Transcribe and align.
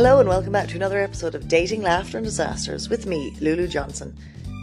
Hello 0.00 0.18
and 0.18 0.30
welcome 0.30 0.50
back 0.50 0.66
to 0.68 0.76
another 0.76 0.98
episode 0.98 1.34
of 1.34 1.46
Dating, 1.46 1.82
Laughter 1.82 2.16
and 2.16 2.24
Disasters 2.24 2.88
with 2.88 3.04
me, 3.04 3.36
Lulu 3.38 3.68
Johnson. 3.68 4.16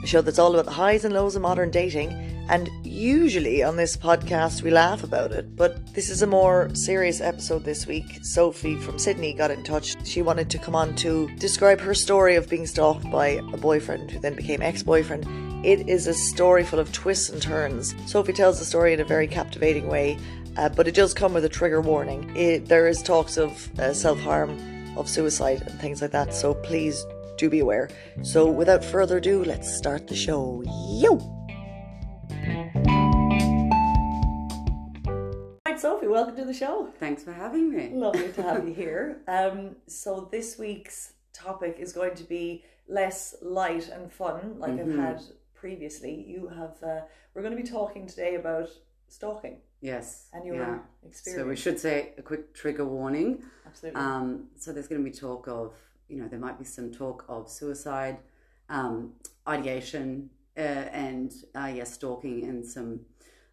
A 0.03 0.07
show 0.07 0.19
that's 0.19 0.39
all 0.39 0.51
about 0.51 0.65
the 0.65 0.71
highs 0.71 1.05
and 1.05 1.13
lows 1.13 1.35
of 1.35 1.43
modern 1.43 1.69
dating, 1.69 2.11
and 2.49 2.67
usually 2.83 3.61
on 3.61 3.75
this 3.75 3.95
podcast 3.95 4.63
we 4.63 4.71
laugh 4.71 5.03
about 5.03 5.31
it, 5.31 5.55
but 5.55 5.93
this 5.93 6.09
is 6.09 6.23
a 6.23 6.25
more 6.25 6.73
serious 6.73 7.21
episode 7.21 7.63
this 7.63 7.85
week. 7.85 8.17
Sophie 8.23 8.77
from 8.77 8.97
Sydney 8.97 9.31
got 9.31 9.51
in 9.51 9.63
touch. 9.63 9.95
She 10.07 10.23
wanted 10.23 10.49
to 10.49 10.57
come 10.57 10.75
on 10.75 10.95
to 10.95 11.29
describe 11.35 11.81
her 11.81 11.93
story 11.93 12.35
of 12.35 12.49
being 12.49 12.65
stalked 12.65 13.07
by 13.11 13.27
a 13.27 13.57
boyfriend 13.57 14.09
who 14.09 14.19
then 14.19 14.33
became 14.33 14.63
ex 14.63 14.81
boyfriend. 14.81 15.23
It 15.63 15.87
is 15.87 16.07
a 16.07 16.15
story 16.15 16.63
full 16.63 16.79
of 16.79 16.91
twists 16.93 17.29
and 17.29 17.39
turns. 17.39 17.93
Sophie 18.07 18.33
tells 18.33 18.57
the 18.57 18.65
story 18.65 18.91
in 18.91 19.01
a 19.01 19.05
very 19.05 19.27
captivating 19.27 19.87
way, 19.87 20.17
uh, 20.57 20.69
but 20.69 20.87
it 20.87 20.95
does 20.95 21.13
come 21.13 21.35
with 21.35 21.45
a 21.45 21.49
trigger 21.49 21.79
warning. 21.79 22.35
It, 22.35 22.65
there 22.65 22.87
is 22.87 23.03
talks 23.03 23.37
of 23.37 23.69
uh, 23.79 23.93
self 23.93 24.19
harm 24.21 24.57
of 24.97 25.07
suicide 25.09 25.61
and 25.67 25.79
things 25.79 26.01
like 26.01 26.11
that. 26.11 26.33
So 26.33 26.53
please 26.53 27.05
do 27.37 27.49
be 27.49 27.59
aware. 27.59 27.89
So 28.23 28.49
without 28.49 28.83
further 28.83 29.17
ado, 29.17 29.43
let's 29.43 29.71
start 29.75 30.07
the 30.07 30.15
show. 30.15 30.63
Yo! 31.01 31.17
Right, 35.65 35.79
Sophie, 35.79 36.07
welcome 36.07 36.35
to 36.37 36.45
the 36.45 36.53
show. 36.53 36.89
Thanks 36.99 37.23
for 37.23 37.33
having 37.33 37.69
me. 37.75 37.89
Lovely 37.93 38.31
to 38.33 38.41
have 38.43 38.67
you 38.67 38.73
here. 38.83 39.21
Um, 39.27 39.75
so 39.87 40.27
this 40.31 40.57
week's 40.57 41.13
topic 41.33 41.77
is 41.79 41.93
going 41.93 42.15
to 42.15 42.23
be 42.23 42.63
less 42.87 43.35
light 43.41 43.89
and 43.89 44.11
fun, 44.11 44.55
like 44.59 44.71
Mhm. 44.71 44.93
I've 44.93 44.95
had 45.17 45.21
previously. 45.53 46.13
You 46.27 46.47
have. 46.47 46.81
Uh, 46.81 47.01
we're 47.33 47.41
going 47.43 47.55
to 47.55 47.61
be 47.61 47.67
talking 47.69 48.07
today 48.07 48.35
about 48.35 48.69
stalking 49.09 49.57
Yes. 49.87 50.27
and 50.33 50.45
your 50.45 50.55
yeah. 50.55 50.79
experience. 51.07 51.41
So 51.41 51.47
we 51.47 51.55
should 51.55 51.79
say 51.79 52.13
a 52.17 52.21
quick 52.21 52.53
trigger 52.53 52.85
warning. 52.85 53.43
Absolutely. 53.65 53.99
Um, 53.99 54.47
so 54.57 54.71
there's 54.73 54.87
going 54.87 55.03
to 55.03 55.09
be 55.09 55.15
talk 55.15 55.47
of, 55.47 55.73
you 56.09 56.21
know, 56.21 56.27
there 56.27 56.39
might 56.39 56.59
be 56.59 56.65
some 56.65 56.91
talk 56.91 57.25
of 57.27 57.49
suicide, 57.49 58.17
um, 58.69 59.13
ideation, 59.47 60.29
uh, 60.57 60.61
and 60.61 61.33
uh, 61.55 61.71
yeah, 61.73 61.83
stalking, 61.83 62.43
and 62.43 62.65
some 62.65 63.01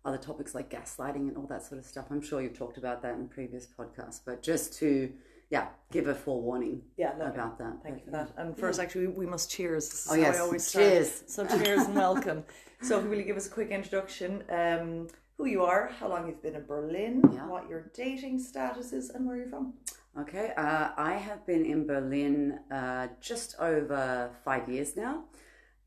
other 0.04 0.18
topics 0.18 0.54
like 0.54 0.70
gaslighting 0.70 1.28
and 1.28 1.36
all 1.36 1.46
that 1.46 1.62
sort 1.64 1.78
of 1.78 1.86
stuff. 1.86 2.06
I'm 2.10 2.20
sure 2.20 2.42
you've 2.42 2.58
talked 2.58 2.78
about 2.78 3.02
that 3.02 3.14
in 3.14 3.28
previous 3.28 3.66
podcasts, 3.66 4.20
but 4.24 4.42
just 4.42 4.76
to 4.78 5.12
yeah, 5.50 5.68
give 5.92 6.08
a 6.08 6.14
forewarning 6.14 6.82
yeah, 6.96 7.12
about 7.16 7.58
that. 7.58 7.74
Thank 7.82 7.98
you 7.98 8.04
for 8.04 8.10
that. 8.10 8.32
And 8.36 8.56
first, 8.56 8.80
actually, 8.80 9.06
we 9.08 9.26
must 9.26 9.50
cheers. 9.50 9.88
This 9.88 10.06
is 10.06 10.08
Oh 10.10 10.14
how 10.14 10.20
yes, 10.20 10.36
I 10.36 10.40
always 10.40 10.66
start. 10.66 10.84
cheers. 10.84 11.22
So 11.26 11.46
cheers 11.46 11.84
and 11.84 11.94
welcome. 11.94 12.44
so, 12.82 12.98
will 13.00 13.16
you 13.16 13.22
give 13.22 13.36
us 13.36 13.46
a 13.46 13.50
quick 13.50 13.70
introduction? 13.70 14.42
Um, 14.48 15.08
who 15.36 15.46
you 15.46 15.62
are, 15.64 15.90
how 15.98 16.08
long 16.08 16.26
you've 16.28 16.42
been 16.42 16.54
in 16.54 16.64
Berlin, 16.66 17.22
Yeah. 17.32 17.46
what 17.46 17.68
your 17.68 17.90
dating 17.94 18.38
status 18.38 18.92
is, 18.92 19.10
and 19.10 19.26
where 19.26 19.36
you're 19.36 19.48
from. 19.48 19.74
Okay, 20.18 20.52
uh, 20.56 20.90
I 20.96 21.14
have 21.14 21.44
been 21.44 21.64
in 21.64 21.86
Berlin 21.86 22.60
uh, 22.70 23.08
just 23.20 23.56
over 23.58 24.30
five 24.44 24.68
years 24.68 24.96
now. 24.96 25.24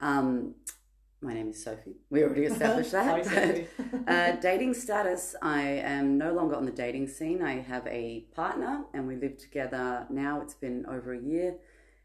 Um, 0.01 0.55
my 1.21 1.33
name 1.33 1.49
is 1.49 1.63
Sophie. 1.63 1.95
We 2.09 2.23
already 2.23 2.43
established 2.53 2.91
that. 2.91 3.25
Hi, 3.27 3.67
uh, 4.07 4.35
dating 4.35 4.73
status 4.73 5.33
I 5.41 5.61
am 5.61 6.17
no 6.17 6.33
longer 6.33 6.55
on 6.55 6.65
the 6.65 6.71
dating 6.71 7.07
scene. 7.07 7.41
I 7.41 7.61
have 7.61 7.87
a 7.87 8.25
partner 8.35 8.83
and 8.93 9.07
we 9.07 9.15
live 9.15 9.37
together 9.37 10.05
now. 10.09 10.41
It's 10.41 10.53
been 10.55 10.85
over 10.87 11.13
a 11.13 11.19
year. 11.19 11.55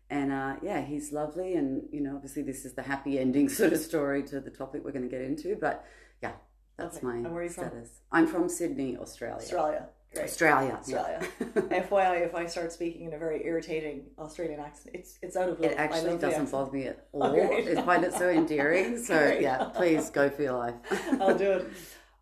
And 0.09 0.31
uh, 0.31 0.57
yeah, 0.63 0.81
he's 0.81 1.13
lovely. 1.13 1.57
And, 1.57 1.89
you 1.91 2.01
know, 2.01 2.15
obviously, 2.15 2.43
this 2.43 2.65
is 2.65 2.75
the 2.75 2.83
happy 2.83 3.19
ending 3.19 3.49
sort 3.61 3.73
of 3.73 3.81
story 3.81 4.23
to 4.25 4.41
the 4.41 4.51
topic 4.51 4.83
we're 4.85 4.93
going 4.93 5.09
to 5.09 5.11
get 5.11 5.23
into. 5.23 5.57
But 5.57 5.85
yeah, 6.23 6.33
that's 6.77 6.97
Okay. 6.99 7.07
my 7.07 7.15
And 7.17 7.25
where 7.33 7.41
are 7.41 7.45
you 7.45 7.51
from? 7.51 7.69
status. 7.69 7.91
I'm 8.11 8.27
from 8.27 8.49
Sydney, 8.49 8.97
Australia. 8.97 9.37
Australia. 9.37 9.89
Great. 10.15 10.25
Australia. 10.25 10.73
Australia. 10.81 11.21
yeah. 11.41 11.83
FYI, 11.89 12.27
if 12.27 12.35
I 12.35 12.45
start 12.47 12.71
speaking 12.73 13.07
in 13.07 13.15
a 13.15 13.19
very 13.19 13.45
irritating 13.47 14.11
Australian 14.19 14.61
accent, 14.61 14.95
it's 14.95 15.19
it's 15.23 15.37
out 15.37 15.49
of 15.49 15.59
love. 15.61 15.71
It 15.71 15.79
actually 15.79 16.19
doesn't 16.19 16.51
bother 16.51 16.71
me 16.73 16.87
at 16.89 17.07
all. 17.13 17.25
I 17.25 17.83
find 17.83 18.05
it 18.05 18.13
so 18.13 18.29
endearing. 18.29 18.99
So 19.03 19.17
Great. 19.19 19.41
yeah, 19.43 19.65
please 19.75 20.11
go 20.11 20.29
for 20.29 20.43
your 20.43 20.59
life. 20.59 20.75
I'll 21.21 21.39
do 21.39 21.53
it. 21.53 21.67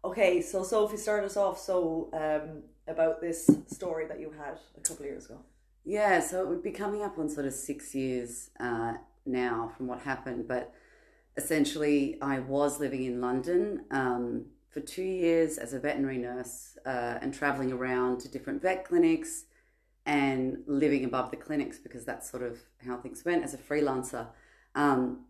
Okay, 0.05 0.41
so 0.41 0.63
Sophie, 0.63 0.97
start 0.97 1.25
us 1.25 1.37
off. 1.37 1.59
So, 1.59 2.09
um, 2.15 2.63
about 2.89 3.21
this 3.21 3.51
story 3.67 4.07
that 4.07 4.19
you 4.19 4.31
had 4.31 4.59
a 4.77 4.81
couple 4.81 5.05
of 5.05 5.11
years 5.11 5.27
ago. 5.27 5.39
Yeah, 5.85 6.21
so 6.21 6.41
it 6.43 6.49
would 6.49 6.63
be 6.63 6.71
coming 6.71 7.03
up 7.03 7.19
on 7.19 7.29
sort 7.29 7.45
of 7.47 7.53
six 7.53 7.95
years 7.95 8.51
uh, 8.61 8.95
now 9.27 9.71
from 9.77 9.89
what 9.89 10.01
happened. 10.01 10.47
But 10.49 10.73
essentially, 11.37 12.19
I 12.21 12.41
was 12.41 12.81
living 12.81 13.05
in 13.05 13.21
London 13.21 13.85
um, 13.91 14.47
for 14.69 14.81
two 14.81 15.03
years 15.03 15.59
as 15.59 15.73
a 15.73 15.81
veterinary 15.81 16.19
nurse 16.19 16.79
uh, 16.87 17.19
and 17.21 17.33
traveling 17.33 17.73
around 17.73 18.21
to 18.21 18.29
different 18.29 18.63
vet 18.63 18.85
clinics 18.85 19.45
and 20.07 20.59
living 20.67 21.05
above 21.05 21.31
the 21.31 21.37
clinics 21.37 21.79
because 21.79 22.05
that's 22.05 22.31
sort 22.31 22.43
of 22.43 22.59
how 22.85 22.97
things 22.97 23.25
went 23.25 23.45
as 23.45 23.55
a 23.55 23.59
freelancer. 23.59 24.27
Um, 24.75 25.27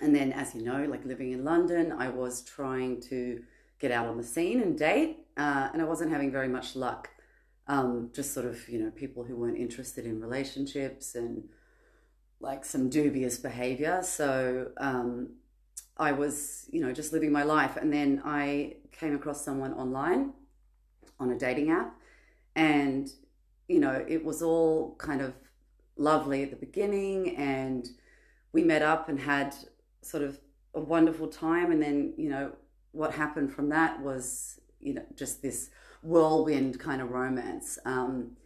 and 0.00 0.14
then, 0.14 0.32
as 0.32 0.54
you 0.54 0.62
know, 0.62 0.84
like 0.84 1.04
living 1.04 1.32
in 1.32 1.44
London, 1.44 1.92
I 1.92 2.08
was 2.08 2.42
trying 2.42 3.00
to 3.02 3.42
get 3.78 3.90
out 3.90 4.06
on 4.06 4.16
the 4.16 4.24
scene 4.24 4.60
and 4.60 4.78
date, 4.78 5.18
uh, 5.36 5.68
and 5.72 5.82
I 5.82 5.84
wasn't 5.84 6.10
having 6.10 6.30
very 6.30 6.48
much 6.48 6.76
luck 6.76 7.10
um, 7.68 8.10
just 8.14 8.32
sort 8.32 8.46
of 8.46 8.68
you 8.68 8.82
know 8.82 8.90
people 8.90 9.24
who 9.24 9.36
weren't 9.36 9.58
interested 9.58 10.06
in 10.06 10.20
relationships 10.20 11.14
and 11.14 11.44
like 12.40 12.64
some 12.64 12.88
dubious 12.88 13.36
behavior 13.36 14.00
so 14.02 14.70
um, 14.78 15.30
i 15.98 16.12
was 16.12 16.66
you 16.70 16.80
know 16.80 16.92
just 16.92 17.12
living 17.12 17.32
my 17.32 17.42
life. 17.42 17.76
And 17.76 17.92
then 17.92 18.22
i 18.24 18.76
came 18.92 19.14
across 19.14 19.44
someone 19.44 19.72
online 19.74 20.32
on 21.20 21.30
a 21.30 21.38
dating 21.38 21.70
app. 21.70 21.94
And 22.56 23.08
you 23.68 23.80
know 23.80 24.04
it 24.08 24.24
was 24.24 24.42
all 24.42 24.96
kind 24.96 25.20
of 25.20 25.34
lovely 25.96 26.42
at 26.42 26.50
the 26.50 26.56
beginning. 26.56 27.36
And 27.36 27.88
we 28.52 28.62
met 28.62 28.82
up 28.82 29.08
and 29.08 29.18
had 29.20 29.54
sort 30.02 30.22
of 30.22 30.38
a 30.74 30.80
wonderful 30.80 31.28
time. 31.28 31.70
And 31.72 31.82
then 31.82 32.14
you 32.16 32.30
know 32.30 32.52
what 32.92 33.12
happened 33.14 33.52
from 33.52 33.68
that 33.68 34.00
was 34.00 34.60
you 34.80 34.94
know 34.94 35.04
just 35.16 35.42
this 35.42 35.70
whirlwind 36.02 36.78
kind 36.78 37.02
of 37.02 37.10
romance. 37.10 37.78
Um, 37.84 38.36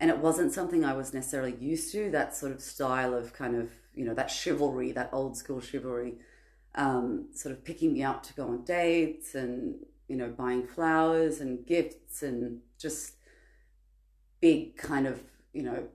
and 0.00 0.10
it 0.10 0.18
wasn't 0.18 0.52
something 0.52 0.84
I 0.84 0.92
was 0.94 1.14
necessarily 1.14 1.54
used 1.58 1.92
to, 1.92 2.10
that 2.10 2.34
sort 2.34 2.52
of 2.52 2.60
style 2.60 3.14
of 3.14 3.32
kind 3.32 3.56
of, 3.56 3.70
you 3.94 4.04
know, 4.04 4.14
that 4.14 4.30
chivalry, 4.30 4.92
that 4.92 5.10
old 5.12 5.36
school 5.36 5.60
chivalry, 5.60 6.14
um, 6.74 7.26
sort 7.32 7.52
of 7.52 7.64
picking 7.64 7.92
me 7.92 8.02
up 8.02 8.22
to 8.24 8.34
go 8.34 8.48
on 8.48 8.64
dates 8.64 9.34
and, 9.34 9.76
you 10.08 10.16
know, 10.16 10.28
buying 10.28 10.66
flowers 10.66 11.40
and 11.40 11.66
gifts 11.66 12.22
and 12.22 12.60
just 12.78 13.14
big 14.40 14.76
kind 14.76 15.06
of, 15.06 15.22
you 15.52 15.62
know, 15.62 15.88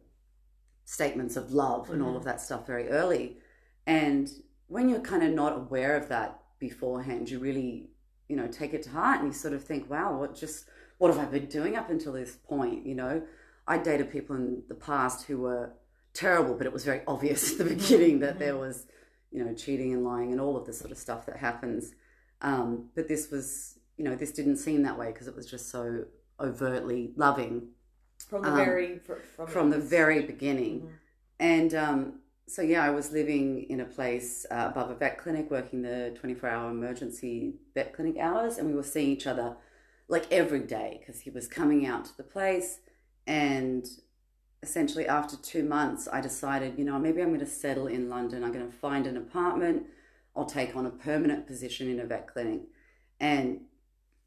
statements 0.86 1.36
of 1.36 1.52
love 1.52 1.90
and 1.92 2.02
all 2.02 2.18
of 2.18 2.24
that 2.24 2.42
stuff 2.42 2.66
very 2.66 2.90
early. 2.90 3.38
And 3.86 4.30
when 4.68 4.90
you're 4.90 5.00
kind 5.00 5.24
of 5.24 5.32
not 5.32 5.56
aware 5.56 5.96
of 5.96 6.10
that 6.10 6.40
beforehand, 6.60 7.30
you 7.30 7.40
really, 7.40 7.90
you 8.28 8.36
know, 8.36 8.48
take 8.48 8.74
it 8.74 8.84
to 8.84 8.90
heart 8.90 9.20
and 9.20 9.28
you 9.28 9.34
sort 9.34 9.54
of 9.54 9.64
think, 9.64 9.90
wow, 9.90 10.18
what 10.18 10.36
just, 10.36 10.66
what 10.98 11.14
have 11.14 11.20
I 11.20 11.26
been 11.26 11.48
doing 11.48 11.76
up 11.76 11.90
until 11.90 12.14
this 12.14 12.36
point? 12.36 12.86
You 12.86 12.96
know, 12.96 13.22
I 13.68 13.78
dated 13.78 14.12
people 14.12 14.36
in 14.36 14.64
the 14.68 14.76
past 14.76 15.26
who 15.26 15.40
were 15.40 15.74
terrible, 16.14 16.56
but 16.56 16.66
it 16.66 16.74
was 16.74 16.86
very 16.86 17.02
obvious 17.08 17.52
at 17.60 17.60
the 17.60 17.76
beginning 17.76 18.20
that 18.20 18.40
there 18.40 18.58
was, 18.58 18.86
you 19.32 19.44
know, 19.44 19.54
cheating 19.54 19.94
and 19.94 20.04
lying 20.04 20.32
and 20.32 20.42
all 20.42 20.58
of 20.58 20.66
the 20.66 20.74
sort 20.74 20.92
of 20.92 20.98
stuff 20.98 21.26
that 21.26 21.38
happens. 21.38 21.94
Um, 22.42 22.90
but 22.96 23.08
this 23.08 23.30
was, 23.32 23.80
you 23.98 24.04
know, 24.06 24.16
this 24.16 24.32
didn't 24.32 24.58
seem 24.58 24.84
that 24.84 24.98
way 24.98 25.12
because 25.12 25.28
it 25.28 25.36
was 25.36 25.50
just 25.50 25.70
so 25.70 26.06
overtly 26.40 27.12
loving 27.16 27.70
From 28.28 28.44
the 28.44 28.50
Um, 28.50 28.56
very 28.56 29.00
from, 29.00 29.48
from 29.48 29.70
the 29.70 29.80
very 29.80 30.22
beginning. 30.24 30.82
Mhm. 30.82 30.90
And 31.40 31.74
um, 31.76 32.20
so, 32.48 32.62
yeah, 32.62 32.84
I 32.84 32.90
was 32.90 33.12
living 33.12 33.64
in 33.70 33.80
a 33.80 33.86
place 33.86 34.46
uh, 34.52 34.68
above 34.72 34.90
a 34.90 34.96
vet 34.96 35.18
clinic, 35.18 35.50
working 35.52 35.82
the 35.84 36.12
24 36.20 36.50
hour 36.50 36.72
emergency 36.72 37.56
vet 37.74 37.94
clinic 37.94 38.18
hours, 38.18 38.58
and 38.58 38.68
we 38.68 38.76
were 38.76 38.84
seeing 38.84 39.10
each 39.10 39.28
other 39.28 39.56
like 40.08 40.32
every 40.32 40.62
day 40.62 40.98
because 41.00 41.22
he 41.22 41.30
was 41.30 41.48
coming 41.48 41.86
out 41.86 42.06
to 42.06 42.18
the 42.18 42.24
place. 42.24 42.80
And 43.28 43.88
essentially, 44.62 45.08
after 45.08 45.36
two 45.38 45.64
months, 45.64 46.08
I 46.12 46.22
decided, 46.22 46.78
you 46.78 46.86
know, 46.86 47.00
maybe 47.00 47.22
I'm 47.22 47.30
going 47.30 47.40
to 47.40 47.46
settle 47.46 47.88
in 47.88 48.10
London. 48.10 48.44
I'm 48.44 48.52
going 48.52 48.70
to 48.70 48.78
find 48.78 49.08
an 49.08 49.18
apartment. 49.18 49.86
I'll 50.36 50.46
take 50.46 50.76
on 50.76 50.86
a 50.86 50.92
permanent 50.92 51.48
position 51.48 51.90
in 51.90 52.00
a 52.00 52.06
vet 52.06 52.28
clinic. 52.28 52.62
And 53.20 53.62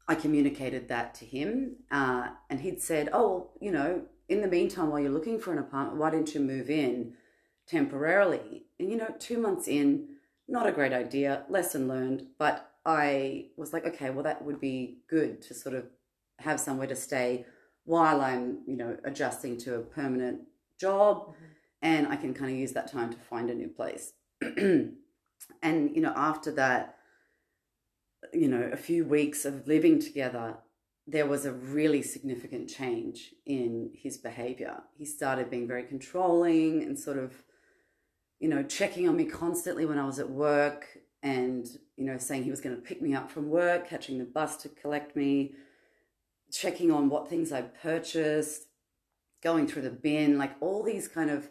I 0.07 0.15
communicated 0.15 0.89
that 0.89 1.15
to 1.15 1.25
him, 1.25 1.77
uh, 1.89 2.29
and 2.49 2.59
he'd 2.59 2.81
said, 2.81 3.09
"Oh, 3.13 3.51
you 3.61 3.71
know, 3.71 4.03
in 4.27 4.41
the 4.41 4.47
meantime, 4.47 4.89
while 4.89 4.99
you're 4.99 5.11
looking 5.11 5.39
for 5.39 5.53
an 5.53 5.59
apartment, 5.59 5.97
why 5.97 6.09
don't 6.09 6.33
you 6.33 6.41
move 6.41 6.69
in 6.69 7.13
temporarily?" 7.67 8.65
And 8.79 8.89
you 8.91 8.97
know, 8.97 9.15
two 9.17 9.37
months 9.37 9.67
in, 9.67 10.09
not 10.47 10.67
a 10.67 10.73
great 10.73 10.93
idea. 10.93 11.45
Lesson 11.49 11.87
learned. 11.87 12.27
But 12.37 12.69
I 12.85 13.47
was 13.55 13.71
like, 13.71 13.85
okay, 13.85 14.09
well, 14.09 14.23
that 14.23 14.43
would 14.43 14.59
be 14.59 14.99
good 15.07 15.41
to 15.43 15.53
sort 15.53 15.75
of 15.75 15.85
have 16.39 16.59
somewhere 16.59 16.87
to 16.87 16.95
stay 16.95 17.45
while 17.85 18.21
I'm, 18.21 18.59
you 18.65 18.77
know, 18.77 18.97
adjusting 19.03 19.57
to 19.59 19.75
a 19.75 19.81
permanent 19.81 20.41
job, 20.79 21.27
mm-hmm. 21.27 21.43
and 21.81 22.07
I 22.07 22.15
can 22.15 22.33
kind 22.33 22.51
of 22.51 22.57
use 22.57 22.71
that 22.73 22.91
time 22.91 23.11
to 23.11 23.17
find 23.17 23.49
a 23.49 23.55
new 23.55 23.67
place. 23.67 24.13
and 24.41 24.95
you 25.61 26.01
know, 26.01 26.13
after 26.15 26.51
that, 26.51 26.97
you 28.31 28.47
know, 28.47 28.69
a 28.71 28.77
few 28.77 29.05
weeks 29.05 29.45
of 29.45 29.67
living 29.67 29.99
together, 29.99 30.57
there 31.05 31.25
was 31.25 31.45
a 31.45 31.51
really 31.51 32.01
significant 32.01 32.69
change 32.69 33.33
in 33.45 33.91
his 33.93 34.17
behavior. 34.17 34.81
He 34.97 35.05
started 35.05 35.49
being 35.49 35.67
very 35.67 35.83
controlling 35.83 36.81
and 36.83 36.97
sort 36.97 37.17
of, 37.17 37.33
you 38.39 38.47
know, 38.47 38.63
checking 38.63 39.09
on 39.09 39.17
me 39.17 39.25
constantly 39.25 39.85
when 39.85 39.97
I 39.97 40.05
was 40.05 40.19
at 40.19 40.29
work 40.29 40.87
and, 41.21 41.67
you 41.97 42.05
know, 42.05 42.17
saying 42.17 42.43
he 42.43 42.51
was 42.51 42.61
going 42.61 42.75
to 42.75 42.81
pick 42.81 43.01
me 43.01 43.13
up 43.13 43.29
from 43.29 43.49
work, 43.49 43.89
catching 43.89 44.17
the 44.17 44.25
bus 44.25 44.57
to 44.57 44.69
collect 44.69 45.15
me, 45.15 45.55
checking 46.53 46.91
on 46.91 47.09
what 47.09 47.27
things 47.27 47.51
I 47.51 47.63
purchased, 47.63 48.67
going 49.41 49.67
through 49.67 49.81
the 49.81 49.89
bin, 49.89 50.37
like 50.37 50.53
all 50.61 50.83
these 50.83 51.07
kind 51.07 51.29
of 51.29 51.49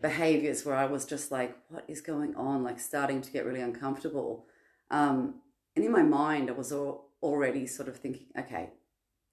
behaviors 0.00 0.64
where 0.64 0.74
I 0.74 0.86
was 0.86 1.04
just 1.04 1.30
like, 1.30 1.56
what 1.68 1.84
is 1.86 2.00
going 2.00 2.34
on? 2.34 2.64
Like 2.64 2.80
starting 2.80 3.20
to 3.20 3.30
get 3.30 3.44
really 3.44 3.60
uncomfortable. 3.60 4.46
Um, 4.90 5.36
and 5.76 5.84
in 5.84 5.92
my 5.92 6.02
mind, 6.02 6.48
I 6.48 6.54
was 6.54 6.72
all, 6.72 7.10
already 7.22 7.66
sort 7.66 7.88
of 7.88 7.96
thinking, 7.96 8.26
okay, 8.38 8.70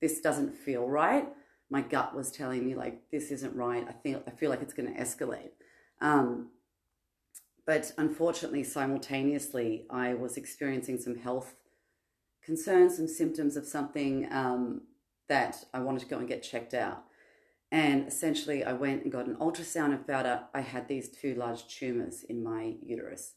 this 0.01 0.19
doesn't 0.21 0.53
feel 0.53 0.87
right. 0.87 1.27
My 1.69 1.81
gut 1.81 2.13
was 2.13 2.29
telling 2.29 2.65
me 2.65 2.75
like 2.75 3.09
this 3.09 3.31
isn't 3.31 3.55
right. 3.55 3.85
I 3.87 3.93
feel 3.93 4.21
I 4.27 4.31
feel 4.31 4.51
like 4.51 4.61
it's 4.61 4.73
going 4.73 4.93
to 4.93 4.99
escalate. 4.99 5.51
Um, 5.99 6.49
but 7.65 7.91
unfortunately, 7.97 8.63
simultaneously, 8.63 9.87
I 9.89 10.13
was 10.13 10.37
experiencing 10.37 10.99
some 10.99 11.17
health 11.17 11.55
concerns, 12.43 12.97
some 12.97 13.07
symptoms 13.07 13.57
of 13.57 13.65
something 13.65 14.31
um, 14.31 14.81
that 15.27 15.65
I 15.73 15.79
wanted 15.79 16.01
to 16.01 16.05
go 16.07 16.19
and 16.19 16.27
get 16.27 16.43
checked 16.43 16.73
out. 16.73 17.03
And 17.71 18.07
essentially, 18.07 18.63
I 18.63 18.73
went 18.73 19.03
and 19.03 19.11
got 19.11 19.27
an 19.27 19.35
ultrasound 19.35 19.93
and 19.93 20.05
found 20.05 20.27
out 20.27 20.49
I 20.53 20.61
had 20.61 20.87
these 20.87 21.09
two 21.09 21.35
large 21.35 21.67
tumors 21.67 22.23
in 22.23 22.43
my 22.43 22.75
uterus. 22.81 23.33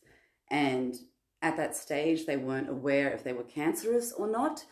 And 0.51 0.97
at 1.41 1.57
that 1.57 1.77
stage, 1.77 2.27
they 2.27 2.37
weren't 2.37 2.69
aware 2.69 3.11
if 3.11 3.25
they 3.25 3.33
were 3.33 3.43
cancerous 3.43 4.13
or 4.13 4.29
not. 4.29 4.65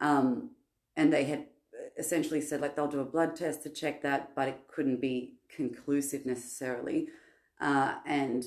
Um, 0.00 0.50
and 0.96 1.12
they 1.12 1.24
had 1.24 1.46
essentially 1.98 2.40
said, 2.40 2.60
like, 2.60 2.74
they'll 2.74 2.88
do 2.88 3.00
a 3.00 3.04
blood 3.04 3.36
test 3.36 3.62
to 3.62 3.70
check 3.70 4.02
that, 4.02 4.34
but 4.34 4.48
it 4.48 4.62
couldn't 4.68 5.00
be 5.00 5.34
conclusive 5.54 6.24
necessarily. 6.24 7.08
Uh, 7.60 7.96
and 8.06 8.44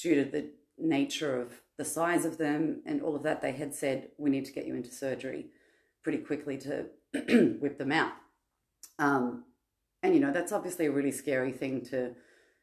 due 0.00 0.14
to 0.16 0.24
the 0.24 0.50
nature 0.78 1.40
of 1.40 1.60
the 1.76 1.84
size 1.84 2.24
of 2.24 2.38
them 2.38 2.82
and 2.86 3.02
all 3.02 3.14
of 3.14 3.22
that, 3.22 3.42
they 3.42 3.52
had 3.52 3.74
said, 3.74 4.08
we 4.18 4.30
need 4.30 4.44
to 4.46 4.52
get 4.52 4.66
you 4.66 4.74
into 4.74 4.90
surgery 4.90 5.46
pretty 6.02 6.18
quickly 6.18 6.56
to 6.56 6.86
whip 7.60 7.78
them 7.78 7.92
out. 7.92 8.12
Um, 8.98 9.44
and 10.02 10.14
you 10.14 10.20
know 10.20 10.32
that's 10.32 10.52
obviously 10.52 10.86
a 10.86 10.92
really 10.92 11.12
scary 11.12 11.52
thing 11.52 11.84
to 11.86 12.14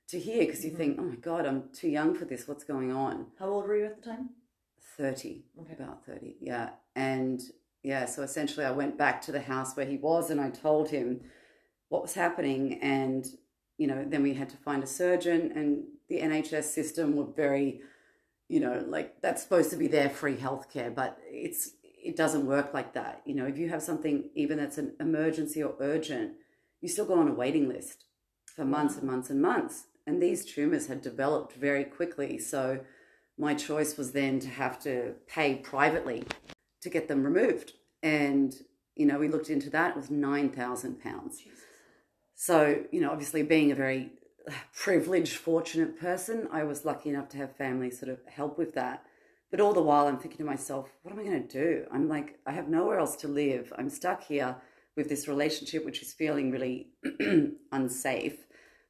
to 0.08 0.20
hear 0.20 0.46
because 0.46 0.64
you 0.64 0.72
mm-hmm. 0.72 0.78
think, 0.78 0.98
oh 1.00 1.04
my 1.04 1.16
god, 1.16 1.46
I'm 1.46 1.70
too 1.74 1.90
young 1.90 2.14
for 2.14 2.26
this. 2.26 2.48
What's 2.48 2.64
going 2.64 2.92
on? 2.92 3.28
How 3.40 3.48
old 3.48 3.68
were 3.68 3.78
you 3.78 3.86
at 3.86 4.02
the 4.02 4.10
time? 4.10 4.30
Thirty, 4.98 5.46
okay. 5.60 5.74
about 5.74 6.06
thirty. 6.06 6.38
Yeah, 6.42 6.70
and 6.96 7.42
yeah, 7.84 8.06
so 8.06 8.24
essentially, 8.24 8.66
I 8.66 8.72
went 8.72 8.98
back 8.98 9.22
to 9.24 9.32
the 9.32 9.42
house 9.42 9.76
where 9.76 9.86
he 9.86 9.98
was, 9.98 10.30
and 10.30 10.40
I 10.40 10.50
told 10.50 10.90
him 10.90 11.22
what 11.90 12.02
was 12.02 12.14
happening, 12.14 12.80
and 12.82 13.26
you 13.78 13.88
know, 13.88 14.06
then 14.08 14.24
we 14.24 14.34
had 14.34 14.50
to 14.50 14.58
find 14.58 14.84
a 14.84 14.88
surgeon, 14.88 15.52
and 15.56 15.84
the 16.08 16.20
NHS 16.22 16.66
system 16.66 17.16
were 17.16 17.26
very, 17.26 17.82
you 18.48 18.60
know, 18.60 18.84
like 18.88 19.22
that's 19.22 19.44
supposed 19.44 19.72
to 19.72 19.76
be 19.76 19.88
their 19.88 20.10
free 20.10 20.36
healthcare, 20.36 20.94
but 20.94 21.18
it's 21.26 21.72
it 22.06 22.16
doesn't 22.16 22.46
work 22.46 22.74
like 22.74 22.94
that. 22.94 23.22
You 23.26 23.36
know, 23.36 23.46
if 23.46 23.58
you 23.58 23.70
have 23.70 23.82
something 23.82 24.30
even 24.36 24.58
that's 24.58 24.78
an 24.78 24.94
emergency 25.00 25.62
or 25.62 25.76
urgent 25.80 26.34
you 26.86 26.90
still 26.90 27.06
go 27.06 27.16
on 27.20 27.28
a 27.28 27.34
waiting 27.34 27.68
list 27.68 28.06
for 28.56 28.64
months 28.64 28.96
and 28.96 29.08
months 29.08 29.32
and 29.32 29.42
months. 29.42 29.86
And 30.06 30.22
these 30.22 30.46
tumors 30.46 30.86
had 30.86 31.02
developed 31.02 31.54
very 31.54 31.84
quickly. 31.84 32.38
So 32.38 32.82
my 33.40 33.56
choice 33.56 33.98
was 33.98 34.12
then 34.12 34.40
to 34.42 34.50
have 34.50 34.80
to 34.84 35.16
pay 35.28 35.56
privately 35.56 36.26
to 36.82 36.90
get 36.92 37.08
them 37.08 37.24
removed. 37.24 37.74
And, 38.04 38.56
you 38.96 39.08
know, 39.08 39.18
we 39.18 39.30
looked 39.30 39.50
into 39.50 39.70
that, 39.72 39.92
it 39.92 39.96
was 39.98 40.10
£9,000. 40.10 41.32
So, 42.36 42.84
you 42.92 43.02
know, 43.02 43.10
obviously 43.10 43.42
being 43.42 43.72
a 43.72 43.76
very 43.76 44.12
privileged, 44.76 45.38
fortunate 45.38 46.00
person, 46.00 46.48
I 46.52 46.66
was 46.66 46.86
lucky 46.86 47.10
enough 47.10 47.30
to 47.30 47.38
have 47.38 47.56
family 47.56 47.90
sort 47.90 48.12
of 48.12 48.20
help 48.28 48.60
with 48.60 48.76
that. 48.76 49.04
But 49.52 49.60
all 49.60 49.74
the 49.74 49.82
while, 49.82 50.08
I'm 50.08 50.18
thinking 50.18 50.40
to 50.40 50.44
myself, 50.44 50.90
what 51.04 51.14
am 51.14 51.20
I 51.20 51.24
going 51.24 51.48
to 51.48 51.60
do? 51.60 51.86
I'm 51.92 52.10
like, 52.10 52.40
I 52.46 52.52
have 52.52 52.68
nowhere 52.68 53.00
else 53.00 53.16
to 53.18 53.28
live. 53.28 53.72
I'm 53.78 53.90
stuck 53.90 54.24
here 54.24 54.56
with 54.96 55.10
this 55.10 55.28
relationship, 55.28 55.86
which 55.86 56.02
is 56.02 56.14
feeling 56.14 56.52
really 56.52 56.88
unsafe. 57.72 58.48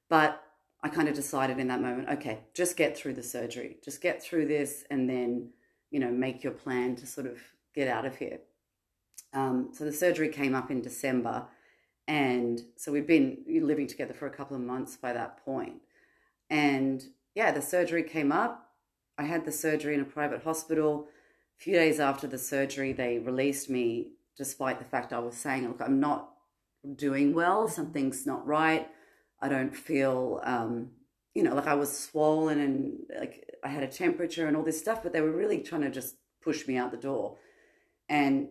But 0.09 0.41
I 0.83 0.89
kind 0.89 1.09
of 1.09 1.15
decided 1.15 1.59
in 1.59 1.67
that 1.69 1.81
moment, 1.81 2.09
okay, 2.09 2.41
just 2.53 2.77
get 2.77 2.95
through 2.95 3.15
the 3.15 3.23
surgery, 3.23 3.77
just 3.83 4.01
get 4.01 4.21
through 4.21 4.47
this, 4.47 4.83
and 4.89 5.09
then, 5.09 5.49
you 5.91 5.99
know, 5.99 6.11
make 6.11 6.43
your 6.43 6.53
plan 6.53 6.95
to 6.97 7.07
sort 7.07 7.27
of 7.27 7.39
get 7.73 7.87
out 7.87 8.05
of 8.05 8.15
here. 8.15 8.39
Um, 9.33 9.69
so 9.73 9.83
the 9.83 9.91
surgery 9.91 10.29
came 10.29 10.55
up 10.55 10.71
in 10.71 10.81
December, 10.81 11.47
and 12.07 12.61
so 12.77 12.91
we'd 12.91 13.07
been 13.07 13.43
living 13.47 13.87
together 13.87 14.13
for 14.13 14.27
a 14.27 14.31
couple 14.31 14.55
of 14.55 14.61
months 14.61 14.95
by 14.95 15.11
that 15.11 15.43
point. 15.43 15.81
And 16.49 17.03
yeah, 17.33 17.51
the 17.51 17.61
surgery 17.61 18.03
came 18.03 18.31
up. 18.31 18.64
I 19.17 19.23
had 19.23 19.45
the 19.45 19.51
surgery 19.51 19.93
in 19.93 20.01
a 20.01 20.05
private 20.05 20.43
hospital. 20.43 21.07
A 21.59 21.63
few 21.63 21.73
days 21.73 21.99
after 21.99 22.27
the 22.27 22.37
surgery, 22.37 22.93
they 22.93 23.19
released 23.19 23.69
me 23.69 24.11
despite 24.37 24.79
the 24.79 24.85
fact 24.85 25.13
I 25.13 25.19
was 25.19 25.35
saying, 25.35 25.67
look, 25.67 25.81
I'm 25.81 25.99
not 25.99 26.31
doing 26.95 27.33
well, 27.33 27.67
something's 27.67 28.25
not 28.25 28.45
right. 28.45 28.87
I 29.41 29.49
don't 29.49 29.75
feel, 29.75 30.41
um, 30.43 30.91
you 31.33 31.43
know, 31.43 31.55
like 31.55 31.67
I 31.67 31.73
was 31.73 31.97
swollen 31.97 32.59
and 32.59 32.99
like 33.19 33.49
I 33.63 33.69
had 33.69 33.83
a 33.83 33.87
temperature 33.87 34.47
and 34.47 34.55
all 34.55 34.63
this 34.63 34.79
stuff, 34.79 35.01
but 35.01 35.13
they 35.13 35.21
were 35.21 35.31
really 35.31 35.61
trying 35.61 35.81
to 35.81 35.89
just 35.89 36.15
push 36.41 36.67
me 36.67 36.77
out 36.77 36.91
the 36.91 36.97
door. 36.97 37.37
And 38.09 38.49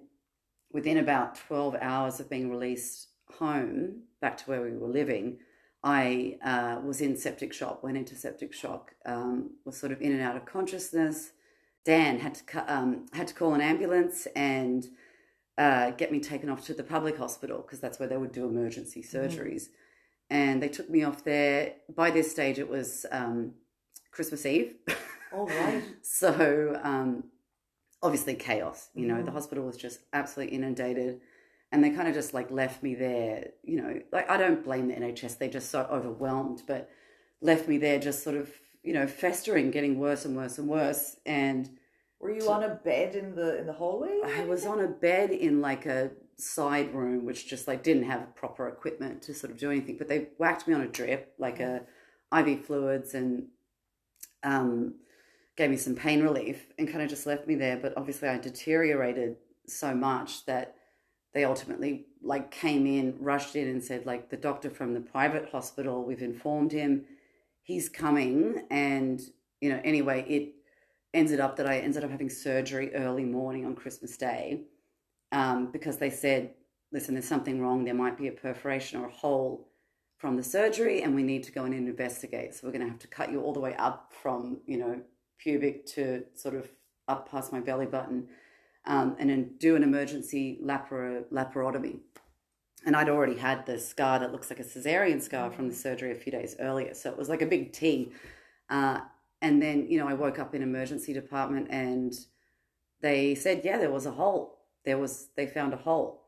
within 0.73 0.99
about 0.99 1.37
12 1.37 1.77
hours 1.81 2.21
of 2.21 2.31
being 2.31 2.51
released 2.51 3.09
home, 3.39 4.03
back 4.21 4.37
to 4.39 4.45
where 4.45 4.63
we 4.63 4.73
were 4.73 4.89
living, 4.89 5.39
I 5.85 6.39
uh, 6.43 6.81
was 6.83 7.03
in 7.03 7.15
septic 7.15 7.53
shock, 7.53 7.83
went 7.83 7.99
into 7.99 8.17
septic 8.17 8.55
shock, 8.55 8.95
um, 9.05 9.51
was 9.67 9.77
sort 9.77 9.93
of 9.93 10.01
in 10.01 10.13
and 10.13 10.23
out 10.23 10.35
of 10.35 10.47
consciousness. 10.47 11.33
Dan 11.85 12.19
had 12.21 12.37
to 12.37 12.75
um, 12.75 13.07
had 13.13 13.29
to 13.29 13.35
call 13.35 13.53
an 13.53 13.61
ambulance, 13.61 14.27
and 14.35 14.89
uh, 15.59 15.91
get 15.91 16.11
me 16.11 16.21
taken 16.21 16.49
off 16.49 16.65
to 16.65 16.75
the 16.75 16.83
public 16.83 17.19
hospital 17.19 17.59
because 17.59 17.81
that's 17.81 17.99
where 17.99 18.09
they 18.09 18.17
would 18.17 18.33
do 18.33 18.47
emergency 18.47 19.03
mm-hmm. 19.03 19.17
surgeries. 19.17 19.65
Mm. 19.65 19.69
And 20.31 20.63
they 20.63 20.69
took 20.69 20.89
me 20.89 21.05
off 21.05 21.23
there. 21.23 21.75
By 21.95 22.11
this 22.11 22.31
stage, 22.31 22.59
it 22.59 22.69
was 22.69 23.05
um, 23.13 23.53
Christmas 24.11 24.47
Eve. 24.47 24.75
All 25.35 25.47
right. 25.61 25.85
so 26.01 26.81
um, 26.83 27.25
obviously 28.03 28.35
chaos. 28.37 28.89
You 28.95 29.07
know, 29.07 29.15
mm. 29.15 29.19
the 29.19 29.25
mm-hmm. 29.25 29.35
hospital 29.35 29.65
was 29.65 29.77
just 29.77 30.01
absolutely 30.15 30.57
inundated. 30.57 31.21
And 31.75 31.83
they 31.83 31.91
kind 31.91 32.07
of 32.07 32.15
just 32.15 32.33
like 32.33 32.53
left 32.53 32.85
me 32.85 32.95
there. 32.95 33.49
You 33.65 33.83
know, 33.83 34.01
like 34.13 34.31
I 34.31 34.37
don't 34.37 34.63
blame 34.63 34.87
the 34.87 34.95
NHS. 34.95 35.39
they're 35.39 35.49
just 35.49 35.71
so 35.71 35.89
overwhelmed, 35.91 36.63
but 36.69 36.89
left 37.41 37.67
me 37.67 37.79
there 37.79 37.99
just 37.99 38.23
sort 38.23 38.37
of, 38.37 38.49
you 38.85 38.93
know, 38.93 39.09
festering, 39.09 39.73
getting 39.73 39.99
worse 39.99 40.25
and 40.25 40.37
worse 40.37 40.57
and 40.59 40.69
worse. 40.69 41.17
And 41.27 41.69
were 42.21 42.31
you 42.31 42.49
on 42.49 42.63
a 42.63 42.77
bed 42.77 43.17
in 43.17 43.35
the 43.35 43.59
in 43.59 43.67
the 43.67 43.73
hallway? 43.73 44.21
I 44.25 44.45
was 44.45 44.65
on 44.65 44.79
a 44.79 44.87
bed 44.87 45.33
in 45.33 45.61
like 45.61 45.85
a 45.85 46.13
side 46.37 46.95
room, 46.95 47.25
which 47.25 47.49
just 47.49 47.67
like 47.67 47.83
didn't 47.83 48.05
have 48.05 48.37
proper 48.37 48.69
equipment 48.69 49.23
to 49.23 49.35
sort 49.35 49.51
of 49.51 49.59
do 49.59 49.71
anything. 49.73 49.97
But 49.99 50.09
they 50.09 50.29
whacked 50.39 50.69
me 50.69 50.75
on 50.75 50.81
a 50.81 50.89
drip, 50.89 51.35
like 51.39 51.59
a 51.59 51.83
IV 52.33 52.67
fluids, 52.67 53.15
and 53.15 53.49
um, 54.45 54.95
gave 55.57 55.71
me 55.71 55.77
some 55.77 55.97
pain 55.97 56.23
relief, 56.23 56.73
and 56.79 56.89
kind 56.89 57.03
of 57.03 57.11
just 57.11 57.27
left 57.27 57.49
me 57.49 57.57
there. 57.57 57.77
But 57.77 57.95
obviously, 57.97 58.29
I 58.29 58.39
deteriorated 58.39 59.37
so 59.67 59.93
much 59.93 60.47
that 60.47 60.77
they 61.35 61.45
ultimately 61.45 62.07
like 62.23 62.51
came 62.51 62.87
in, 62.87 63.17
rushed 63.21 63.57
in, 63.57 63.69
and 63.69 63.83
said 63.83 64.07
like 64.07 64.31
the 64.31 64.37
doctor 64.37 64.71
from 64.71 64.95
the 64.95 65.01
private 65.01 65.49
hospital, 65.51 66.05
we've 66.05 66.23
informed 66.23 66.73
him, 66.73 67.05
he's 67.63 67.89
coming, 67.89 68.65
and 68.71 69.21
you 69.61 69.71
know 69.71 69.81
anyway 69.85 70.25
it 70.29 70.55
ended 71.13 71.41
up 71.41 71.57
that 71.57 71.67
I 71.67 71.79
ended 71.79 72.05
up 72.05 72.11
having 72.11 72.29
surgery 72.29 72.95
early 72.95 73.25
morning 73.25 73.65
on 73.65 73.75
Christmas 73.75 74.17
Day 74.17 74.63
um, 75.33 75.71
because 75.71 75.97
they 75.97 76.11
said, 76.11 76.51
listen, 76.93 77.15
there's 77.15 77.27
something 77.27 77.61
wrong. 77.61 77.85
There 77.85 77.95
might 77.95 78.19
be 78.19 78.29
a 78.29 78.33
perforation 78.33 79.01
or 79.01 79.07
a 79.07 79.13
hole 79.13 79.69
from 80.19 80.37
the 80.37 80.43
surgery, 80.43 81.03
and 81.03 81.15
we 81.15 81.23
need 81.23 81.43
to 81.45 81.53
go 81.53 81.65
in 81.65 81.73
and 81.73 81.89
investigate. 81.89 82.55
So 82.55 82.67
we're 82.67 82.73
going 82.73 82.85
to 82.85 82.91
have 82.91 82.99
to 83.01 83.09
cut 83.09 83.31
you 83.31 83.43
all 83.43 83.53
the 83.53 83.61
way 83.61 83.75
up 83.77 84.13
from, 84.23 84.59
you 84.67 84.79
know, 84.79 85.01
pubic 85.39 85.87
to 85.87 86.25
sort 86.35 86.55
of 86.55 86.69
up 87.09 87.31
past 87.31 87.53
my 87.53 87.61
belly 87.61 87.87
button 87.87 88.29
um, 88.87 89.17
and 89.19 89.31
then 89.31 89.55
do 89.59 89.77
an 89.77 89.83
emergency 89.83 90.59
lapar- 90.63 91.25
laparotomy. 91.33 92.01
And 92.87 92.95
I'd 92.95 93.09
already 93.09 93.37
had 93.37 93.65
the 93.65 93.79
scar 93.79 94.19
that 94.19 94.33
looks 94.33 94.51
like 94.51 94.61
a 94.61 94.65
cesarean 94.65 95.23
scar 95.23 95.51
from 95.51 95.69
the 95.69 95.75
surgery 95.75 96.13
a 96.13 96.15
few 96.15 96.31
days 96.31 96.55
earlier. 96.59 96.93
So 96.93 97.11
it 97.11 97.17
was 97.17 97.29
like 97.29 97.41
a 97.41 97.47
big 97.47 97.73
T. 97.73 98.13
Uh, 98.69 99.01
and 99.41 99.61
then, 99.61 99.87
you 99.89 99.99
know, 99.99 100.07
I 100.07 100.15
woke 100.15 100.39
up 100.39 100.55
in 100.55 100.63
emergency 100.63 101.13
department 101.13 101.69
and 101.71 102.15
they 103.01 103.35
said, 103.35 103.63
yeah, 103.65 103.79
there 103.79 103.91
was 103.91 104.07
a 104.07 104.11
hole. 104.11 104.59
There 104.85 104.99
was, 104.99 105.29
they 105.37 105.47
found 105.47 105.73
a 105.73 105.79
hole. 105.79 106.27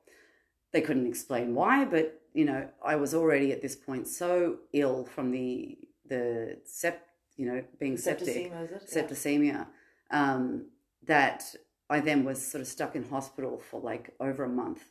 They 0.72 0.80
couldn't 0.80 1.06
explain 1.06 1.54
why, 1.54 1.84
but, 1.84 2.20
you 2.32 2.44
know, 2.44 2.68
I 2.84 2.96
was 2.96 3.14
already 3.14 3.52
at 3.52 3.62
this 3.62 3.76
point 3.76 4.06
so 4.08 4.58
ill 4.72 5.04
from 5.04 5.30
the, 5.30 5.78
the 6.08 6.58
sept, 6.66 7.00
you 7.36 7.46
know, 7.46 7.62
being 7.78 7.96
septic, 7.96 8.52
septicemia, 8.84 9.66
um, 10.10 10.66
that 11.06 11.54
I 11.88 12.00
then 12.00 12.24
was 12.24 12.44
sort 12.44 12.62
of 12.62 12.68
stuck 12.68 12.96
in 12.96 13.08
hospital 13.08 13.58
for 13.70 13.80
like 13.80 14.14
over 14.20 14.44
a 14.44 14.48
month. 14.48 14.82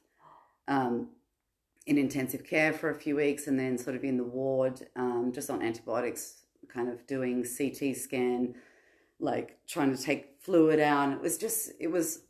um, 0.67 1.09
in 1.85 1.97
intensive 1.97 2.43
care 2.43 2.73
for 2.73 2.89
a 2.89 2.95
few 2.99 3.15
weeks 3.15 3.47
and 3.47 3.59
then 3.59 3.77
sort 3.77 3.95
of 3.95 4.03
in 4.03 4.17
the 4.17 4.23
ward, 4.23 4.87
um, 4.95 5.31
just 5.33 5.49
on 5.49 5.61
antibiotics, 5.61 6.45
kind 6.67 6.89
of 6.89 7.05
doing 7.05 7.43
CT 7.45 7.95
scan, 7.95 8.55
like 9.19 9.57
trying 9.67 9.95
to 9.95 10.01
take 10.01 10.41
fluid 10.41 10.79
out. 10.79 11.11
It 11.11 11.21
was 11.21 11.37
just, 11.37 11.71
it 11.79 11.87
was 11.87 12.21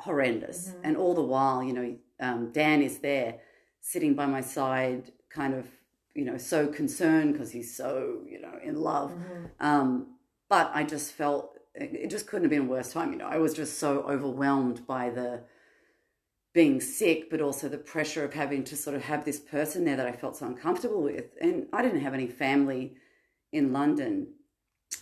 horrendous. 0.00 0.68
Mm-hmm. 0.70 0.80
And 0.84 0.96
all 0.96 1.14
the 1.14 1.22
while, 1.22 1.62
you 1.62 1.72
know, 1.72 1.96
um, 2.18 2.50
Dan 2.52 2.82
is 2.82 2.98
there 2.98 3.38
sitting 3.80 4.14
by 4.14 4.26
my 4.26 4.40
side, 4.40 5.12
kind 5.30 5.54
of, 5.54 5.66
you 6.14 6.24
know, 6.24 6.38
so 6.38 6.66
concerned 6.66 7.34
because 7.34 7.52
he's 7.52 7.76
so, 7.76 8.22
you 8.28 8.40
know, 8.40 8.58
in 8.62 8.80
love. 8.80 9.12
Mm-hmm. 9.12 9.44
Um, 9.60 10.06
but 10.48 10.70
I 10.74 10.82
just 10.82 11.12
felt 11.12 11.55
it 11.76 12.10
just 12.10 12.26
couldn't 12.26 12.44
have 12.44 12.50
been 12.50 12.68
a 12.68 12.70
worse 12.70 12.92
time. 12.92 13.12
You 13.12 13.18
know, 13.18 13.26
I 13.26 13.38
was 13.38 13.54
just 13.54 13.78
so 13.78 14.00
overwhelmed 14.02 14.86
by 14.86 15.10
the 15.10 15.42
being 16.54 16.80
sick, 16.80 17.28
but 17.28 17.42
also 17.42 17.68
the 17.68 17.76
pressure 17.76 18.24
of 18.24 18.32
having 18.32 18.64
to 18.64 18.76
sort 18.76 18.96
of 18.96 19.02
have 19.02 19.26
this 19.26 19.38
person 19.38 19.84
there 19.84 19.96
that 19.96 20.06
I 20.06 20.12
felt 20.12 20.38
so 20.38 20.46
uncomfortable 20.46 21.02
with. 21.02 21.26
And 21.38 21.66
I 21.72 21.82
didn't 21.82 22.00
have 22.00 22.14
any 22.14 22.26
family 22.26 22.94
in 23.52 23.74
London, 23.74 24.28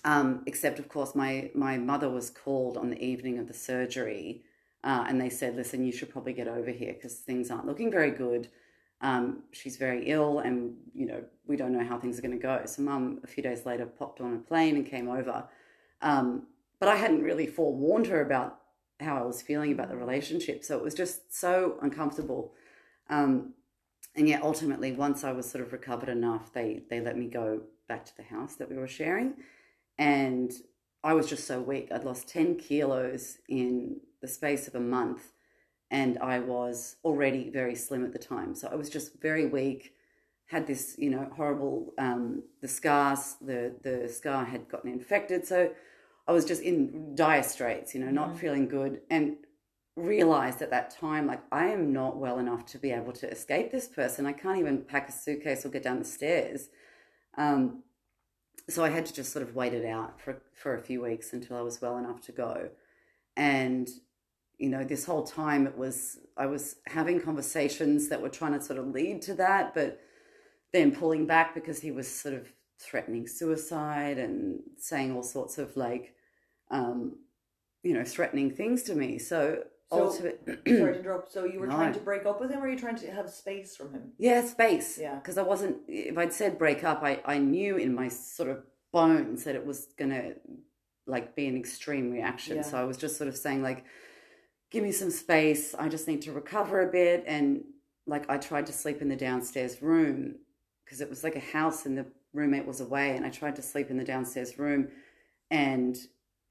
um, 0.04 0.42
except 0.46 0.78
of 0.80 0.88
course 0.88 1.14
my 1.14 1.50
my 1.54 1.78
mother 1.78 2.10
was 2.10 2.28
called 2.28 2.76
on 2.76 2.90
the 2.90 3.02
evening 3.02 3.38
of 3.38 3.46
the 3.46 3.54
surgery, 3.54 4.42
uh, 4.82 5.04
and 5.08 5.20
they 5.20 5.30
said, 5.30 5.54
"Listen, 5.54 5.84
you 5.84 5.92
should 5.92 6.10
probably 6.10 6.32
get 6.32 6.48
over 6.48 6.70
here 6.70 6.92
because 6.92 7.14
things 7.14 7.50
aren't 7.50 7.66
looking 7.66 7.90
very 7.90 8.10
good." 8.10 8.48
Um, 9.00 9.44
she's 9.52 9.76
very 9.76 10.08
ill, 10.10 10.40
and 10.40 10.76
you 10.92 11.06
know 11.06 11.22
we 11.46 11.56
don't 11.56 11.72
know 11.72 11.84
how 11.84 11.98
things 11.98 12.18
are 12.18 12.22
going 12.22 12.38
to 12.38 12.42
go. 12.42 12.62
So, 12.66 12.82
mum, 12.82 13.20
a 13.22 13.26
few 13.28 13.42
days 13.42 13.64
later, 13.64 13.86
popped 13.86 14.20
on 14.20 14.34
a 14.34 14.38
plane 14.38 14.76
and 14.76 14.86
came 14.86 15.08
over. 15.08 15.44
Um, 16.02 16.48
but 16.84 16.92
I 16.92 16.96
hadn't 16.96 17.22
really 17.22 17.46
forewarned 17.46 18.08
her 18.08 18.20
about 18.20 18.58
how 19.00 19.16
I 19.16 19.22
was 19.22 19.40
feeling 19.40 19.72
about 19.72 19.88
the 19.88 19.96
relationship. 19.96 20.62
So 20.62 20.76
it 20.76 20.84
was 20.84 20.92
just 20.92 21.34
so 21.34 21.78
uncomfortable. 21.80 22.52
Um, 23.08 23.54
and 24.14 24.28
yet, 24.28 24.42
ultimately, 24.42 24.92
once 24.92 25.24
I 25.24 25.32
was 25.32 25.50
sort 25.50 25.64
of 25.64 25.72
recovered 25.72 26.10
enough, 26.10 26.52
they 26.52 26.82
they 26.90 27.00
let 27.00 27.16
me 27.16 27.26
go 27.26 27.62
back 27.88 28.04
to 28.04 28.16
the 28.18 28.22
house 28.24 28.56
that 28.56 28.68
we 28.68 28.76
were 28.76 28.86
sharing, 28.86 29.32
and 29.96 30.52
I 31.02 31.14
was 31.14 31.26
just 31.26 31.46
so 31.46 31.58
weak. 31.62 31.88
I'd 31.90 32.04
lost 32.04 32.28
ten 32.28 32.56
kilos 32.56 33.38
in 33.48 34.00
the 34.20 34.28
space 34.28 34.68
of 34.68 34.74
a 34.74 34.80
month, 34.80 35.32
and 35.90 36.18
I 36.18 36.38
was 36.38 36.96
already 37.02 37.48
very 37.48 37.76
slim 37.76 38.04
at 38.04 38.12
the 38.12 38.18
time. 38.18 38.54
So 38.54 38.68
I 38.70 38.74
was 38.74 38.90
just 38.90 39.22
very 39.22 39.46
weak. 39.46 39.94
Had 40.48 40.66
this, 40.66 40.96
you 40.98 41.08
know, 41.08 41.30
horrible 41.34 41.94
um, 41.96 42.42
the 42.60 42.68
scars. 42.68 43.36
The 43.40 43.74
the 43.82 44.06
scar 44.06 44.44
had 44.44 44.68
gotten 44.68 44.92
infected, 44.92 45.46
so 45.46 45.72
I 46.26 46.32
was 46.32 46.44
just 46.44 46.62
in 46.62 47.14
dire 47.14 47.42
straits, 47.42 47.94
you 47.94 48.00
know, 48.00 48.10
not 48.10 48.38
feeling 48.38 48.68
good, 48.68 49.02
and 49.10 49.36
realized 49.96 50.62
at 50.62 50.70
that 50.70 50.90
time, 50.90 51.26
like, 51.26 51.42
I 51.52 51.66
am 51.66 51.92
not 51.92 52.16
well 52.16 52.38
enough 52.38 52.66
to 52.66 52.78
be 52.78 52.90
able 52.90 53.12
to 53.12 53.30
escape 53.30 53.70
this 53.70 53.86
person. 53.86 54.26
I 54.26 54.32
can't 54.32 54.58
even 54.58 54.82
pack 54.82 55.08
a 55.08 55.12
suitcase 55.12 55.64
or 55.64 55.68
get 55.68 55.82
down 55.82 55.98
the 55.98 56.04
stairs. 56.04 56.68
Um, 57.36 57.82
so 58.68 58.82
I 58.82 58.88
had 58.88 59.06
to 59.06 59.12
just 59.12 59.32
sort 59.32 59.46
of 59.46 59.54
wait 59.54 59.74
it 59.74 59.84
out 59.84 60.20
for, 60.20 60.42
for 60.54 60.74
a 60.74 60.82
few 60.82 61.02
weeks 61.02 61.32
until 61.32 61.56
I 61.56 61.60
was 61.60 61.80
well 61.80 61.98
enough 61.98 62.22
to 62.22 62.32
go. 62.32 62.70
And, 63.36 63.88
you 64.58 64.70
know, 64.70 64.84
this 64.84 65.04
whole 65.04 65.24
time 65.24 65.66
it 65.66 65.76
was, 65.76 66.18
I 66.36 66.46
was 66.46 66.76
having 66.86 67.20
conversations 67.20 68.08
that 68.08 68.22
were 68.22 68.28
trying 68.28 68.58
to 68.58 68.62
sort 68.62 68.78
of 68.78 68.88
lead 68.88 69.22
to 69.22 69.34
that, 69.34 69.74
but 69.74 70.00
then 70.72 70.92
pulling 70.92 71.26
back 71.26 71.54
because 71.54 71.80
he 71.80 71.90
was 71.90 72.08
sort 72.08 72.34
of 72.34 72.48
threatening 72.80 73.26
suicide 73.26 74.18
and 74.18 74.60
saying 74.78 75.14
all 75.14 75.22
sorts 75.22 75.58
of 75.58 75.76
like, 75.76 76.13
um, 76.74 77.16
you 77.82 77.94
know, 77.94 78.04
threatening 78.04 78.50
things 78.50 78.82
to 78.84 78.94
me. 78.94 79.18
So, 79.18 79.64
So, 79.90 80.06
ultimate, 80.06 80.40
Sorry 80.66 80.92
to 80.94 80.98
interrupt. 80.98 81.32
So 81.32 81.44
you 81.44 81.60
were 81.60 81.66
No. 81.68 81.76
trying 81.76 81.94
to 81.94 82.00
break 82.00 82.26
up 82.26 82.40
with 82.40 82.50
him, 82.50 82.62
or 82.62 82.68
you 82.68 82.76
trying 82.78 82.96
to 82.96 83.10
have 83.12 83.30
space 83.30 83.76
from 83.76 83.92
him? 83.92 84.12
yeah, 84.18 84.44
space. 84.44 84.98
Yeah. 84.98 85.14
Because 85.16 85.38
I 85.38 85.42
wasn't, 85.42 85.76
if 85.88 86.18
I'd 86.18 86.32
said 86.32 86.58
break 86.58 86.82
up, 86.84 87.02
I, 87.02 87.20
I 87.24 87.38
knew 87.38 87.76
in 87.76 87.94
my 87.94 88.08
sort 88.08 88.48
of 88.50 88.64
bones 88.92 89.44
that 89.44 89.54
it 89.54 89.64
was 89.64 89.86
going 89.98 90.10
to 90.10 90.34
like 91.06 91.36
be 91.36 91.46
an 91.46 91.56
extreme 91.56 92.10
reaction. 92.10 92.56
Yeah. 92.56 92.62
So 92.62 92.78
I 92.78 92.84
was 92.84 92.96
just 92.96 93.16
sort 93.18 93.28
of 93.28 93.36
saying, 93.36 93.62
like, 93.62 93.84
give 94.70 94.82
me 94.82 94.90
some 94.92 95.10
space. 95.10 95.74
I 95.78 95.88
just 95.88 96.08
need 96.08 96.22
to 96.22 96.32
recover 96.32 96.80
a 96.82 96.90
bit. 96.90 97.22
And 97.26 97.64
like, 98.06 98.28
I 98.30 98.38
tried 98.38 98.66
to 98.66 98.72
sleep 98.72 99.00
in 99.02 99.08
the 99.08 99.16
downstairs 99.16 99.80
room 99.82 100.36
because 100.84 101.00
it 101.00 101.08
was 101.10 101.22
like 101.22 101.36
a 101.36 101.40
house 101.40 101.86
and 101.86 101.96
the 101.98 102.06
roommate 102.32 102.66
was 102.66 102.80
away. 102.80 103.14
And 103.16 103.24
I 103.26 103.30
tried 103.30 103.56
to 103.56 103.62
sleep 103.62 103.90
in 103.90 103.98
the 103.98 104.04
downstairs 104.04 104.58
room 104.58 104.88
and 105.50 105.96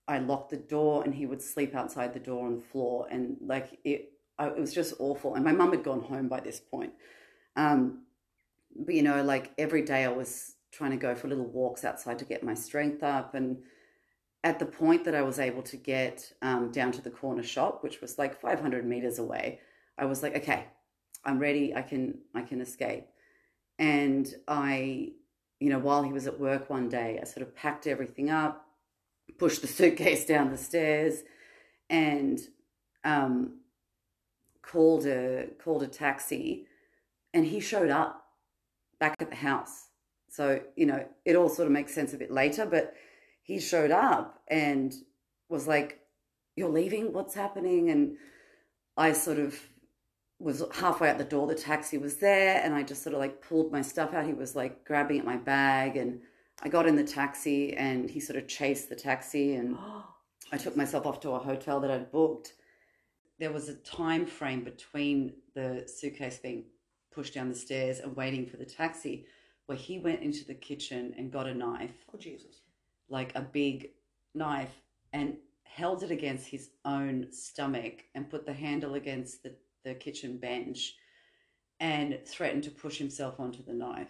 I 0.08 0.20
locked 0.20 0.50
the 0.50 0.58
door 0.58 1.04
and 1.04 1.14
he 1.14 1.26
would 1.26 1.42
sleep 1.42 1.76
outside 1.76 2.14
the 2.14 2.20
door 2.20 2.46
on 2.46 2.56
the 2.56 2.62
floor. 2.62 3.08
And 3.10 3.38
like, 3.42 3.80
it, 3.84 4.14
I, 4.38 4.48
it 4.48 4.60
was 4.60 4.74
just 4.74 4.96
awful. 5.00 5.36
And 5.36 5.46
my 5.46 5.52
mum 5.52 5.72
had 5.72 5.84
gone 5.84 6.02
home 6.02 6.28
by 6.28 6.40
this 6.40 6.60
point. 6.60 6.94
Um, 7.56 8.04
but 8.76 8.96
you 8.96 9.04
know, 9.04 9.24
like 9.24 9.52
every 9.58 9.84
day 9.84 10.04
I 10.04 10.10
was 10.10 10.56
trying 10.72 10.92
to 10.92 10.98
go 10.98 11.16
for 11.16 11.28
little 11.28 11.46
walks 11.46 11.86
outside 11.86 12.20
to 12.20 12.26
get 12.26 12.44
my 12.44 12.54
strength 12.54 13.04
up. 13.04 13.36
And 13.36 13.60
at 14.44 14.60
the 14.60 14.66
point 14.66 15.06
that 15.06 15.16
I 15.16 15.22
was 15.22 15.40
able 15.40 15.62
to 15.64 15.78
get 15.78 16.34
um, 16.42 16.72
down 16.72 16.92
to 16.94 17.02
the 17.02 17.12
corner 17.12 17.44
shop, 17.44 17.84
which 17.84 18.02
was 18.02 18.18
like 18.18 18.40
500 18.40 18.86
meters 18.86 19.20
away, 19.20 19.60
I 19.98 20.06
was 20.06 20.24
like, 20.24 20.36
okay, 20.38 20.66
I'm 21.24 21.40
ready. 21.40 21.74
I 21.76 21.82
can, 21.82 22.20
I 22.34 22.42
can 22.42 22.60
escape. 22.60 23.06
And 23.80 24.34
I, 24.48 25.12
you 25.60 25.70
know, 25.70 25.80
while 25.80 26.04
he 26.04 26.12
was 26.12 26.28
at 26.28 26.40
work 26.40 26.70
one 26.70 26.90
day, 26.90 27.20
I 27.22 27.26
sort 27.26 27.48
of 27.48 27.56
packed 27.56 27.88
everything 27.88 28.30
up, 28.30 28.63
pushed 29.44 29.62
the 29.62 29.68
suitcase 29.68 30.26
down 30.26 30.52
the 30.52 30.58
stairs, 30.58 31.24
and 31.90 32.40
um, 33.04 33.60
called 34.62 35.06
a 35.06 35.48
called 35.62 35.84
a 35.84 35.88
taxi, 35.88 36.66
and 37.34 37.46
he 37.46 37.60
showed 37.60 37.90
up 37.90 38.24
back 39.02 39.18
at 39.20 39.30
the 39.30 39.36
house. 39.36 39.90
So 40.30 40.62
you 40.78 40.86
know, 40.86 41.06
it 41.26 41.36
all 41.36 41.50
sort 41.50 41.66
of 41.66 41.74
makes 41.74 41.94
sense 41.94 42.14
a 42.14 42.18
bit 42.18 42.32
later, 42.32 42.66
but 42.66 42.94
he 43.42 43.60
showed 43.60 43.92
up 43.92 44.40
and 44.48 44.94
was 45.50 45.68
like, 45.68 46.00
"You're 46.56 46.70
leaving? 46.70 47.12
What's 47.12 47.36
happening?" 47.36 47.90
And 47.90 48.16
I 48.96 49.12
sort 49.12 49.40
of 49.40 49.60
was 50.40 50.64
halfway 50.76 51.10
out 51.10 51.18
the 51.18 51.26
door. 51.26 51.48
The 51.48 51.56
taxi 51.56 51.98
was 51.98 52.16
there, 52.16 52.62
and 52.64 52.74
I 52.74 52.84
just 52.84 53.04
sort 53.04 53.14
of 53.14 53.20
like 53.20 53.42
pulled 53.42 53.74
my 53.74 53.82
stuff 53.82 54.14
out. 54.14 54.26
He 54.26 54.34
was 54.34 54.56
like 54.56 54.86
grabbing 54.86 55.20
at 55.20 55.26
my 55.26 55.36
bag, 55.36 55.98
and 55.98 56.22
I 56.66 56.70
got 56.70 56.88
in 56.88 56.96
the 56.96 57.04
taxi, 57.04 57.76
and 57.76 58.10
he 58.10 58.22
sort 58.22 58.38
of 58.40 58.48
chased 58.48 58.88
the 58.88 58.96
taxi, 58.96 59.56
and 59.56 59.78
I 60.52 60.58
took 60.58 60.78
myself 60.78 61.06
off 61.06 61.20
to 61.22 61.32
a 61.32 61.40
hotel 61.40 61.82
that 61.82 61.92
I'd 61.92 62.10
booked. 62.10 62.54
There 63.38 63.52
was 63.52 63.68
a 63.68 63.76
time 63.76 64.26
frame 64.26 64.64
between 64.64 65.34
the 65.54 65.84
suitcase 65.88 66.38
being 66.38 66.64
pushed 67.12 67.34
down 67.34 67.50
the 67.50 67.56
stairs 67.56 68.00
and 68.00 68.16
waiting 68.16 68.46
for 68.46 68.56
the 68.56 68.66
taxi 68.66 69.26
where 69.66 69.78
he 69.78 70.00
went 70.00 70.22
into 70.22 70.46
the 70.46 70.54
kitchen 70.54 71.14
and 71.18 71.32
got 71.32 71.48
a 71.48 71.54
knife, 71.54 72.06
Oh 72.14 72.18
Jesus! 72.18 72.62
like 73.10 73.36
a 73.36 73.42
big 73.42 73.90
knife, 74.34 74.82
and 75.12 75.36
held 75.64 76.02
it 76.04 76.12
against 76.12 76.48
his 76.48 76.70
own 76.86 77.28
stomach 77.32 78.06
and 78.16 78.30
put 78.30 78.46
the 78.46 78.54
handle 78.54 78.94
against 78.94 79.44
the, 79.44 79.54
the 79.84 79.94
kitchen 79.96 80.38
bench 80.38 80.96
and 81.80 82.20
threatened 82.26 82.64
to 82.64 82.72
push 82.72 82.98
himself 82.98 83.40
onto 83.40 83.64
the 83.64 83.74
knife. 83.74 84.08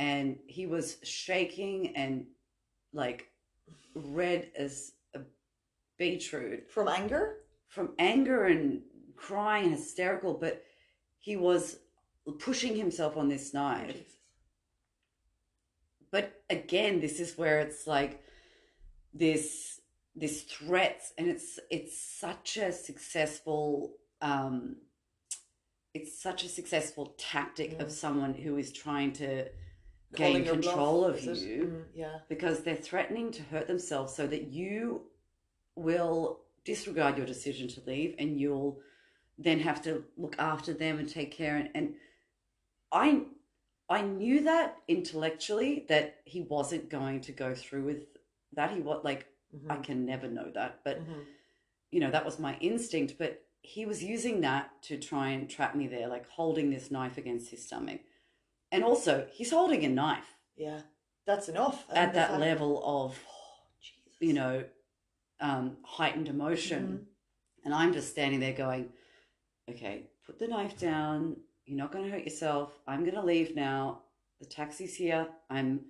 And 0.00 0.38
he 0.46 0.64
was 0.66 0.96
shaking 1.02 1.94
and 1.94 2.24
like 2.94 3.28
red 3.94 4.50
as 4.56 4.92
a 5.14 5.20
beetroot 5.98 6.70
From 6.70 6.88
anger? 6.88 7.36
from 7.68 7.90
anger 7.98 8.46
and 8.46 8.80
crying 9.14 9.66
and 9.66 9.74
hysterical, 9.74 10.32
but 10.34 10.64
he 11.18 11.36
was 11.36 11.78
pushing 12.38 12.74
himself 12.76 13.16
on 13.16 13.28
this 13.28 13.52
knife. 13.54 13.92
Jesus. 13.92 14.12
But 16.10 16.42
again, 16.48 17.00
this 17.00 17.20
is 17.20 17.36
where 17.38 17.60
it's 17.60 17.86
like 17.86 18.24
this 19.12 19.80
this 20.16 20.42
threats 20.42 21.12
and 21.18 21.28
it's 21.28 21.58
it's 21.70 21.96
such 22.00 22.56
a 22.56 22.72
successful 22.72 23.96
um 24.22 24.76
it's 25.94 26.20
such 26.20 26.42
a 26.44 26.48
successful 26.48 27.14
tactic 27.18 27.72
of 27.80 27.88
Mm. 27.88 27.90
someone 28.04 28.34
who 28.34 28.56
is 28.56 28.72
trying 28.72 29.12
to 29.14 29.46
gain 30.14 30.44
your 30.44 30.56
bluff, 30.56 30.74
control 30.74 31.04
of 31.04 31.22
you 31.22 31.66
Mm, 31.66 31.84
yeah. 31.94 32.18
because 32.28 32.62
they're 32.62 32.76
threatening 32.76 33.30
to 33.32 33.42
hurt 33.42 33.66
themselves 33.66 34.14
so 34.14 34.26
that 34.26 34.48
you 34.48 35.02
will 35.76 36.40
disregard 36.64 37.16
your 37.16 37.26
decision 37.26 37.68
to 37.68 37.80
leave 37.86 38.14
and 38.18 38.38
you'll 38.40 38.80
then 39.38 39.60
have 39.60 39.82
to 39.82 40.04
look 40.16 40.36
after 40.38 40.72
them 40.74 40.98
and 40.98 41.08
take 41.08 41.30
care 41.30 41.56
and, 41.56 41.70
and 41.74 41.94
I 42.92 43.22
I 43.88 44.02
knew 44.02 44.44
that 44.44 44.76
intellectually 44.86 45.84
that 45.88 46.20
he 46.24 46.42
wasn't 46.42 46.90
going 46.90 47.20
to 47.22 47.32
go 47.32 47.54
through 47.54 47.84
with 47.84 48.04
that 48.52 48.70
he 48.72 48.80
was 48.80 49.02
like 49.04 49.26
I 49.68 49.76
Mhm. 49.76 49.84
can 49.84 50.04
never 50.06 50.28
know 50.28 50.50
that 50.52 50.80
but 50.84 50.98
Mhm. 51.00 51.24
you 51.90 52.00
know 52.00 52.10
that 52.10 52.24
was 52.24 52.38
my 52.38 52.56
instinct 52.58 53.14
but 53.18 53.42
he 53.62 53.86
was 53.86 54.02
using 54.02 54.40
that 54.40 54.82
to 54.82 54.98
try 54.98 55.30
and 55.30 55.48
trap 55.48 55.74
me 55.74 55.86
there 55.86 56.08
like 56.08 56.26
holding 56.28 56.70
this 56.70 56.90
knife 56.90 57.18
against 57.18 57.50
his 57.50 57.64
stomach 57.66 58.00
and 58.72 58.84
also 58.84 59.26
he's 59.32 59.50
holding 59.50 59.84
a 59.84 59.88
knife 59.88 60.36
Yeah. 60.56 60.80
That's 61.26 61.48
enough. 61.48 61.84
At 61.90 62.12
the 62.12 62.18
that 62.20 62.28
fact- 62.30 62.40
level 62.40 62.82
of 62.84 63.18
Oh, 63.26 63.66
Jesus. 63.82 64.16
you 64.20 64.32
know 64.34 64.64
um, 65.40 65.76
heightened 65.84 66.28
emotion 66.28 66.82
Mm-hmm. 66.84 67.64
and 67.64 67.74
i'm 67.74 67.92
just 67.92 68.10
standing 68.10 68.40
there 68.40 68.52
going 68.52 68.88
okay 69.68 70.10
put 70.26 70.38
the 70.38 70.46
knife 70.48 70.78
down. 70.78 71.36
You're 71.66 71.78
not 71.78 71.92
going 71.92 72.04
to 72.04 72.10
hurt 72.10 72.24
yourself. 72.24 72.72
I'm 72.86 73.00
going 73.04 73.14
to 73.14 73.22
leave 73.24 73.54
now. 73.54 74.00
The 74.40 74.46
taxi's 74.46 74.94
here. 74.96 75.28
I'm, 75.48 75.80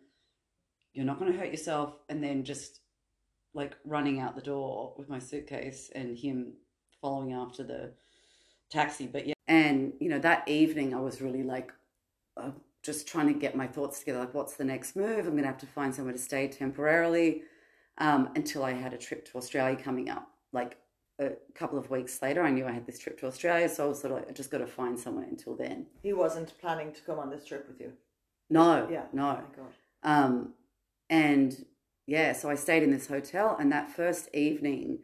you're 0.93 1.05
not 1.07 1.19
going 1.19 1.33
to 1.33 1.39
hurt 1.39 1.51
yourself. 1.51 1.95
And 2.11 2.23
then 2.23 2.45
just 2.45 2.81
like 3.55 3.75
running 3.85 4.21
out 4.21 4.35
the 4.37 4.43
door 4.43 4.95
with 4.99 5.09
my 5.09 5.19
suitcase 5.19 5.91
and 5.95 6.17
him 6.19 6.53
following 7.01 7.33
after 7.33 7.63
the 7.65 7.93
taxi. 8.71 9.07
But 9.07 9.27
yeah, 9.27 9.35
and 9.49 9.93
you 10.01 10.09
know, 10.11 10.19
that 10.19 10.47
evening 10.49 10.95
I 10.95 11.01
was 11.01 11.21
really 11.23 11.43
like, 11.43 11.73
uh, 12.37 12.51
just 12.83 13.07
trying 13.07 13.27
to 13.33 13.39
get 13.39 13.55
my 13.55 13.67
thoughts 13.67 13.99
together. 13.99 14.21
Like, 14.21 14.35
what's 14.35 14.55
the 14.57 14.65
next 14.65 14.97
move? 14.97 15.27
I'm 15.27 15.33
going 15.33 15.43
to 15.43 15.49
have 15.49 15.59
to 15.59 15.67
find 15.67 15.95
somewhere 15.95 16.13
to 16.15 16.19
stay 16.19 16.49
temporarily 16.49 17.43
um, 17.99 18.31
until 18.35 18.65
I 18.65 18.73
had 18.73 18.93
a 18.95 18.99
trip 18.99 19.31
to 19.31 19.39
Australia 19.39 19.77
coming 19.77 20.09
up. 20.09 20.29
Like 20.53 20.79
a 21.19 21.33
couple 21.55 21.79
of 21.79 21.91
weeks 21.91 22.21
later, 22.23 22.43
I 22.43 22.51
knew 22.51 22.67
I 22.67 22.73
had 22.73 22.87
this 22.87 22.99
trip 22.99 23.19
to 23.21 23.27
Australia, 23.27 23.69
so 23.69 23.85
I 23.85 23.89
was 23.89 24.01
sort 24.01 24.13
of 24.13 24.19
like, 24.21 24.31
I 24.31 24.33
just 24.33 24.51
got 24.51 24.59
to 24.59 24.67
find 24.67 24.99
somewhere 24.99 25.27
until 25.29 25.55
then. 25.55 25.87
He 26.03 26.13
wasn't 26.13 26.59
planning 26.59 26.93
to 26.93 27.01
come 27.03 27.19
on 27.19 27.31
this 27.31 27.45
trip 27.45 27.67
with 27.69 27.81
you. 27.81 27.93
No, 28.49 28.89
Yeah. 28.91 29.05
no. 29.13 29.29
Oh 29.29 29.35
my 29.35 29.57
god. 29.57 29.73
Um, 30.03 30.55
and 31.11 31.67
yeah, 32.07 32.33
so 32.33 32.49
I 32.49 32.55
stayed 32.55 32.83
in 32.83 32.91
this 32.91 33.07
hotel, 33.07 33.57
and 33.61 33.71
that 33.71 33.91
first 33.93 34.35
evening, 34.35 35.01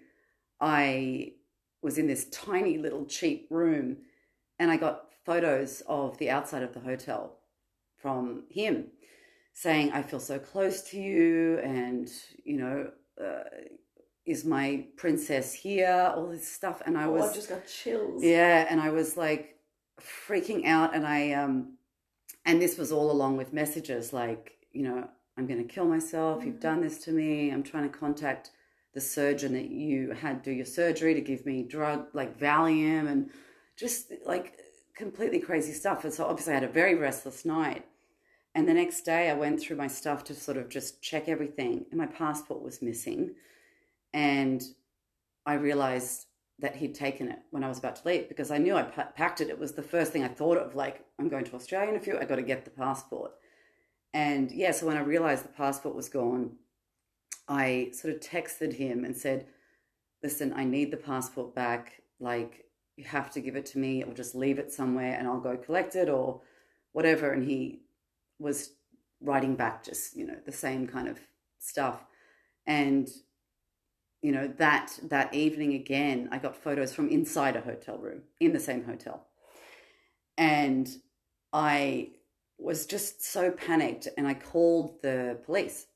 I 0.61 1.35
was 1.83 1.99
in 1.99 2.07
this 2.07 2.25
tiny 2.31 2.79
little 2.79 3.05
cheap 3.05 3.47
room, 3.51 3.99
and 4.59 4.71
I 4.71 4.79
got 4.79 5.13
photos 5.25 5.83
of 5.87 6.17
the 6.19 6.31
outside 6.31 6.63
of 6.63 6.73
the 6.73 6.81
hotel 6.81 7.37
from 7.99 8.45
him 8.51 8.87
saying, 9.53 9.93
I 9.93 10.03
feel 10.03 10.21
so 10.21 10.39
close 10.39 10.83
to 10.91 11.01
you, 11.01 11.59
and 11.65 12.11
you 12.45 12.59
know, 12.59 12.91
uh, 13.23 13.45
is 14.27 14.45
my 14.45 14.85
princess 14.97 15.53
here? 15.53 16.13
All 16.15 16.29
this 16.29 16.47
stuff. 16.47 16.83
And 16.85 16.99
I 16.99 17.05
oh, 17.05 17.13
was 17.13 17.31
I 17.31 17.35
just 17.35 17.49
got 17.49 17.67
chills. 17.67 18.23
yeah, 18.23 18.67
and 18.69 18.81
I 18.81 18.91
was 18.91 19.17
like 19.17 19.59
freaking 20.01 20.67
out, 20.67 20.95
and 20.95 21.07
I 21.07 21.33
um, 21.33 21.77
and 22.45 22.61
this 22.61 22.79
was 22.79 22.93
all 22.93 23.11
along 23.11 23.37
with 23.37 23.53
messages 23.53 24.13
like, 24.13 24.53
you 24.73 24.83
know, 24.83 25.09
I'm 25.37 25.47
going 25.47 25.67
to 25.67 25.75
kill 25.75 25.85
myself. 25.85 26.45
You've 26.45 26.61
done 26.61 26.81
this 26.81 26.99
to 27.05 27.13
me. 27.13 27.51
I'm 27.51 27.63
trying 27.63 27.91
to 27.91 27.99
contact 27.99 28.51
the 28.95 29.01
surgeon 29.01 29.53
that 29.53 29.69
you 29.69 30.13
had 30.13 30.43
do 30.43 30.51
your 30.51 30.65
surgery 30.65 31.13
to 31.13 31.21
give 31.21 31.45
me 31.45 31.63
drug 31.63 32.07
like 32.15 32.39
Valium 32.39 33.09
and 33.11 33.31
just 33.77 34.11
like 34.25 34.59
completely 34.97 35.39
crazy 35.39 35.73
stuff. 35.73 36.05
And 36.05 36.13
so 36.13 36.25
obviously 36.25 36.53
I 36.53 36.57
had 36.57 36.65
a 36.65 36.69
very 36.69 36.95
restless 36.95 37.45
night. 37.45 37.85
And 38.55 38.67
the 38.67 38.75
next 38.75 39.03
day 39.03 39.31
I 39.31 39.35
went 39.35 39.61
through 39.61 39.77
my 39.77 39.87
stuff 39.87 40.25
to 40.25 40.35
sort 40.35 40.57
of 40.57 40.71
just 40.71 41.03
check 41.03 41.29
everything, 41.29 41.85
and 41.91 41.99
my 41.99 42.07
passport 42.07 42.63
was 42.63 42.81
missing. 42.81 43.35
And 44.15 44.65
I 45.45 45.55
realized 45.55 46.27
that 46.59 46.75
he'd 46.75 46.95
taken 46.95 47.29
it 47.29 47.39
when 47.51 47.63
I 47.63 47.69
was 47.69 47.79
about 47.79 47.97
to 47.97 48.09
leave 48.09 48.31
because 48.31 48.51
I 48.51 48.57
knew 48.57 48.75
I 48.75 48.85
pa- 48.85 49.11
packed 49.15 49.43
it. 49.43 49.51
It 49.51 49.59
was 49.59 49.73
the 49.73 49.83
first 49.83 50.11
thing 50.11 50.25
I 50.25 50.29
thought 50.29 50.57
of, 50.57 50.75
like, 50.75 51.05
I'm 51.19 51.29
going 51.29 51.45
to 51.45 51.55
Australia 51.55 51.91
in 51.91 51.97
a 51.97 52.01
few, 52.01 52.19
I 52.19 52.25
got 52.25 52.37
to 52.37 52.43
get 52.43 52.65
the 52.65 52.71
passport. 52.71 53.33
And 54.15 54.51
yeah, 54.51 54.71
so 54.71 54.87
when 54.87 54.97
I 54.97 55.01
realized 55.01 55.45
the 55.45 55.49
passport 55.49 55.95
was 55.95 56.09
gone, 56.09 56.53
I 57.47 57.91
sort 57.93 58.15
of 58.15 58.21
texted 58.21 58.73
him 58.73 59.05
and 59.05 59.15
said, 59.15 59.47
Listen, 60.23 60.55
I 60.57 60.65
need 60.65 60.91
the 60.91 60.97
passport 60.97 61.55
back. 61.55 62.01
Like, 62.19 62.66
you 62.97 63.05
have 63.05 63.31
to 63.31 63.41
give 63.41 63.57
it 63.57 63.67
to 63.67 63.79
me 63.79 64.03
or 64.03 64.13
just 64.13 64.35
leave 64.35 64.59
it 64.59 64.73
somewhere 64.73 65.17
and 65.19 65.29
I'll 65.29 65.41
go 65.41 65.57
collect 65.57 65.97
it 65.97 66.09
or 66.09 66.41
whatever. 66.93 67.33
And 67.33 67.45
he 67.45 67.81
was 68.39 68.71
writing 69.21 69.55
back 69.55 69.85
just, 69.85 70.17
you 70.17 70.27
know, 70.27 70.37
the 70.45 70.53
same 70.53 70.87
kind 70.87 71.09
of 71.09 71.19
stuff. 71.59 72.05
And 72.67 73.09
you 74.27 74.33
know 74.33 74.49
that 74.59 74.99
that 75.05 75.33
evening 75.33 75.75
again 75.75 76.29
i 76.33 76.39
got 76.39 76.57
photos 76.57 76.93
from 76.93 77.09
inside 77.09 77.55
a 77.55 77.61
hotel 77.61 77.97
room 77.99 78.23
in 78.41 78.53
the 78.53 78.59
same 78.59 78.83
hotel 78.83 79.27
and 80.37 80.89
i 81.53 82.09
was 82.59 82.87
just 82.87 83.25
so 83.25 83.53
panicked 83.53 84.09
and 84.17 84.27
i 84.27 84.35
called 84.35 85.01
the 85.03 85.39
police 85.45 85.87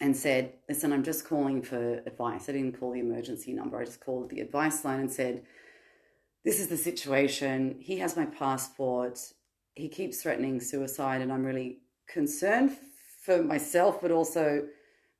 and 0.00 0.16
said 0.16 0.52
listen 0.68 0.92
i'm 0.92 1.02
just 1.02 1.26
calling 1.26 1.62
for 1.62 1.94
advice 2.06 2.48
i 2.48 2.52
didn't 2.52 2.78
call 2.78 2.92
the 2.92 3.00
emergency 3.00 3.52
number 3.52 3.76
i 3.76 3.84
just 3.84 4.04
called 4.04 4.30
the 4.30 4.40
advice 4.40 4.84
line 4.84 5.00
and 5.00 5.10
said 5.10 5.42
this 6.44 6.58
is 6.60 6.68
the 6.68 6.76
situation 6.76 7.76
he 7.80 7.98
has 7.98 8.16
my 8.16 8.26
passport 8.26 9.18
he 9.74 9.88
keeps 9.88 10.22
threatening 10.22 10.60
suicide 10.60 11.20
and 11.20 11.32
i'm 11.32 11.44
really 11.44 11.78
concerned 12.08 12.76
for 13.22 13.42
myself 13.42 14.00
but 14.00 14.10
also 14.10 14.66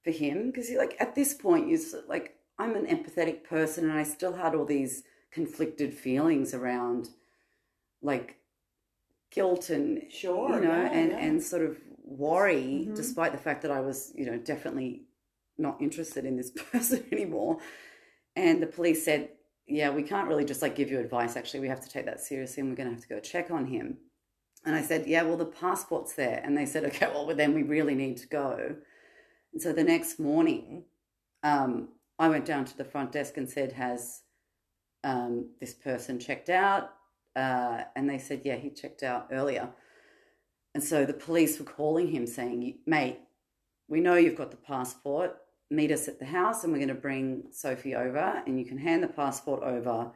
for 0.05 0.11
him 0.11 0.47
because 0.51 0.71
like 0.77 0.97
at 1.01 1.15
this 1.15 1.35
point 1.35 1.69
you 1.69 1.79
like 2.09 2.37
I'm 2.59 2.77
an 2.77 2.87
empathetic 2.87 3.45
person 3.45 3.89
and 3.89 3.99
I 3.99 4.03
still 4.05 4.35
had 4.35 4.55
all 4.55 4.65
these 4.65 5.03
conflicted 5.33 5.95
feelings 5.95 6.53
around 6.55 7.09
like 8.03 8.37
guilt 9.31 9.71
and 9.71 10.03
Sure, 10.13 10.55
you 10.55 10.61
know 10.61 10.83
yeah, 10.83 10.93
and 10.93 11.11
yeah. 11.11 11.19
and 11.19 11.43
sort 11.43 11.63
of 11.63 11.79
worry 12.05 12.87
Mhm. 12.89 12.95
despite 12.97 13.33
the 13.33 13.39
fact 13.39 13.63
that 13.63 13.71
I 13.71 13.81
was 13.81 14.13
you 14.15 14.27
know 14.27 14.39
definitely 14.39 15.05
not 15.59 15.81
interested 15.81 16.25
in 16.25 16.37
this 16.37 16.51
person 16.73 17.05
anymore 17.13 17.59
and 18.37 18.63
the 18.63 18.67
police 18.67 19.05
said 19.05 19.31
yeah 19.67 19.91
we 19.91 20.03
can't 20.03 20.29
really 20.29 20.45
just 20.45 20.63
like 20.63 20.75
give 20.75 20.91
you 20.91 20.99
advice 20.99 21.37
actually 21.37 21.61
we 21.61 21.69
have 21.69 21.81
to 21.81 21.89
take 21.89 22.07
that 22.07 22.21
seriously 22.21 22.61
and 22.61 22.71
we're 22.71 22.77
going 22.77 22.89
to 22.89 22.95
have 22.95 23.03
to 23.03 23.09
go 23.09 23.21
check 23.21 23.51
on 23.51 23.67
him 23.67 23.97
and 24.65 24.75
I 24.75 24.83
said 24.83 25.07
yeah 25.07 25.23
well 25.23 25.37
the 25.37 25.45
passport's 25.47 26.15
there 26.15 26.41
and 26.45 26.57
they 26.57 26.67
said 26.67 26.85
okay 26.87 27.09
well 27.13 27.27
then 27.35 27.55
we 27.55 27.63
really 27.63 27.95
need 27.95 28.17
to 28.19 28.27
go 28.27 28.77
and 29.53 29.61
so 29.61 29.73
the 29.73 29.85
next 29.85 30.19
morning, 30.19 30.85
um, 31.43 31.89
I 32.19 32.29
went 32.29 32.45
down 32.45 32.65
to 32.65 32.77
the 32.77 32.85
front 32.85 33.13
desk 33.13 33.37
and 33.37 33.49
said, 33.49 33.73
Has 33.73 34.23
um, 35.05 35.51
this 35.61 35.75
person 35.75 36.19
checked 36.19 36.49
out? 36.49 36.91
Uh, 37.37 37.83
and 37.97 38.09
they 38.09 38.19
said, 38.19 38.43
Yeah, 38.45 38.57
he 38.57 38.71
checked 38.71 39.03
out 39.03 39.29
earlier. 39.31 39.69
And 40.75 40.83
so 40.83 41.05
the 41.05 41.13
police 41.13 41.59
were 41.59 41.67
calling 41.67 42.09
him 42.09 42.27
saying, 42.27 42.79
Mate, 42.87 43.21
we 43.89 44.01
know 44.01 44.15
you've 44.15 44.37
got 44.37 44.51
the 44.51 44.57
passport. 44.57 45.37
Meet 45.73 45.91
us 45.91 46.07
at 46.07 46.19
the 46.19 46.27
house 46.27 46.65
and 46.65 46.73
we're 46.73 46.81
going 46.81 46.89
to 46.89 46.95
bring 46.95 47.45
Sophie 47.51 47.95
over 47.95 48.43
and 48.47 48.59
you 48.59 48.67
can 48.67 48.77
hand 48.77 49.03
the 49.03 49.09
passport 49.09 49.63
over. 49.63 50.13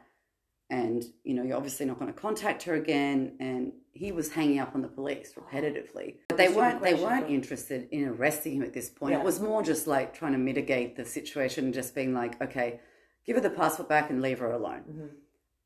And, 0.69 1.03
you 1.23 1.33
know, 1.33 1.43
you're 1.43 1.57
obviously 1.57 1.85
not 1.85 1.97
going 1.97 2.13
to 2.13 2.19
contact 2.19 2.63
her 2.63 2.75
again. 2.75 3.37
And 3.39 3.71
he 3.91 4.11
was 4.11 4.31
hanging 4.31 4.59
up 4.59 4.75
on 4.75 4.83
the 4.83 4.87
police 4.87 5.33
repetitively. 5.33 6.17
But 6.27 6.37
they 6.37 6.49
weren't, 6.49 6.83
they 6.83 6.93
weren't 6.93 7.29
interested 7.29 7.87
in 7.89 8.07
arresting 8.07 8.57
him 8.57 8.61
at 8.61 8.73
this 8.73 8.89
point. 8.89 9.13
Yeah. 9.13 9.19
It 9.19 9.25
was 9.25 9.39
more 9.39 9.63
just 9.63 9.87
like 9.87 10.13
trying 10.13 10.33
to 10.33 10.37
mitigate 10.37 10.95
the 10.95 11.05
situation, 11.05 11.65
and 11.65 11.73
just 11.73 11.95
being 11.95 12.13
like, 12.13 12.39
okay, 12.41 12.79
give 13.25 13.35
her 13.37 13.41
the 13.41 13.49
passport 13.49 13.89
back 13.89 14.11
and 14.11 14.21
leave 14.21 14.39
her 14.39 14.51
alone. 14.51 14.83
Mhm. 14.87 15.09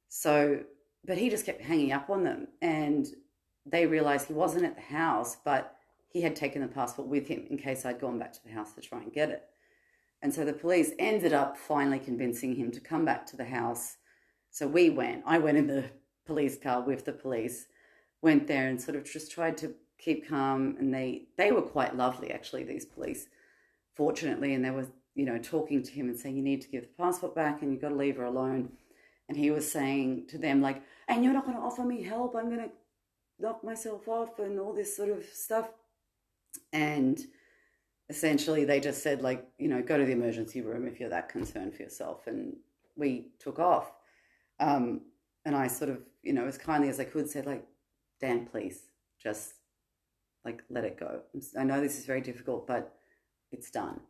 So, 0.08 0.63
but 1.04 1.17
he 1.17 1.30
just 1.30 1.45
kept 1.45 1.62
hanging 1.62 1.91
up 1.91 2.10
on 2.10 2.23
them, 2.23 2.47
and 2.62 3.08
they 3.65 3.86
realized 3.88 4.27
he 4.27 4.34
wasn't 4.34 4.65
at 4.65 4.75
the 4.75 4.82
house, 4.82 5.36
but 5.43 5.75
he 6.10 6.21
had 6.21 6.36
taken 6.36 6.62
the 6.62 6.67
passport 6.67 7.08
with 7.08 7.27
him 7.27 7.47
in 7.49 7.58
case 7.58 7.86
I'd 7.86 7.99
gone 7.99 8.19
back 8.19 8.34
to 8.34 8.43
the 8.45 8.51
house 8.51 8.73
to 8.73 8.82
try 8.82 9.01
and 9.01 9.12
get 9.12 9.30
it. 9.30 9.43
And 10.21 10.34
so 10.34 10.45
the 10.45 10.53
police 10.53 10.91
ended 10.99 11.34
up 11.34 11.57
finally 11.57 11.99
convincing 11.99 12.55
him 12.55 12.71
to 12.71 12.79
come 12.79 13.05
back 13.05 13.25
to 13.27 13.38
the 13.38 13.45
house. 13.45 13.97
So 14.51 14.67
we 14.67 14.89
went. 14.89 15.23
I 15.25 15.39
went 15.39 15.57
in 15.57 15.67
the 15.67 15.86
police 16.25 16.57
car 16.57 16.81
with 16.81 17.05
the 17.05 17.13
police, 17.13 17.65
went 18.21 18.47
there 18.47 18.67
and 18.67 18.79
sort 18.79 18.97
of 18.97 19.05
just 19.05 19.31
tried 19.31 19.57
to 19.57 19.73
keep 19.97 20.27
calm. 20.27 20.75
And 20.79 20.93
they 20.93 21.27
they 21.38 21.51
were 21.51 21.62
quite 21.62 21.95
lovely, 21.95 22.31
actually. 22.31 22.63
These 22.63 22.86
police, 22.86 23.27
fortunately, 23.95 24.53
and 24.53 24.63
they 24.63 24.71
were 24.71 24.88
you 25.15 25.25
know 25.25 25.39
talking 25.39 25.81
to 25.84 25.91
him 25.91 26.07
and 26.10 26.19
saying 26.19 26.36
you 26.36 26.43
need 26.43 26.62
to 26.62 26.69
give 26.69 26.84
the 26.84 27.03
passport 27.03 27.36
back 27.36 27.62
and 27.62 27.71
you've 27.71 27.81
got 27.81 27.89
to 27.89 27.95
leave 27.95 28.17
her 28.17 28.25
alone. 28.25 28.73
And 29.27 29.38
he 29.38 29.49
was 29.49 29.71
saying 29.71 30.27
to 30.27 30.38
them 30.38 30.62
like, 30.62 30.84
and 31.07 31.23
you're 31.23 31.34
not 31.34 31.45
going 31.45 31.57
to 31.57 31.63
offer 31.63 31.84
me 31.84 32.03
help. 32.03 32.36
I'm 32.36 32.49
going 32.49 32.69
to 32.69 32.71
knock 33.39 33.63
myself 33.63 34.07
off 34.07 34.39
and 34.39 34.60
all 34.60 34.73
this 34.73 34.95
sort 34.95 35.10
of 35.10 35.23
stuff. 35.25 35.69
And 36.73 37.19
essentially 38.12 38.65
they 38.65 38.82
just 38.82 39.02
said 39.02 39.21
like 39.21 39.47
you 39.58 39.69
know 39.69 39.82
go 39.82 39.97
to 39.97 40.06
the 40.06 40.12
emergency 40.12 40.60
room 40.60 40.86
if 40.86 41.00
you're 41.00 41.10
that 41.10 41.30
concerned 41.30 41.74
for 41.74 41.82
yourself. 41.82 42.28
And 42.28 42.58
we 42.97 43.28
took 43.39 43.58
off. 43.58 43.93
Um, 44.60 45.02
and 45.45 45.56
i 45.56 45.65
sort 45.65 45.89
of 45.89 46.00
you 46.21 46.34
know 46.34 46.45
as 46.45 46.58
kindly 46.58 46.88
as 46.88 47.00
i 47.00 47.04
could 47.04 47.28
said 47.28 47.47
like 47.47 47.65
dan 48.19 48.45
please 48.45 48.84
just 49.17 49.54
like 50.45 50.63
let 50.69 50.84
it 50.84 51.00
go. 51.00 51.21
I 51.58 51.63
know 51.63 51.82
this 51.82 51.97
is 51.97 52.06
very 52.06 52.21
difficult 52.21 52.67
but 52.67 52.93
it's 53.52 53.71
done. 53.71 54.02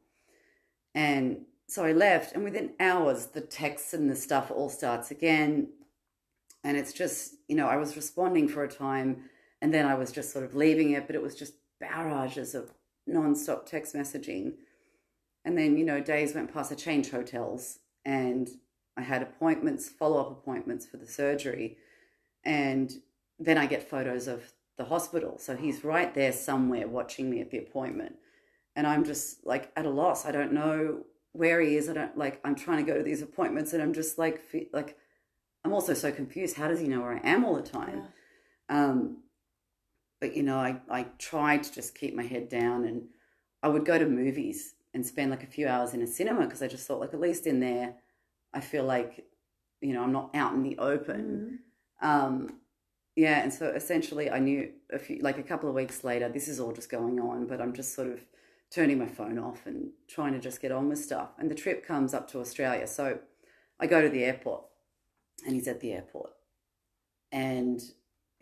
And 0.93 1.45
so 1.67 1.85
i 1.85 1.93
left 1.93 2.33
and 2.33 2.43
within 2.43 2.71
hours 2.79 3.27
the 3.27 3.41
texts 3.41 3.93
and 3.93 4.09
the 4.09 4.15
stuff 4.15 4.51
all 4.51 4.69
starts 4.69 5.11
again. 5.11 5.69
And 6.63 6.75
it's 6.75 6.93
just 6.93 7.35
you 7.47 7.55
know 7.55 7.67
i 7.67 7.77
was 7.77 7.95
responding 7.95 8.47
for 8.47 8.63
a 8.63 8.75
time 8.87 9.29
and 9.61 9.73
then 9.73 9.85
i 9.85 9.93
was 9.93 10.11
just 10.11 10.31
sort 10.33 10.45
of 10.45 10.55
leaving 10.55 10.91
it 10.91 11.05
but 11.07 11.15
it 11.15 11.21
was 11.21 11.35
just 11.35 11.53
barrages 11.79 12.55
of 12.55 12.71
non-stop 13.11 13.65
text 13.65 13.95
messaging. 13.95 14.53
And 15.43 15.57
then 15.57 15.77
you 15.77 15.85
know 15.85 15.99
days 15.99 16.35
went 16.35 16.53
past 16.53 16.71
i 16.71 16.75
changed 16.75 17.11
hotels 17.11 17.79
and 18.05 18.49
i 18.97 19.01
had 19.01 19.21
appointments 19.21 19.89
follow-up 19.89 20.31
appointments 20.31 20.85
for 20.85 20.97
the 20.97 21.07
surgery. 21.07 21.77
And 22.43 22.91
then 23.39 23.57
i 23.57 23.65
get 23.65 23.89
photos 23.89 24.27
of 24.27 24.53
the 24.77 24.85
hospital. 24.85 25.37
So 25.37 25.55
he's 25.55 25.83
right 25.83 26.13
there 26.13 26.31
somewhere 26.31 26.87
watching 26.87 27.29
me 27.29 27.41
at 27.41 27.51
the 27.51 27.57
appointment. 27.57 28.15
And 28.75 28.87
i'm 28.87 29.03
just 29.03 29.45
like 29.45 29.71
at 29.75 29.85
a 29.85 29.89
loss. 29.89 30.25
I 30.25 30.31
don't 30.31 30.53
know 30.53 31.03
where 31.33 31.61
he 31.61 31.77
is. 31.77 31.89
I 31.89 31.93
don't 31.93 32.17
like 32.17 32.39
i'm 32.43 32.55
trying 32.55 32.85
to 32.85 32.91
go 32.91 32.97
to 32.97 33.03
these 33.03 33.21
appointments 33.21 33.73
and 33.73 33.81
i'm 33.81 33.93
just 33.93 34.17
like 34.17 34.43
like 34.73 34.97
I'm 35.63 35.73
also 35.73 35.93
so 35.93 36.11
confused. 36.11 36.57
How 36.57 36.67
does 36.67 36.79
he 36.79 36.87
know 36.87 37.01
where 37.01 37.13
I 37.13 37.21
am 37.23 37.45
all 37.45 37.55
the 37.55 37.61
time? 37.61 38.05
Um, 38.69 39.17
but 40.21 40.37
you 40.37 40.43
know, 40.43 40.57
I, 40.57 40.79
I 40.89 41.07
tried 41.19 41.63
to 41.63 41.73
just 41.73 41.95
keep 41.95 42.15
my 42.15 42.23
head 42.23 42.47
down 42.47 42.85
and 42.85 43.09
I 43.63 43.67
would 43.67 43.85
go 43.85 43.99
to 43.99 44.05
movies 44.05 44.75
and 44.93 45.05
spend 45.05 45.31
like 45.31 45.43
a 45.43 45.47
few 45.47 45.67
hours 45.67 45.93
in 45.93 46.01
a 46.01 46.07
cinema 46.07 46.45
because 46.45 46.61
I 46.63 46.67
just 46.69 46.87
thought 46.87 47.01
like 47.01 47.13
at 47.13 47.19
least 47.19 47.47
in 47.47 47.59
there 47.59 47.95
I 48.53 48.61
feel 48.61 48.85
like 48.85 49.25
you 49.81 49.93
know 49.93 50.03
I'm 50.03 50.13
not 50.13 50.35
out 50.35 50.53
in 50.53 50.63
the 50.63 50.77
open. 50.77 51.59
Mhm. 52.03 52.07
Um, 52.07 52.61
yeah, 53.15 53.41
and 53.41 53.53
so 53.53 53.67
essentially 53.69 54.29
I 54.31 54.39
knew 54.39 54.71
a 54.91 54.99
few 54.99 55.19
like 55.21 55.39
a 55.39 55.43
couple 55.43 55.69
of 55.69 55.75
weeks 55.75 56.03
later 56.03 56.29
this 56.29 56.47
is 56.47 56.59
all 56.59 56.71
just 56.71 56.89
going 56.89 57.19
on, 57.19 57.47
but 57.47 57.61
I'm 57.61 57.73
just 57.73 57.93
sort 57.95 58.09
of 58.09 58.21
turning 58.71 58.99
my 58.99 59.07
phone 59.07 59.37
off 59.39 59.65
and 59.65 59.91
trying 60.07 60.33
to 60.33 60.39
just 60.39 60.61
get 60.61 60.71
on 60.71 60.87
with 60.89 60.99
stuff. 60.99 61.31
And 61.39 61.51
the 61.51 61.55
trip 61.55 61.85
comes 61.85 62.13
up 62.13 62.29
to 62.31 62.39
Australia, 62.39 62.87
so 62.87 63.19
I 63.79 63.87
go 63.87 64.01
to 64.01 64.09
the 64.09 64.23
airport 64.23 64.63
and 65.45 65.55
he's 65.55 65.67
at 65.67 65.81
the 65.81 65.93
airport 65.93 66.31
and 67.31 67.81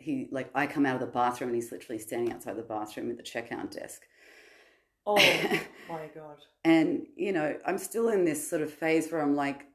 he 0.00 0.28
like 0.30 0.50
I 0.54 0.66
come 0.66 0.86
out 0.86 0.94
of 0.94 1.00
the 1.00 1.06
bathroom 1.06 1.50
and 1.50 1.56
he's 1.56 1.70
literally 1.70 1.98
standing 1.98 2.32
outside 2.32 2.56
the 2.56 2.62
bathroom 2.62 3.10
at 3.10 3.16
the 3.16 3.22
checkout 3.22 3.70
desk. 3.70 4.02
Oh 5.06 5.16
my 5.88 6.08
god. 6.14 6.38
And, 6.64 7.06
you 7.16 7.32
know, 7.32 7.56
I'm 7.66 7.78
still 7.78 8.08
in 8.08 8.24
this 8.24 8.48
sort 8.48 8.62
of 8.62 8.72
phase 8.72 9.10
where 9.10 9.22
I'm 9.22 9.34
like 9.34 9.66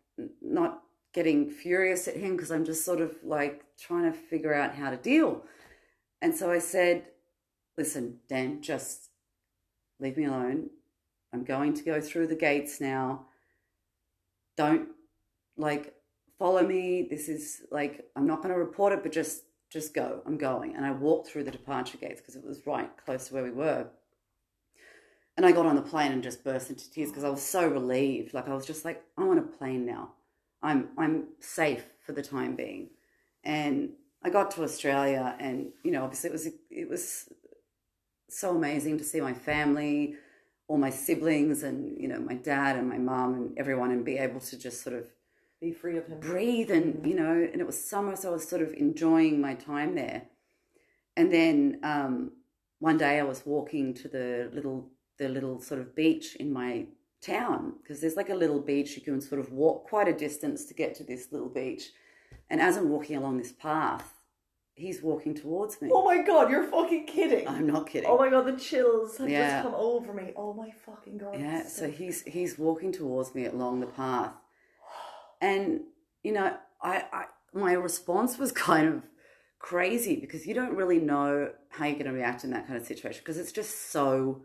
not 0.41 0.81
getting 1.13 1.49
furious 1.49 2.07
at 2.07 2.15
him 2.15 2.35
because 2.35 2.51
I'm 2.51 2.65
just 2.65 2.85
sort 2.85 3.01
of 3.01 3.15
like 3.23 3.63
trying 3.79 4.11
to 4.11 4.17
figure 4.17 4.53
out 4.53 4.75
how 4.75 4.89
to 4.89 4.97
deal. 4.97 5.43
And 6.21 6.35
so 6.35 6.51
I 6.51 6.59
said, 6.59 7.05
listen, 7.77 8.19
Dan, 8.29 8.61
just 8.61 9.09
leave 9.99 10.17
me 10.17 10.25
alone. 10.25 10.69
I'm 11.33 11.43
going 11.43 11.73
to 11.73 11.83
go 11.83 11.99
through 11.99 12.27
the 12.27 12.35
gates 12.35 12.79
now. 12.79 13.25
Don't 14.57 14.89
like 15.57 15.93
follow 16.39 16.65
me. 16.65 17.07
This 17.09 17.27
is 17.27 17.61
like 17.71 18.05
I'm 18.15 18.27
not 18.27 18.41
going 18.41 18.53
to 18.53 18.59
report 18.59 18.93
it, 18.93 19.03
but 19.03 19.11
just 19.11 19.43
just 19.75 19.93
go. 19.93 20.21
I'm 20.25 20.37
going. 20.37 20.73
And 20.75 20.85
I 20.85 20.91
walked 20.91 21.27
through 21.27 21.43
the 21.43 21.51
departure 21.51 21.97
gates 21.97 22.21
because 22.21 22.37
it 22.37 22.45
was 22.45 22.65
right 22.65 22.89
close 23.05 23.27
to 23.27 23.33
where 23.33 23.43
we 23.43 23.51
were. 23.51 23.87
And 25.35 25.45
I 25.45 25.51
got 25.51 25.65
on 25.65 25.75
the 25.75 25.81
plane 25.81 26.13
and 26.13 26.23
just 26.23 26.45
burst 26.45 26.69
into 26.69 26.89
tears 26.89 27.09
because 27.09 27.25
I 27.25 27.29
was 27.29 27.41
so 27.41 27.67
relieved. 27.67 28.33
Like 28.33 28.47
I 28.47 28.53
was 28.53 28.65
just 28.65 28.85
like, 28.85 29.03
I'm 29.17 29.27
on 29.27 29.37
a 29.37 29.41
plane 29.41 29.85
now. 29.85 30.13
I'm 30.63 30.89
I'm 30.97 31.25
safe 31.41 31.83
for 32.05 32.13
the 32.13 32.23
time 32.23 32.55
being. 32.55 32.91
And 33.43 33.89
I 34.23 34.29
got 34.29 34.49
to 34.51 34.63
Australia 34.63 35.35
and 35.39 35.73
you 35.83 35.91
know, 35.91 36.05
obviously 36.05 36.29
it 36.29 36.33
was 36.33 36.47
it 36.71 36.89
was 36.89 37.29
so 38.29 38.55
amazing 38.55 38.97
to 38.97 39.03
see 39.03 39.19
my 39.19 39.33
family, 39.33 40.15
all 40.69 40.77
my 40.77 40.89
siblings 40.89 41.63
and, 41.63 42.01
you 42.01 42.07
know, 42.07 42.19
my 42.19 42.35
dad 42.35 42.77
and 42.77 42.87
my 42.87 42.97
mom 42.97 43.33
and 43.33 43.57
everyone 43.57 43.91
and 43.91 44.05
be 44.05 44.17
able 44.17 44.39
to 44.39 44.57
just 44.57 44.81
sort 44.81 44.95
of 44.95 45.05
Be 45.61 45.71
free 45.71 45.97
of 45.97 46.05
him. 46.07 46.19
breathe 46.19 46.69
and 46.69 47.05
you 47.07 47.15
know 47.15 47.31
and 47.51 47.59
it 47.61 47.65
was 47.65 47.81
summer 47.83 48.15
so 48.15 48.29
i 48.29 48.33
was 48.33 48.47
sort 48.47 48.61
of 48.61 48.73
enjoying 48.73 49.39
my 49.41 49.55
time 49.55 49.95
there 49.95 50.23
and 51.17 51.31
then 51.31 51.79
um, 51.81 52.31
one 52.79 52.97
day 52.97 53.19
i 53.19 53.23
was 53.23 53.45
walking 53.45 53.93
to 53.93 54.07
the 54.07 54.49
little 54.53 54.89
the 55.17 55.27
little 55.29 55.59
sort 55.59 55.79
of 55.79 55.95
beach 55.95 56.35
in 56.35 56.51
my 56.51 56.85
town 57.21 57.73
because 57.81 57.99
there's 58.01 58.17
like 58.17 58.29
a 58.29 58.35
little 58.35 58.59
beach 58.59 58.95
you 58.95 59.01
can 59.01 59.19
sort 59.21 59.39
of 59.41 59.51
walk 59.51 59.87
quite 59.87 60.07
a 60.07 60.13
distance 60.13 60.65
to 60.65 60.73
get 60.75 60.93
to 60.93 61.03
this 61.03 61.31
little 61.31 61.49
beach 61.49 61.83
and 62.49 62.61
as 62.61 62.75
i'm 62.77 62.89
walking 62.89 63.15
along 63.15 63.37
this 63.37 63.53
path 63.53 64.19
he's 64.75 65.01
walking 65.01 65.33
towards 65.33 65.81
me 65.81 65.89
Oh 65.91 66.03
my 66.03 66.21
god, 66.21 66.51
you're 66.51 66.67
fucking 66.67 67.05
kidding. 67.07 67.47
i'm 67.47 67.65
not 67.65 67.87
kidding 67.87 68.09
Oh 68.09 68.17
my 68.19 68.29
god, 68.29 68.45
the 68.45 68.57
chills 68.59 69.17
have 69.17 69.29
Yeah. 69.29 69.61
just 69.61 69.63
come 69.63 69.73
over 69.75 70.13
me. 70.13 70.33
Oh 70.35 70.53
my 70.53 70.69
fucking 70.85 71.17
god. 71.17 71.39
Yeah, 71.39 71.61
it's 71.61 71.75
so 71.75 71.89
he's 71.89 72.23
he's 72.23 72.59
walking 72.59 72.91
towards 72.91 73.33
me 73.33 73.45
along 73.45 73.79
the 73.79 73.87
path, 73.87 74.33
and 75.41 75.81
you 76.23 76.33
know, 76.33 76.55
I, 76.81 77.03
I 77.11 77.25
my 77.53 77.73
response 77.73 78.37
was 78.37 78.51
kind 78.69 78.87
of 78.87 79.03
crazy 79.59 80.15
because 80.15 80.45
you 80.45 80.53
don't 80.53 80.75
really 80.75 80.99
know 80.99 81.51
how 81.69 81.85
you're 81.85 81.95
going 81.95 82.05
to 82.05 82.11
react 82.11 82.43
in 82.43 82.51
that 82.51 82.67
kind 82.67 82.79
of 82.79 82.85
situation 82.85 83.21
because 83.23 83.37
it's 83.37 83.51
just 83.51 83.91
so 83.91 84.43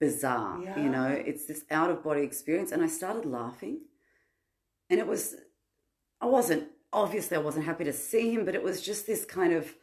bizarre. 0.00 0.60
You 0.76 0.90
know, 0.90 1.08
it's 1.08 1.46
this 1.46 1.64
out 1.70 1.90
of 1.90 2.02
body 2.02 2.22
experience, 2.22 2.72
and 2.72 2.82
I 2.82 2.88
started 2.88 3.24
laughing, 3.24 3.80
and 4.90 5.00
it 5.00 5.06
was, 5.06 5.36
I 6.20 6.26
wasn't 6.26 6.64
obviously 6.92 7.36
I 7.36 7.40
wasn't 7.40 7.66
happy 7.66 7.84
to 7.84 7.92
see 7.92 8.32
him, 8.32 8.44
but 8.44 8.54
it 8.54 8.62
was 8.62 8.80
just 8.80 9.06
this 9.06 9.24
kind 9.24 9.52
of 9.52 9.74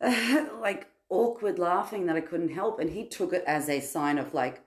like 0.60 0.88
awkward 1.08 1.58
laughing 1.58 2.06
that 2.06 2.16
I 2.16 2.20
couldn't 2.20 2.54
help, 2.54 2.78
and 2.80 2.90
he 2.90 3.06
took 3.06 3.32
it 3.32 3.44
as 3.46 3.68
a 3.68 3.80
sign 3.80 4.18
of 4.18 4.34
like 4.34 4.64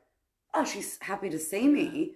oh, 0.53 0.65
she's 0.65 0.97
happy 1.01 1.29
to 1.29 1.39
see 1.39 1.67
me. 1.67 2.13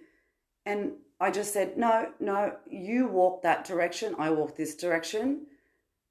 And 0.66 0.92
I 1.22 1.30
just 1.30 1.52
said, 1.52 1.78
no, 1.78 2.08
no, 2.18 2.56
you 2.68 3.06
walk 3.06 3.42
that 3.42 3.64
direction. 3.64 4.16
I 4.18 4.30
walk 4.30 4.56
this 4.56 4.74
direction. 4.74 5.46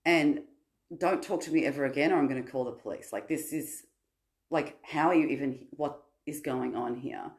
And 0.05 0.39
don't 0.97 1.21
talk 1.21 1.41
to 1.41 1.51
me 1.51 1.65
ever 1.65 1.83
again 1.83 2.13
or 2.13 2.17
I'm 2.17 2.29
going 2.29 2.41
to 2.41 2.49
call 2.49 2.63
the 2.63 2.71
police. 2.71 3.11
Like, 3.11 3.27
this 3.27 3.51
is 3.51 3.83
like, 4.49 4.77
how 4.83 5.09
are 5.09 5.13
you 5.13 5.27
even, 5.27 5.67
what 5.71 6.01
is 6.25 6.39
going 6.39 6.77
on 6.77 6.95
here? 6.95 7.29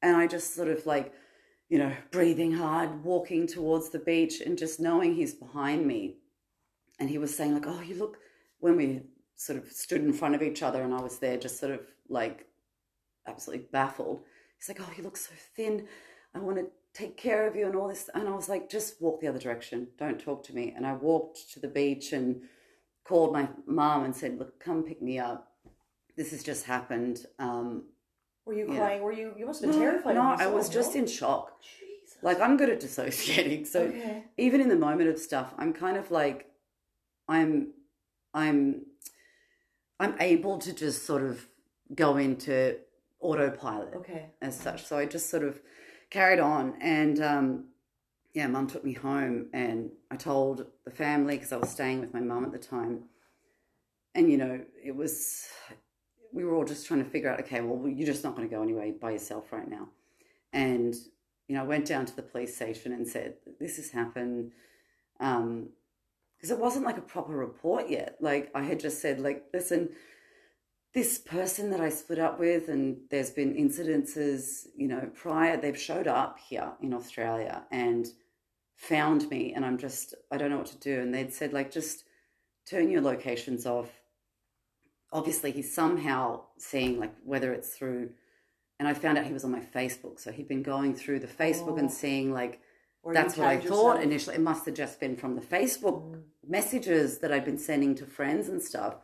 And 0.00 0.16
I 0.16 0.26
just 0.26 0.54
sort 0.54 0.68
of 0.68 0.86
like, 0.86 1.12
you 1.68 1.78
know, 1.78 1.92
breathing 2.10 2.52
hard, 2.52 3.04
walking 3.04 3.46
towards 3.46 3.90
the 3.90 3.98
beach 3.98 4.40
and 4.40 4.56
just 4.56 4.80
knowing 4.80 5.14
he's 5.14 5.34
behind 5.34 5.86
me. 5.86 6.16
And 6.98 7.10
he 7.10 7.18
was 7.18 7.36
saying, 7.36 7.52
like, 7.52 7.66
oh, 7.66 7.82
you 7.82 7.96
look, 7.96 8.16
when 8.60 8.76
we 8.76 9.02
sort 9.36 9.58
of 9.58 9.70
stood 9.70 10.02
in 10.02 10.14
front 10.14 10.34
of 10.34 10.42
each 10.42 10.62
other 10.62 10.82
and 10.82 10.94
I 10.94 11.02
was 11.02 11.18
there 11.18 11.36
just 11.36 11.60
sort 11.60 11.72
of 11.72 11.80
like 12.08 12.46
absolutely 13.26 13.66
baffled. 13.70 14.22
He's 14.58 14.68
like, 14.68 14.80
Oh, 14.80 14.92
you 14.96 15.04
look 15.04 15.16
so 15.16 15.32
thin. 15.54 15.86
I 16.34 16.40
want 16.40 16.58
to 16.58 16.66
take 16.98 17.16
care 17.16 17.46
of 17.46 17.54
you 17.54 17.66
and 17.66 17.76
all 17.76 17.88
this. 17.88 18.10
And 18.14 18.28
I 18.28 18.34
was 18.34 18.48
like, 18.48 18.68
Just 18.68 19.00
walk 19.00 19.20
the 19.20 19.28
other 19.28 19.38
direction. 19.38 19.88
Don't 19.98 20.20
talk 20.20 20.44
to 20.46 20.54
me. 20.54 20.72
And 20.74 20.86
I 20.86 20.94
walked 20.94 21.52
to 21.52 21.60
the 21.60 21.68
beach 21.68 22.12
and 22.12 22.42
called 23.04 23.32
my 23.32 23.48
mom 23.66 24.04
and 24.04 24.14
said, 24.14 24.38
Look, 24.38 24.60
come 24.60 24.82
pick 24.82 25.00
me 25.00 25.18
up. 25.18 25.52
This 26.16 26.32
has 26.32 26.42
just 26.42 26.64
happened. 26.64 27.26
Um, 27.38 27.84
Were 28.44 28.54
you 28.54 28.66
crying? 28.66 29.02
Were 29.02 29.12
you? 29.12 29.32
You 29.36 29.46
must 29.46 29.62
have 29.62 29.70
been 29.70 29.80
terrified. 29.80 30.14
No, 30.16 30.22
I 30.22 30.46
was 30.46 30.68
just 30.68 30.96
in 30.96 31.06
shock. 31.06 31.62
Jesus. 31.62 32.18
Like, 32.22 32.40
I'm 32.40 32.56
good 32.56 32.70
at 32.70 32.80
dissociating. 32.80 33.64
So 33.64 33.82
okay. 33.82 34.24
even 34.36 34.60
in 34.60 34.68
the 34.68 34.76
moment 34.76 35.08
of 35.08 35.18
stuff, 35.18 35.54
I'm 35.56 35.72
kind 35.72 35.96
of 35.96 36.10
like, 36.10 36.46
I'm, 37.28 37.68
I'm, 38.34 38.86
I'm 40.00 40.16
able 40.18 40.58
to 40.58 40.72
just 40.72 41.06
sort 41.06 41.22
of 41.22 41.46
go 41.94 42.16
into 42.16 42.78
autopilot 43.20 43.94
Okay. 43.94 44.26
as 44.42 44.58
such. 44.58 44.86
So 44.86 44.96
I 44.98 45.04
just 45.04 45.30
sort 45.30 45.44
of 45.44 45.60
carried 46.10 46.40
on, 46.40 46.74
and 46.80 47.22
um, 47.22 47.64
yeah, 48.34 48.46
mum 48.46 48.66
took 48.66 48.84
me 48.84 48.92
home, 48.92 49.46
and 49.52 49.90
I 50.10 50.16
told 50.16 50.66
the 50.84 50.90
family 50.90 51.36
because 51.36 51.52
I 51.52 51.56
was 51.56 51.70
staying 51.70 52.00
with 52.00 52.14
my 52.14 52.20
mum 52.20 52.44
at 52.44 52.52
the 52.52 52.58
time, 52.58 53.04
and 54.14 54.30
you 54.30 54.36
know, 54.36 54.60
it 54.82 54.94
was 54.94 55.46
we 56.32 56.44
were 56.44 56.54
all 56.54 56.64
just 56.64 56.86
trying 56.86 57.02
to 57.02 57.08
figure 57.08 57.30
out, 57.30 57.40
okay, 57.40 57.60
well, 57.62 57.88
you're 57.88 58.06
just 58.06 58.22
not 58.22 58.36
going 58.36 58.48
to 58.48 58.54
go 58.54 58.62
anywhere 58.62 58.92
by 59.00 59.12
yourself 59.12 59.52
right 59.52 59.68
now, 59.68 59.88
and 60.52 60.94
you 61.48 61.54
know, 61.54 61.62
I 61.62 61.66
went 61.66 61.86
down 61.86 62.04
to 62.06 62.14
the 62.14 62.22
police 62.22 62.54
station 62.54 62.92
and 62.92 63.08
said, 63.08 63.36
this 63.58 63.76
has 63.76 63.90
happened. 63.90 64.52
Um, 65.18 65.70
because 66.36 66.52
it 66.52 66.58
wasn't 66.58 66.84
like 66.84 66.98
a 66.98 67.02
proper 67.02 67.32
report 67.32 67.88
yet. 67.88 68.16
Like 68.20 68.50
I 68.54 68.62
had 68.62 68.78
just 68.78 69.02
said, 69.02 69.18
like, 69.18 69.46
listen, 69.52 69.90
this 70.94 71.18
person 71.18 71.70
that 71.70 71.80
I 71.80 71.90
split 71.90 72.18
up 72.18 72.38
with, 72.38 72.68
and 72.68 72.98
there's 73.10 73.30
been 73.30 73.54
incidences, 73.54 74.66
you 74.74 74.88
know, 74.88 75.10
prior, 75.14 75.56
they've 75.56 75.78
showed 75.78 76.06
up 76.06 76.38
here 76.38 76.72
in 76.82 76.94
Australia 76.94 77.64
and 77.70 78.08
found 78.74 79.28
me, 79.30 79.52
and 79.54 79.64
I'm 79.64 79.76
just, 79.78 80.14
I 80.30 80.38
don't 80.38 80.50
know 80.50 80.58
what 80.58 80.66
to 80.66 80.78
do. 80.78 81.00
And 81.00 81.14
they'd 81.14 81.32
said, 81.32 81.52
like, 81.52 81.70
just 81.70 82.04
turn 82.68 82.90
your 82.90 83.02
locations 83.02 83.66
off. 83.66 83.90
Obviously, 85.12 85.52
he's 85.52 85.72
somehow 85.74 86.42
seeing, 86.58 86.98
like, 86.98 87.14
whether 87.24 87.52
it's 87.52 87.70
through, 87.70 88.10
and 88.78 88.88
I 88.88 88.94
found 88.94 89.18
out 89.18 89.26
he 89.26 89.32
was 89.32 89.44
on 89.44 89.50
my 89.50 89.60
Facebook. 89.60 90.18
So 90.20 90.32
he'd 90.32 90.48
been 90.48 90.62
going 90.62 90.94
through 90.94 91.20
the 91.20 91.26
Facebook 91.26 91.78
and 91.78 91.88
Oh. 91.88 91.92
seeing, 91.92 92.32
like, 92.32 92.60
you 93.04 93.12
that's 93.12 93.36
what 93.36 93.46
I 93.46 93.56
tagged 93.56 93.68
thought 93.68 94.02
initially. 94.02 94.36
It 94.36 94.40
must 94.40 94.66
have 94.66 94.74
just 94.74 95.00
been 95.00 95.16
from 95.16 95.34
the 95.34 95.40
Facebook 95.40 96.02
Mm. 96.12 96.22
messages 96.46 97.18
that 97.18 97.32
I'd 97.32 97.44
been 97.44 97.58
sending 97.58 97.94
to 97.96 98.06
friends 98.06 98.48
and 98.48 98.62
stuff. 98.62 98.96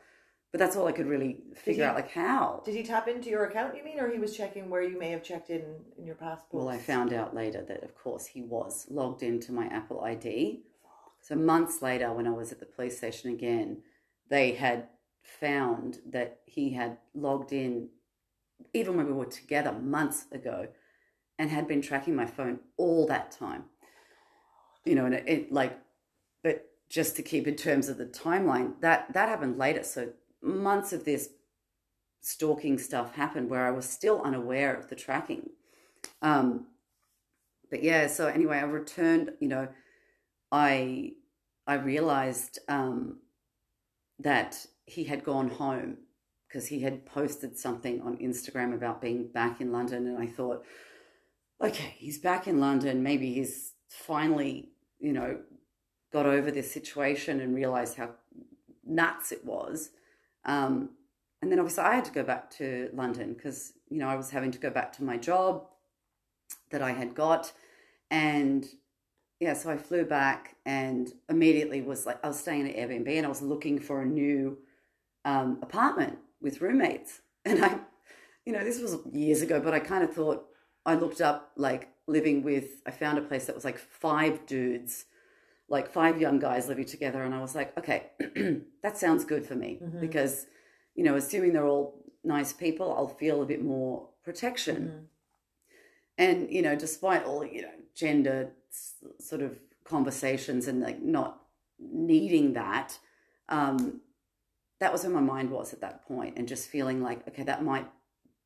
But 0.54 0.60
that's 0.60 0.76
all 0.76 0.86
I 0.86 0.92
could 0.92 1.08
really 1.08 1.38
figure 1.56 1.82
he- 1.82 1.88
out, 1.88 1.96
like 1.96 2.12
how. 2.12 2.62
Did 2.64 2.76
he 2.76 2.84
tap 2.84 3.08
into 3.08 3.28
your 3.28 3.46
account? 3.46 3.76
You 3.76 3.82
mean, 3.82 3.98
or 3.98 4.08
he 4.08 4.20
was 4.20 4.36
checking 4.36 4.70
where 4.70 4.84
you 4.84 4.96
may 4.96 5.10
have 5.10 5.24
checked 5.24 5.50
in 5.50 5.64
in 5.98 6.06
your 6.06 6.14
passport? 6.14 6.62
Well, 6.62 6.68
I 6.68 6.78
found 6.78 7.12
out 7.12 7.34
later 7.34 7.60
that, 7.62 7.82
of 7.82 7.96
course, 7.96 8.26
he 8.26 8.40
was 8.40 8.86
logged 8.88 9.24
into 9.24 9.50
my 9.50 9.66
Apple 9.66 10.02
ID. 10.02 10.62
So 11.20 11.34
months 11.34 11.82
later, 11.82 12.12
when 12.12 12.28
I 12.28 12.30
was 12.30 12.52
at 12.52 12.60
the 12.60 12.66
police 12.66 12.96
station 12.96 13.32
again, 13.32 13.82
they 14.28 14.52
had 14.52 14.90
found 15.24 15.98
that 16.06 16.38
he 16.46 16.70
had 16.70 16.98
logged 17.14 17.52
in, 17.52 17.88
even 18.72 18.96
when 18.96 19.06
we 19.06 19.12
were 19.12 19.26
together 19.26 19.72
months 19.72 20.26
ago, 20.30 20.68
and 21.36 21.50
had 21.50 21.66
been 21.66 21.82
tracking 21.82 22.14
my 22.14 22.26
phone 22.26 22.60
all 22.76 23.08
that 23.08 23.32
time. 23.32 23.64
You 24.84 24.94
know, 24.94 25.06
and 25.06 25.16
it, 25.16 25.24
it 25.26 25.52
like, 25.52 25.76
but 26.44 26.66
just 26.88 27.16
to 27.16 27.24
keep 27.24 27.48
in 27.48 27.56
terms 27.56 27.88
of 27.88 27.98
the 27.98 28.06
timeline, 28.06 28.80
that 28.82 29.12
that 29.14 29.28
happened 29.28 29.58
later. 29.58 29.82
So 29.82 30.12
months 30.44 30.92
of 30.92 31.04
this 31.04 31.30
stalking 32.20 32.78
stuff 32.78 33.14
happened 33.14 33.50
where 33.50 33.66
I 33.66 33.70
was 33.70 33.88
still 33.88 34.22
unaware 34.22 34.74
of 34.74 34.88
the 34.88 34.96
tracking. 34.96 35.50
Um, 36.22 36.66
but 37.70 37.82
yeah, 37.82 38.06
so 38.06 38.28
anyway, 38.28 38.58
I 38.58 38.62
returned, 38.62 39.32
you 39.40 39.48
know, 39.48 39.68
I 40.52 41.12
I 41.66 41.74
realized 41.74 42.58
um, 42.68 43.18
that 44.18 44.66
he 44.86 45.04
had 45.04 45.24
gone 45.24 45.48
home 45.48 45.96
because 46.46 46.68
he 46.68 46.80
had 46.80 47.06
posted 47.06 47.58
something 47.58 48.00
on 48.02 48.16
Instagram 48.18 48.74
about 48.74 49.00
being 49.00 49.26
back 49.26 49.60
in 49.60 49.72
London. 49.72 50.06
And 50.06 50.18
I 50.18 50.26
thought, 50.26 50.64
okay, 51.60 51.94
he's 51.98 52.18
back 52.18 52.46
in 52.46 52.60
London. 52.60 53.02
Maybe 53.02 53.34
he's 53.34 53.72
finally, 53.88 54.68
you 55.00 55.12
know, 55.12 55.40
got 56.12 56.26
over 56.26 56.50
this 56.50 56.70
situation 56.70 57.40
and 57.40 57.56
realized 57.56 57.96
how 57.96 58.10
nuts 58.86 59.32
it 59.32 59.44
was. 59.44 59.90
Um, 60.46 60.90
and 61.42 61.50
then 61.50 61.58
obviously 61.58 61.84
I 61.84 61.94
had 61.94 62.04
to 62.06 62.12
go 62.12 62.22
back 62.22 62.50
to 62.52 62.90
London 62.94 63.34
because, 63.34 63.74
you 63.90 63.98
know, 63.98 64.08
I 64.08 64.16
was 64.16 64.30
having 64.30 64.50
to 64.52 64.58
go 64.58 64.70
back 64.70 64.92
to 64.94 65.04
my 65.04 65.16
job 65.16 65.66
that 66.70 66.82
I 66.82 66.92
had 66.92 67.14
got. 67.14 67.52
And 68.10 68.66
yeah, 69.40 69.54
so 69.54 69.70
I 69.70 69.76
flew 69.76 70.04
back 70.04 70.56
and 70.64 71.12
immediately 71.28 71.82
was 71.82 72.06
like, 72.06 72.24
I 72.24 72.28
was 72.28 72.38
staying 72.38 72.68
at 72.68 72.76
Airbnb 72.76 73.08
and 73.08 73.26
I 73.26 73.28
was 73.28 73.42
looking 73.42 73.78
for 73.78 74.00
a 74.00 74.06
new 74.06 74.58
um, 75.24 75.58
apartment 75.62 76.18
with 76.40 76.60
roommates. 76.60 77.20
And 77.46 77.62
I, 77.62 77.78
you 78.46 78.54
know, 78.54 78.64
this 78.64 78.80
was 78.80 78.96
years 79.12 79.42
ago, 79.42 79.60
but 79.60 79.74
I 79.74 79.78
kind 79.78 80.02
of 80.02 80.14
thought, 80.14 80.46
I 80.86 80.94
looked 80.94 81.20
up 81.20 81.52
like 81.56 81.90
living 82.06 82.42
with, 82.42 82.80
I 82.86 82.90
found 82.90 83.18
a 83.18 83.20
place 83.20 83.44
that 83.44 83.54
was 83.54 83.66
like 83.66 83.76
five 83.76 84.46
dudes, 84.46 85.04
like 85.74 85.92
five 85.92 86.20
young 86.20 86.38
guys 86.38 86.68
living 86.68 86.86
together. 86.86 87.22
And 87.22 87.34
I 87.34 87.40
was 87.40 87.54
like, 87.54 87.76
okay, 87.76 88.06
that 88.82 88.96
sounds 88.96 89.24
good 89.24 89.44
for 89.44 89.54
me 89.54 89.78
mm-hmm. 89.82 90.00
because, 90.00 90.46
you 90.94 91.04
know, 91.04 91.16
assuming 91.16 91.52
they're 91.52 91.66
all 91.66 92.02
nice 92.22 92.52
people, 92.52 92.94
I'll 92.96 93.08
feel 93.08 93.42
a 93.42 93.46
bit 93.46 93.62
more 93.62 94.08
protection. 94.24 94.76
Mm-hmm. 94.76 95.04
And, 96.16 96.50
you 96.50 96.62
know, 96.62 96.76
despite 96.76 97.24
all, 97.24 97.44
you 97.44 97.62
know, 97.62 97.76
gender 97.94 98.52
sort 99.20 99.42
of 99.42 99.58
conversations 99.84 100.68
and 100.68 100.80
like 100.80 101.02
not 101.02 101.42
needing 101.78 102.54
that, 102.54 102.98
um, 103.48 104.00
that 104.80 104.92
was 104.92 105.02
where 105.02 105.12
my 105.12 105.20
mind 105.20 105.50
was 105.50 105.72
at 105.72 105.80
that 105.80 106.06
point 106.06 106.36
and 106.36 106.46
just 106.46 106.68
feeling 106.68 107.02
like 107.02 107.26
okay 107.28 107.42
that 107.42 107.64
might 107.64 107.86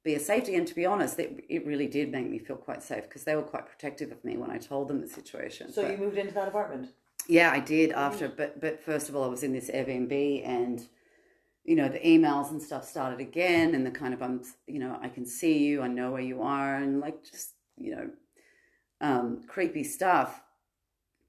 be 0.05 0.15
a 0.15 0.21
safety 0.21 0.55
and 0.55 0.67
to 0.67 0.75
be 0.75 0.87
honest 0.87 1.19
it, 1.19 1.45
it 1.49 1.67
really 1.67 1.87
did 1.87 2.13
make 2.13 2.31
me 2.31 2.39
feel 2.39 2.57
quite 2.57 2.83
safe 2.83 3.05
because 3.05 3.25
they 3.25 3.35
were 3.35 3.43
quite 3.43 3.67
protective 3.67 4.13
of 4.13 4.25
me 4.25 4.37
when 4.37 4.51
i 4.51 4.59
told 4.59 4.89
them 4.89 5.01
the 5.01 5.09
situation 5.09 5.73
so 5.73 5.83
but, 5.83 5.91
you 5.91 5.97
moved 5.99 6.17
into 6.17 6.33
that 6.33 6.49
apartment 6.49 6.91
yeah 7.29 7.51
i 7.53 7.61
did 7.61 7.93
after 7.93 8.29
but 8.29 8.61
but 8.61 8.83
first 8.83 9.09
of 9.09 9.17
all 9.17 9.25
i 9.25 9.29
was 9.29 9.43
in 9.43 9.53
this 9.53 9.71
airbnb 9.71 10.47
and 10.47 10.89
you 11.65 11.77
know 11.77 11.89
the 11.89 12.01
emails 12.01 12.51
and 12.51 12.61
stuff 12.61 12.85
started 12.85 13.21
again 13.21 13.75
and 13.75 13.87
the 13.87 13.91
kind 13.91 14.13
of 14.13 14.23
i'm 14.23 14.43
you 14.67 14.79
know 14.79 14.99
i 15.03 15.09
can 15.09 15.25
see 15.25 15.59
you 15.59 15.83
i 15.83 15.89
know 15.89 16.11
where 16.11 16.23
you 16.23 16.43
are 16.43 16.77
and 16.77 17.01
like 17.01 17.23
just 17.23 17.53
you 17.77 17.95
know 17.95 18.11
um 19.01 19.43
creepy 19.47 19.85
stuff 19.85 20.43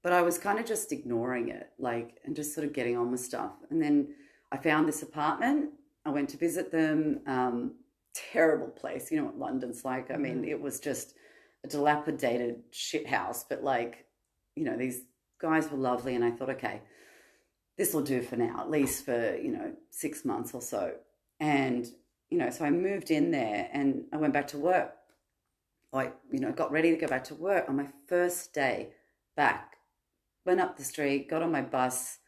but 0.02 0.12
i 0.12 0.22
was 0.22 0.38
kind 0.38 0.58
of 0.58 0.66
just 0.66 0.90
ignoring 0.90 1.50
it 1.50 1.70
like 1.78 2.18
and 2.24 2.34
just 2.34 2.54
sort 2.54 2.66
of 2.66 2.72
getting 2.72 2.96
on 2.96 3.10
with 3.10 3.20
stuff 3.20 3.52
and 3.70 3.80
then 3.80 4.08
I 4.52 4.56
found 4.56 4.88
this 4.88 5.02
apartment. 5.02 5.70
I 6.04 6.10
went 6.10 6.28
to 6.30 6.36
visit 6.36 6.72
them. 6.72 7.20
Um, 7.26 7.74
terrible 8.14 8.68
place. 8.68 9.10
You 9.10 9.18
know 9.18 9.26
what 9.26 9.38
London's 9.38 9.84
like. 9.84 10.10
I 10.10 10.16
mean, 10.16 10.38
mm-hmm. 10.38 10.50
it 10.50 10.60
was 10.60 10.80
just 10.80 11.14
a 11.64 11.68
dilapidated 11.68 12.62
shit 12.70 13.06
house, 13.06 13.44
but 13.48 13.62
like, 13.62 14.06
you 14.56 14.64
know, 14.64 14.76
these 14.76 15.02
guys 15.40 15.70
were 15.70 15.78
lovely. 15.78 16.14
And 16.14 16.24
I 16.24 16.30
thought, 16.30 16.50
okay, 16.50 16.82
this 17.76 17.94
will 17.94 18.02
do 18.02 18.22
for 18.22 18.36
now, 18.36 18.60
at 18.60 18.70
least 18.70 19.04
for, 19.04 19.36
you 19.36 19.50
know, 19.50 19.72
six 19.90 20.24
months 20.24 20.52
or 20.54 20.60
so. 20.60 20.92
And, 21.38 21.86
you 22.28 22.38
know, 22.38 22.50
so 22.50 22.64
I 22.64 22.70
moved 22.70 23.10
in 23.10 23.30
there 23.30 23.68
and 23.72 24.04
I 24.12 24.18
went 24.18 24.34
back 24.34 24.48
to 24.48 24.58
work. 24.58 24.92
I, 25.92 26.10
you 26.30 26.38
know, 26.38 26.52
got 26.52 26.70
ready 26.70 26.90
to 26.90 26.96
go 26.96 27.08
back 27.08 27.24
to 27.24 27.34
work 27.34 27.68
on 27.68 27.76
my 27.76 27.88
first 28.06 28.52
day 28.52 28.90
back. 29.36 29.76
Went 30.46 30.60
up 30.60 30.76
the 30.76 30.84
street, 30.84 31.28
got 31.28 31.42
on 31.42 31.50
my 31.50 31.62
bus, 31.62 32.18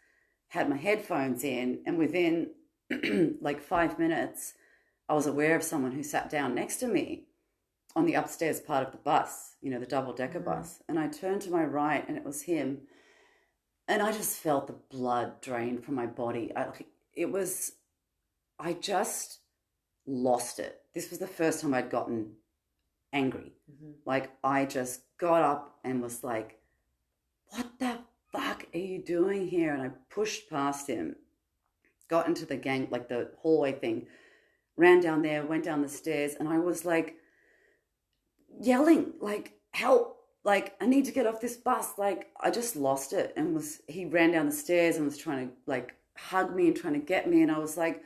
had 0.48 0.68
my 0.68 0.76
headphones 0.76 1.44
in, 1.44 1.80
and 1.86 1.96
within 1.96 2.50
like 3.40 3.62
five 3.62 3.98
minutes, 3.98 4.54
I 5.08 5.14
was 5.14 5.26
aware 5.26 5.56
of 5.56 5.62
someone 5.62 5.92
who 5.92 6.02
sat 6.02 6.28
down 6.28 6.54
next 6.54 6.76
to 6.78 6.88
me 6.88 7.26
on 7.94 8.06
the 8.06 8.14
upstairs 8.14 8.60
part 8.60 8.86
of 8.86 8.92
the 8.92 8.98
bus, 8.98 9.56
you 9.60 9.70
know, 9.70 9.78
the 9.78 9.86
double 9.86 10.12
decker 10.12 10.40
mm-hmm. 10.40 10.50
bus. 10.50 10.82
And 10.88 10.98
I 10.98 11.08
turned 11.08 11.42
to 11.42 11.50
my 11.50 11.64
right, 11.64 12.06
and 12.06 12.16
it 12.16 12.24
was 12.24 12.42
him. 12.42 12.82
And 13.88 14.02
I 14.02 14.12
just 14.12 14.38
felt 14.38 14.66
the 14.66 14.74
blood 14.90 15.40
drain 15.40 15.80
from 15.80 15.94
my 15.94 16.06
body. 16.06 16.52
I, 16.56 16.68
it 17.14 17.30
was, 17.30 17.72
I 18.58 18.74
just 18.74 19.40
lost 20.06 20.58
it. 20.58 20.80
This 20.94 21.10
was 21.10 21.18
the 21.18 21.26
first 21.26 21.60
time 21.60 21.74
I'd 21.74 21.90
gotten 21.90 22.32
angry. 23.12 23.52
Mm-hmm. 23.70 23.92
Like, 24.06 24.30
I 24.42 24.64
just 24.64 25.02
got 25.18 25.42
up 25.42 25.78
and 25.84 26.00
was 26.00 26.22
like, 26.24 26.58
what 27.48 27.66
the 27.78 27.98
fuck 28.32 28.66
are 28.72 28.78
you 28.78 29.02
doing 29.02 29.48
here? 29.48 29.74
And 29.74 29.82
I 29.82 29.90
pushed 30.08 30.48
past 30.48 30.86
him, 30.86 31.16
got 32.08 32.26
into 32.26 32.46
the 32.46 32.56
gang, 32.56 32.88
like 32.90 33.08
the 33.08 33.30
hallway 33.38 33.72
thing, 33.72 34.06
ran 34.76 35.00
down 35.00 35.22
there, 35.22 35.44
went 35.44 35.64
down 35.64 35.82
the 35.82 35.88
stairs, 35.88 36.34
and 36.38 36.48
I 36.48 36.58
was 36.58 36.84
like 36.84 37.16
yelling, 38.60 39.12
like, 39.20 39.54
help, 39.72 40.21
like, 40.44 40.74
I 40.80 40.86
need 40.86 41.04
to 41.04 41.12
get 41.12 41.26
off 41.26 41.40
this 41.40 41.56
bus. 41.56 41.98
Like, 41.98 42.30
I 42.40 42.50
just 42.50 42.76
lost 42.76 43.12
it 43.12 43.32
and 43.36 43.54
was, 43.54 43.80
he 43.86 44.06
ran 44.06 44.32
down 44.32 44.46
the 44.46 44.52
stairs 44.52 44.96
and 44.96 45.04
was 45.04 45.18
trying 45.18 45.48
to, 45.48 45.54
like, 45.66 45.94
hug 46.16 46.54
me 46.54 46.66
and 46.68 46.76
trying 46.76 46.94
to 46.94 47.00
get 47.00 47.28
me. 47.28 47.42
And 47.42 47.50
I 47.50 47.58
was 47.58 47.76
like, 47.76 48.02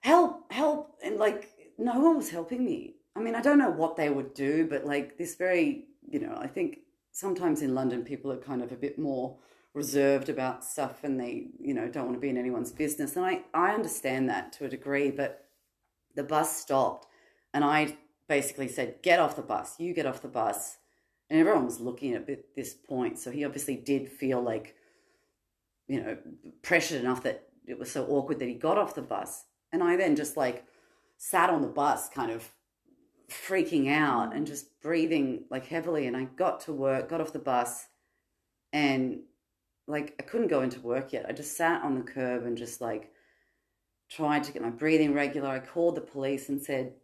help, 0.00 0.52
help. 0.52 0.96
And, 1.02 1.16
like, 1.16 1.50
no 1.78 1.98
one 2.00 2.16
was 2.16 2.30
helping 2.30 2.64
me. 2.64 2.96
I 3.14 3.20
mean, 3.20 3.34
I 3.34 3.40
don't 3.40 3.58
know 3.58 3.70
what 3.70 3.96
they 3.96 4.10
would 4.10 4.34
do, 4.34 4.66
but, 4.68 4.84
like, 4.84 5.16
this 5.16 5.36
very, 5.36 5.86
you 6.08 6.18
know, 6.18 6.36
I 6.40 6.46
think 6.46 6.78
sometimes 7.12 7.62
in 7.62 7.74
London 7.74 8.02
people 8.02 8.32
are 8.32 8.36
kind 8.36 8.62
of 8.62 8.72
a 8.72 8.76
bit 8.76 8.98
more 8.98 9.36
reserved 9.74 10.28
about 10.28 10.64
stuff 10.64 11.04
and 11.04 11.20
they, 11.20 11.46
you 11.60 11.74
know, 11.74 11.88
don't 11.88 12.06
want 12.06 12.16
to 12.16 12.20
be 12.20 12.28
in 12.28 12.36
anyone's 12.36 12.72
business. 12.72 13.16
And 13.16 13.24
I, 13.24 13.42
I 13.54 13.72
understand 13.72 14.28
that 14.28 14.52
to 14.54 14.64
a 14.64 14.68
degree, 14.68 15.10
but 15.10 15.46
the 16.16 16.24
bus 16.24 16.56
stopped 16.56 17.06
and 17.54 17.64
I 17.64 17.96
basically 18.28 18.68
said, 18.68 18.96
Get 19.02 19.20
off 19.20 19.36
the 19.36 19.42
bus, 19.42 19.78
you 19.78 19.94
get 19.94 20.06
off 20.06 20.22
the 20.22 20.28
bus. 20.28 20.78
And 21.30 21.38
everyone 21.38 21.64
was 21.64 21.80
looking 21.80 22.14
at 22.14 22.28
this 22.56 22.74
point. 22.74 23.18
So 23.18 23.30
he 23.30 23.44
obviously 23.44 23.76
did 23.76 24.10
feel 24.10 24.42
like, 24.42 24.74
you 25.86 26.02
know, 26.02 26.18
pressured 26.62 27.00
enough 27.00 27.22
that 27.22 27.44
it 27.66 27.78
was 27.78 27.90
so 27.90 28.04
awkward 28.06 28.40
that 28.40 28.48
he 28.48 28.54
got 28.54 28.78
off 28.78 28.96
the 28.96 29.02
bus. 29.02 29.44
And 29.72 29.82
I 29.82 29.96
then 29.96 30.16
just 30.16 30.36
like 30.36 30.64
sat 31.18 31.48
on 31.48 31.62
the 31.62 31.68
bus, 31.68 32.08
kind 32.08 32.32
of 32.32 32.50
freaking 33.28 33.88
out 33.88 34.34
and 34.34 34.44
just 34.44 34.80
breathing 34.80 35.44
like 35.50 35.66
heavily. 35.66 36.08
And 36.08 36.16
I 36.16 36.24
got 36.24 36.60
to 36.62 36.72
work, 36.72 37.08
got 37.08 37.20
off 37.20 37.32
the 37.32 37.38
bus, 37.38 37.86
and 38.72 39.20
like 39.86 40.16
I 40.18 40.24
couldn't 40.24 40.48
go 40.48 40.62
into 40.62 40.80
work 40.80 41.12
yet. 41.12 41.26
I 41.28 41.32
just 41.32 41.56
sat 41.56 41.82
on 41.82 41.94
the 41.94 42.02
curb 42.02 42.44
and 42.44 42.56
just 42.56 42.80
like 42.80 43.12
tried 44.10 44.42
to 44.44 44.52
get 44.52 44.62
my 44.62 44.70
breathing 44.70 45.14
regular. 45.14 45.48
I 45.48 45.60
called 45.60 45.94
the 45.94 46.00
police 46.00 46.48
and 46.48 46.60
said, 46.60 46.94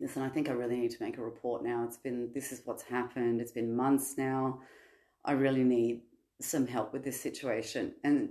listen, 0.00 0.22
I 0.22 0.28
think 0.28 0.48
I 0.48 0.52
really 0.52 0.76
need 0.76 0.90
to 0.92 1.02
make 1.02 1.18
a 1.18 1.22
report 1.22 1.64
now. 1.64 1.84
It's 1.84 1.96
been, 1.96 2.30
this 2.34 2.52
is 2.52 2.62
what's 2.64 2.82
happened. 2.82 3.40
It's 3.40 3.52
been 3.52 3.76
months 3.76 4.14
now. 4.16 4.60
I 5.24 5.32
really 5.32 5.64
need 5.64 6.02
some 6.40 6.66
help 6.66 6.92
with 6.92 7.04
this 7.04 7.20
situation. 7.20 7.94
And, 8.04 8.30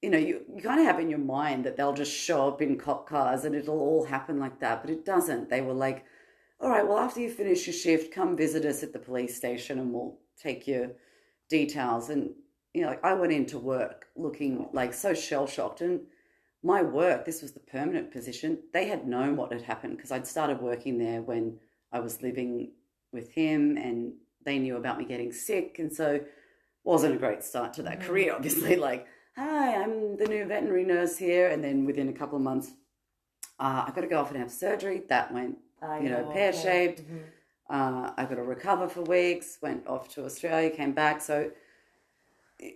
you 0.00 0.10
know, 0.10 0.18
you, 0.18 0.42
you 0.54 0.62
kind 0.62 0.80
of 0.80 0.86
have 0.86 1.00
in 1.00 1.10
your 1.10 1.18
mind 1.18 1.64
that 1.64 1.76
they'll 1.76 1.92
just 1.92 2.12
show 2.12 2.48
up 2.48 2.62
in 2.62 2.78
cop 2.78 3.08
cars 3.08 3.44
and 3.44 3.54
it'll 3.54 3.78
all 3.78 4.04
happen 4.04 4.38
like 4.38 4.60
that, 4.60 4.82
but 4.82 4.90
it 4.90 5.04
doesn't. 5.04 5.50
They 5.50 5.60
were 5.60 5.74
like, 5.74 6.04
all 6.60 6.70
right, 6.70 6.86
well, 6.86 6.98
after 6.98 7.20
you 7.20 7.30
finish 7.30 7.66
your 7.66 7.74
shift, 7.74 8.14
come 8.14 8.36
visit 8.36 8.64
us 8.64 8.82
at 8.82 8.92
the 8.92 8.98
police 8.98 9.36
station 9.36 9.78
and 9.78 9.92
we'll 9.92 10.18
take 10.40 10.66
your 10.66 10.92
details. 11.48 12.08
And 12.08 12.30
you 12.74 12.82
know, 12.82 12.88
like 12.88 13.04
I 13.04 13.14
went 13.14 13.32
into 13.32 13.58
work 13.58 14.06
looking 14.16 14.68
like 14.72 14.94
so 14.94 15.14
shell 15.14 15.46
shocked. 15.46 15.80
And 15.80 16.00
my 16.62 16.82
work, 16.82 17.24
this 17.24 17.42
was 17.42 17.52
the 17.52 17.60
permanent 17.60 18.12
position, 18.12 18.58
they 18.72 18.86
had 18.86 19.06
known 19.06 19.36
what 19.36 19.52
had 19.52 19.62
happened 19.62 19.96
because 19.96 20.12
I'd 20.12 20.26
started 20.26 20.60
working 20.60 20.98
there 20.98 21.20
when 21.20 21.58
I 21.92 22.00
was 22.00 22.22
living 22.22 22.72
with 23.12 23.32
him 23.32 23.76
and 23.76 24.12
they 24.44 24.58
knew 24.58 24.76
about 24.76 24.98
me 24.98 25.04
getting 25.04 25.32
sick. 25.32 25.78
And 25.78 25.92
so 25.92 26.20
wasn't 26.84 27.14
a 27.14 27.18
great 27.18 27.42
start 27.42 27.72
to 27.74 27.82
that 27.82 27.98
mm-hmm. 27.98 28.08
career, 28.08 28.34
obviously. 28.36 28.76
Like, 28.76 29.06
hi, 29.36 29.74
I'm 29.74 30.16
the 30.16 30.26
new 30.26 30.44
veterinary 30.44 30.84
nurse 30.84 31.16
here. 31.16 31.48
And 31.48 31.62
then 31.62 31.84
within 31.84 32.08
a 32.08 32.12
couple 32.12 32.36
of 32.36 32.42
months, 32.42 32.72
uh, 33.58 33.84
I 33.86 33.92
got 33.94 34.02
to 34.02 34.06
go 34.06 34.20
off 34.20 34.30
and 34.30 34.38
have 34.38 34.50
surgery. 34.50 35.02
That 35.08 35.32
went, 35.32 35.58
I 35.82 36.00
you 36.00 36.10
know, 36.10 36.22
know 36.22 36.30
pear 36.32 36.52
shaped. 36.52 37.00
Okay. 37.00 37.08
Mm-hmm. 37.08 37.18
Uh, 37.70 38.10
I 38.16 38.24
got 38.24 38.34
to 38.34 38.42
recover 38.42 38.88
for 38.88 39.02
weeks, 39.02 39.58
went 39.62 39.86
off 39.86 40.08
to 40.14 40.24
Australia, 40.24 40.68
came 40.70 40.92
back. 40.92 41.22
So 41.22 41.50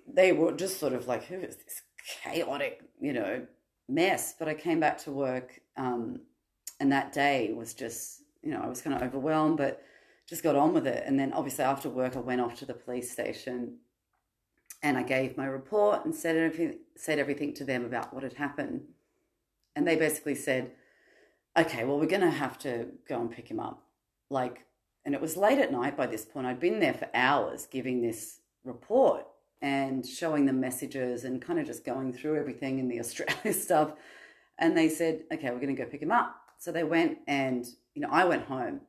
they 0.09 0.33
were 0.33 0.53
just 0.53 0.81
sort 0.81 0.92
of 0.92 1.07
like, 1.07 1.25
who 1.25 1.37
is 1.37 1.57
this 1.57 1.83
chaotic, 2.22 2.83
you 3.01 3.12
know, 3.12 3.46
mess? 3.88 4.35
But 4.38 4.49
I 4.49 4.55
came 4.55 4.81
back 4.81 4.99
to 4.99 5.11
work, 5.11 5.61
um, 5.77 6.20
and 6.81 6.92
that 6.92 7.12
day 7.12 7.53
was 7.53 7.75
just, 7.75 8.22
you 8.42 8.51
know, 8.51 8.61
I 8.61 8.68
was 8.68 8.83
kind 8.83 8.94
of 8.94 9.03
overwhelmed, 9.03 9.57
but 9.57 9.83
just 10.29 10.42
got 10.42 10.57
on 10.57 10.75
with 10.75 10.87
it. 10.87 11.05
And 11.07 11.18
then 11.18 11.33
obviously 11.33 11.64
after 11.64 11.88
work, 11.88 12.16
I 12.16 12.20
went 12.20 12.40
off 12.40 12.57
to 12.57 12.66
the 12.66 12.75
police 12.75 13.11
station, 13.11 13.79
and 14.83 14.99
I 14.99 15.03
gave 15.03 15.37
my 15.37 15.46
report 15.46 16.05
and 16.05 16.14
said 16.14 16.37
everything, 16.37 16.79
said 16.96 17.18
everything 17.18 17.55
to 17.55 17.64
them 17.64 17.85
about 17.85 18.12
what 18.12 18.22
had 18.22 18.35
happened. 18.35 18.83
And 19.75 19.87
they 19.87 19.96
basically 19.96 20.35
said, 20.35 20.72
okay, 21.57 21.85
well, 21.85 21.99
we're 21.99 22.07
going 22.07 22.20
to 22.20 22.31
have 22.31 22.59
to 22.61 22.88
go 23.09 23.20
and 23.20 23.31
pick 23.31 23.51
him 23.51 23.61
up. 23.61 23.83
Like, 24.31 24.66
and 25.05 25.14
it 25.14 25.20
was 25.20 25.37
late 25.37 25.59
at 25.59 25.72
night 25.72 25.96
by 25.96 26.07
this 26.07 26.25
point. 26.25 26.46
I'd 26.46 26.61
been 26.61 26.81
there 26.81 26.94
for 26.94 27.09
hours 27.14 27.66
giving 27.66 28.03
this 28.03 28.40
report 28.64 29.27
and 29.62 30.07
showing 30.07 30.47
them 30.47 30.61
messages 30.61 31.25
and 31.25 31.40
kind 31.40 31.59
of 31.59 31.66
just 31.66 31.85
going 31.85 32.12
through 32.12 32.38
everything 32.38 32.79
in 32.79 32.88
the 32.88 33.01
Australia 33.01 33.53
stuff. 33.53 33.92
And 34.59 34.77
they 34.77 34.88
said, 34.88 35.25
okay, 35.33 35.51
we're 35.51 35.61
going 35.61 35.75
to 35.75 35.83
go 35.83 35.88
pick 35.88 36.03
him 36.03 36.12
up. 36.12 36.37
So 36.59 36.73
they 36.73 36.85
went 36.85 37.19
and, 37.27 37.66
you 37.95 38.03
know, 38.03 38.09
I 38.11 38.25
went 38.25 38.45
home 38.45 38.81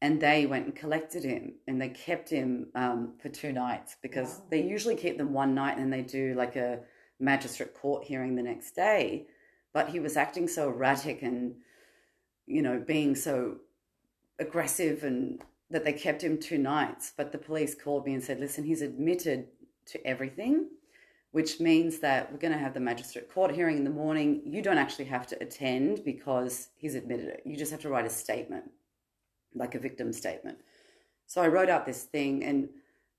and 0.00 0.20
they 0.20 0.46
went 0.46 0.66
and 0.66 0.74
collected 0.74 1.22
him 1.22 1.54
and 1.68 1.80
they 1.80 1.88
kept 1.88 2.28
him 2.28 2.68
um, 2.74 3.12
for 3.20 3.28
two 3.28 3.52
nights 3.52 3.96
because 4.02 4.38
wow. 4.38 4.44
they 4.50 4.62
usually 4.62 4.96
keep 4.96 5.16
them 5.16 5.32
one 5.32 5.54
night 5.54 5.78
and 5.78 5.84
then 5.84 5.90
they 5.90 6.02
do 6.02 6.34
like 6.34 6.56
a 6.56 6.80
magistrate 7.20 7.74
court 7.74 8.04
hearing 8.04 8.34
the 8.34 8.42
next 8.42 8.72
day. 8.72 9.26
But 9.72 9.88
he 9.88 10.00
was 10.00 10.16
acting 10.16 10.48
so 10.48 10.68
erratic 10.68 11.22
and, 11.22 11.54
you 12.46 12.62
know, 12.62 12.82
being 12.84 13.14
so 13.14 13.58
aggressive 14.40 15.04
and 15.04 15.40
that 15.70 15.84
they 15.84 15.92
kept 15.92 16.22
him 16.22 16.38
two 16.38 16.58
nights. 16.58 17.12
But 17.16 17.32
the 17.32 17.38
police 17.38 17.74
called 17.74 18.04
me 18.04 18.14
and 18.14 18.22
said, 18.22 18.40
listen, 18.40 18.64
he's 18.64 18.82
admitted 18.82 19.46
to 19.86 20.06
everything, 20.06 20.68
which 21.32 21.60
means 21.60 21.98
that 22.00 22.30
we're 22.30 22.38
going 22.38 22.52
to 22.52 22.58
have 22.58 22.74
the 22.74 22.80
magistrate 22.80 23.32
court 23.32 23.54
hearing 23.54 23.78
in 23.78 23.84
the 23.84 23.90
morning. 23.90 24.42
You 24.44 24.62
don't 24.62 24.78
actually 24.78 25.06
have 25.06 25.26
to 25.28 25.42
attend 25.42 26.04
because 26.04 26.68
he's 26.76 26.94
admitted 26.94 27.28
it. 27.28 27.42
You 27.44 27.56
just 27.56 27.72
have 27.72 27.80
to 27.82 27.88
write 27.88 28.06
a 28.06 28.10
statement, 28.10 28.70
like 29.54 29.74
a 29.74 29.78
victim 29.78 30.12
statement. 30.12 30.58
So 31.26 31.40
I 31.40 31.48
wrote 31.48 31.70
out 31.70 31.86
this 31.86 32.02
thing, 32.02 32.44
and 32.44 32.68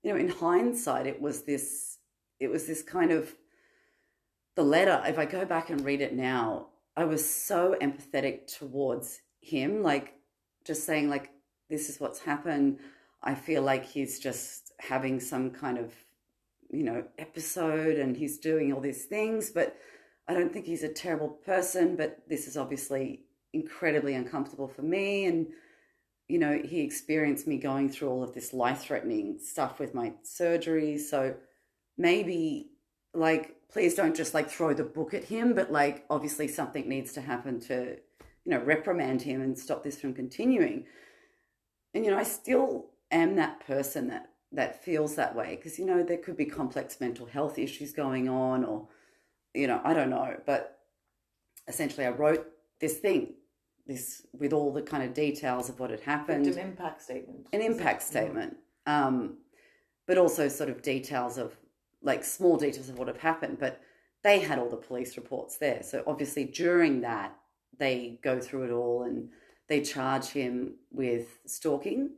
you 0.02 0.12
know, 0.12 0.18
in 0.18 0.28
hindsight, 0.28 1.06
it 1.06 1.20
was 1.20 1.42
this, 1.42 1.98
it 2.38 2.48
was 2.48 2.66
this 2.66 2.82
kind 2.82 3.10
of 3.10 3.34
the 4.54 4.62
letter. 4.62 5.02
If 5.06 5.18
I 5.18 5.24
go 5.24 5.44
back 5.44 5.70
and 5.70 5.84
read 5.84 6.00
it 6.00 6.14
now, 6.14 6.68
I 6.96 7.04
was 7.04 7.28
so 7.28 7.74
empathetic 7.80 8.46
towards 8.46 9.20
him, 9.40 9.82
like 9.82 10.14
just 10.64 10.84
saying, 10.84 11.08
like, 11.08 11.30
this 11.68 11.88
is 11.88 11.98
what's 11.98 12.20
happened. 12.20 12.78
I 13.22 13.34
feel 13.34 13.62
like 13.62 13.84
he's 13.84 14.20
just 14.20 14.72
having 14.78 15.18
some 15.18 15.50
kind 15.50 15.78
of 15.78 15.92
you 16.70 16.82
know, 16.82 17.04
episode 17.18 17.98
and 17.98 18.16
he's 18.16 18.38
doing 18.38 18.72
all 18.72 18.80
these 18.80 19.04
things, 19.04 19.50
but 19.50 19.76
I 20.28 20.34
don't 20.34 20.52
think 20.52 20.66
he's 20.66 20.82
a 20.82 20.88
terrible 20.88 21.28
person, 21.28 21.96
but 21.96 22.22
this 22.28 22.46
is 22.46 22.56
obviously 22.56 23.24
incredibly 23.52 24.14
uncomfortable 24.14 24.68
for 24.68 24.82
me. 24.82 25.26
And, 25.26 25.48
you 26.28 26.38
know, 26.38 26.60
he 26.64 26.80
experienced 26.80 27.46
me 27.46 27.58
going 27.58 27.88
through 27.88 28.08
all 28.08 28.22
of 28.22 28.32
this 28.32 28.52
life 28.52 28.80
threatening 28.80 29.38
stuff 29.38 29.78
with 29.78 29.94
my 29.94 30.14
surgery. 30.22 30.98
So 30.98 31.34
maybe, 31.98 32.70
like, 33.12 33.56
please 33.70 33.94
don't 33.94 34.16
just 34.16 34.34
like 34.34 34.48
throw 34.48 34.72
the 34.72 34.84
book 34.84 35.14
at 35.14 35.24
him, 35.24 35.54
but 35.54 35.70
like, 35.70 36.04
obviously 36.08 36.48
something 36.48 36.88
needs 36.88 37.12
to 37.12 37.20
happen 37.20 37.60
to, 37.60 37.96
you 38.44 38.50
know, 38.50 38.60
reprimand 38.60 39.22
him 39.22 39.42
and 39.42 39.58
stop 39.58 39.84
this 39.84 40.00
from 40.00 40.14
continuing. 40.14 40.86
And, 41.92 42.04
you 42.04 42.10
know, 42.10 42.18
I 42.18 42.24
still 42.24 42.86
am 43.10 43.36
that 43.36 43.64
person 43.66 44.08
that 44.08 44.30
that 44.54 44.84
feels 44.84 45.16
that 45.16 45.34
way 45.34 45.56
because 45.56 45.78
you 45.78 45.84
know 45.84 46.02
there 46.02 46.18
could 46.18 46.36
be 46.36 46.44
complex 46.44 47.00
mental 47.00 47.26
health 47.26 47.58
issues 47.58 47.92
going 47.92 48.28
on 48.28 48.64
or 48.64 48.88
you 49.52 49.66
know 49.66 49.80
i 49.84 49.92
don't 49.92 50.10
know 50.10 50.36
but 50.46 50.78
essentially 51.68 52.06
i 52.06 52.10
wrote 52.10 52.46
this 52.80 52.98
thing 52.98 53.34
this 53.86 54.26
with 54.32 54.52
all 54.52 54.72
the 54.72 54.82
kind 54.82 55.02
of 55.02 55.12
details 55.14 55.68
of 55.68 55.78
what 55.78 55.90
had 55.90 56.00
happened. 56.00 56.46
an 56.46 56.58
impact 56.58 57.02
statement. 57.02 57.46
An 57.52 57.60
impact 57.60 58.02
statement. 58.02 58.56
Um, 58.86 59.38
but 60.06 60.18
also 60.18 60.48
sort 60.48 60.70
of 60.70 60.82
details 60.82 61.38
of 61.38 61.56
like 62.02 62.24
small 62.24 62.56
details 62.56 62.88
of 62.88 62.98
what 62.98 63.08
had 63.08 63.18
happened 63.18 63.58
but 63.58 63.80
they 64.22 64.40
had 64.40 64.58
all 64.58 64.70
the 64.70 64.76
police 64.76 65.16
reports 65.16 65.58
there. 65.58 65.82
So 65.82 66.02
obviously 66.06 66.44
during 66.44 67.02
that 67.02 67.36
they 67.78 68.18
go 68.22 68.40
through 68.40 68.64
it 68.64 68.70
all 68.70 69.02
and 69.02 69.28
they 69.68 69.80
charge 69.80 70.26
him 70.26 70.76
with 70.90 71.38
stalking. 71.46 72.10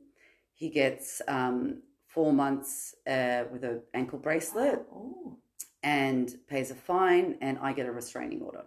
He 0.54 0.70
gets 0.70 1.20
um, 1.28 1.82
four 2.16 2.32
months 2.32 2.94
uh, 3.06 3.44
with 3.52 3.62
an 3.62 3.82
ankle 3.92 4.18
bracelet 4.18 4.82
oh. 4.90 5.36
and 5.82 6.34
pays 6.48 6.70
a 6.70 6.74
fine, 6.74 7.36
and 7.42 7.58
I 7.60 7.74
get 7.74 7.84
a 7.84 7.92
restraining 7.92 8.40
order. 8.40 8.64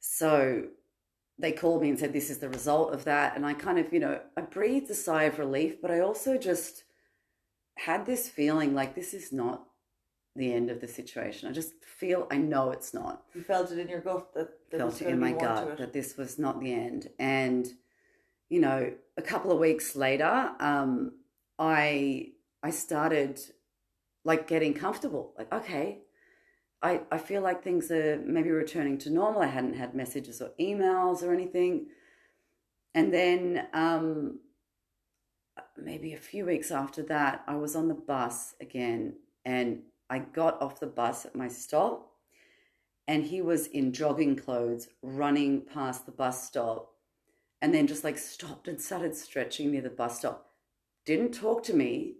So 0.00 0.64
they 1.38 1.52
called 1.52 1.80
me 1.80 1.90
and 1.90 1.98
said, 1.98 2.12
This 2.12 2.28
is 2.28 2.38
the 2.38 2.48
result 2.48 2.92
of 2.92 3.04
that. 3.04 3.36
And 3.36 3.46
I 3.46 3.54
kind 3.54 3.78
of, 3.78 3.92
you 3.92 4.00
know, 4.00 4.18
I 4.36 4.40
breathed 4.40 4.90
a 4.90 4.94
sigh 4.94 5.24
of 5.24 5.38
relief, 5.38 5.80
but 5.80 5.92
I 5.92 6.00
also 6.00 6.36
just 6.36 6.82
had 7.76 8.04
this 8.04 8.28
feeling 8.28 8.74
like 8.74 8.96
this 8.96 9.14
is 9.14 9.32
not 9.32 9.68
the 10.34 10.52
end 10.52 10.68
of 10.68 10.80
the 10.80 10.88
situation. 10.88 11.48
I 11.48 11.52
just 11.52 11.84
feel, 11.84 12.26
I 12.32 12.36
know 12.36 12.72
it's 12.72 12.92
not. 12.92 13.22
You 13.32 13.42
felt 13.42 13.70
it 13.70 13.78
in 13.78 13.88
your 13.88 14.00
gut 14.00 14.34
that, 14.34 14.48
that 14.72 14.78
felt 14.78 15.00
it 15.00 15.06
in 15.06 15.20
my 15.20 15.30
gut 15.30 15.78
that 15.78 15.92
this 15.92 16.16
was 16.16 16.36
not 16.36 16.58
the 16.58 16.72
end. 16.72 17.10
And, 17.20 17.68
you 18.48 18.60
know, 18.60 18.92
a 19.16 19.22
couple 19.22 19.52
of 19.52 19.60
weeks 19.60 19.94
later, 19.94 20.50
um, 20.58 21.12
I 21.60 22.32
I 22.66 22.70
started 22.70 23.38
like 24.24 24.48
getting 24.48 24.74
comfortable. 24.74 25.34
Like, 25.38 25.54
okay, 25.54 26.00
I, 26.82 27.02
I 27.12 27.18
feel 27.18 27.40
like 27.40 27.62
things 27.62 27.92
are 27.92 28.20
maybe 28.26 28.50
returning 28.50 28.98
to 28.98 29.10
normal. 29.10 29.40
I 29.42 29.46
hadn't 29.46 29.76
had 29.76 29.94
messages 29.94 30.42
or 30.42 30.50
emails 30.60 31.22
or 31.22 31.32
anything. 31.32 31.86
And 32.92 33.14
then 33.14 33.68
um, 33.72 34.40
maybe 35.78 36.12
a 36.12 36.18
few 36.18 36.44
weeks 36.44 36.72
after 36.72 37.04
that, 37.04 37.44
I 37.46 37.54
was 37.54 37.76
on 37.76 37.86
the 37.86 37.94
bus 37.94 38.56
again 38.60 39.14
and 39.44 39.82
I 40.10 40.18
got 40.18 40.60
off 40.60 40.80
the 40.80 40.88
bus 40.88 41.24
at 41.24 41.36
my 41.36 41.46
stop 41.46 42.10
and 43.06 43.22
he 43.22 43.42
was 43.42 43.68
in 43.68 43.92
jogging 43.92 44.34
clothes 44.34 44.88
running 45.02 45.60
past 45.60 46.04
the 46.04 46.10
bus 46.10 46.44
stop 46.44 46.94
and 47.62 47.72
then 47.72 47.86
just 47.86 48.02
like 48.02 48.18
stopped 48.18 48.66
and 48.66 48.80
started 48.80 49.14
stretching 49.14 49.70
near 49.70 49.82
the 49.82 49.88
bus 49.88 50.18
stop. 50.18 50.50
Didn't 51.04 51.30
talk 51.30 51.62
to 51.62 51.72
me, 51.72 52.16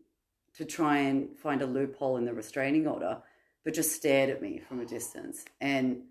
to 0.57 0.65
try 0.65 0.99
and 0.99 1.37
find 1.37 1.63
a 1.63 1.67
loophole 1.67 2.17
in 2.17 2.25
the 2.25 2.33
restraining 2.33 2.87
order, 2.87 3.19
but 3.65 3.75
just 3.75 3.93
stared 3.93 4.31
at 4.31 4.41
me 4.43 4.59
from 4.59 4.81
a 4.81 4.87
distance. 4.87 5.45
And 5.61 6.03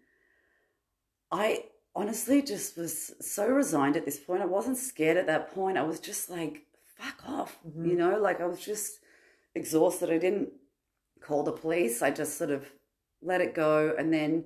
I 1.31 1.65
honestly 1.95 2.41
just 2.41 2.77
was 2.77 3.13
so 3.21 3.47
resigned 3.47 3.97
at 3.97 4.05
this 4.05 4.19
point. 4.19 4.43
I 4.43 4.47
wasn't 4.47 4.77
scared 4.77 5.17
at 5.17 5.27
that 5.27 5.53
point. 5.53 5.77
I 5.77 5.83
was 5.83 5.99
just 5.99 6.29
like, 6.29 6.65
fuck 6.97 7.27
off, 7.27 7.57
mm-hmm. 7.67 7.85
you 7.85 7.95
know, 7.95 8.19
like 8.19 8.41
I 8.41 8.45
was 8.45 8.59
just 8.59 8.99
exhausted. 9.55 10.11
I 10.11 10.17
didn't 10.17 10.49
call 11.21 11.43
the 11.43 11.51
police. 11.51 12.01
I 12.01 12.11
just 12.11 12.37
sort 12.37 12.51
of 12.51 12.71
let 13.21 13.41
it 13.41 13.55
go. 13.55 13.95
And 13.97 14.13
then 14.13 14.45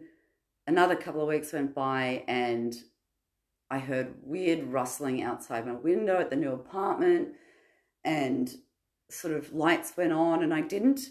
another 0.67 0.95
couple 0.95 1.21
of 1.21 1.27
weeks 1.27 1.51
went 1.51 1.75
by 1.75 2.23
and 2.27 2.75
I 3.69 3.79
heard 3.79 4.15
weird 4.23 4.63
rustling 4.63 5.21
outside 5.21 5.67
my 5.67 5.73
window 5.73 6.19
at 6.19 6.29
the 6.29 6.35
new 6.35 6.53
apartment. 6.53 7.29
And 8.03 8.49
sort 9.09 9.33
of 9.33 9.53
lights 9.53 9.93
went 9.97 10.13
on 10.13 10.43
and 10.43 10.53
I 10.53 10.61
didn't 10.61 11.01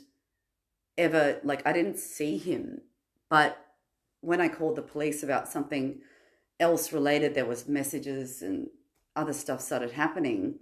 ever 0.96 1.40
like 1.44 1.66
I 1.66 1.72
didn't 1.72 1.98
see 1.98 2.38
him. 2.38 2.82
But 3.30 3.58
when 4.20 4.40
I 4.40 4.48
called 4.48 4.76
the 4.76 4.82
police 4.82 5.22
about 5.22 5.48
something 5.48 6.00
else 6.61 6.92
related 6.92 7.34
there 7.34 7.46
was 7.46 7.68
messages 7.68 8.42
and 8.42 8.68
other 9.14 9.32
stuff 9.32 9.61
started 9.61 9.92
happening 9.92 10.58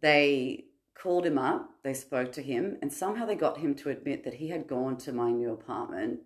they 0.00 0.64
called 0.96 1.26
him 1.26 1.36
up 1.36 1.68
they 1.82 1.92
spoke 1.92 2.32
to 2.32 2.40
him 2.40 2.78
and 2.80 2.90
somehow 2.90 3.26
they 3.26 3.34
got 3.34 3.58
him 3.58 3.74
to 3.74 3.90
admit 3.90 4.24
that 4.24 4.34
he 4.34 4.48
had 4.48 4.66
gone 4.66 4.96
to 4.96 5.12
my 5.12 5.30
new 5.30 5.52
apartment 5.52 6.20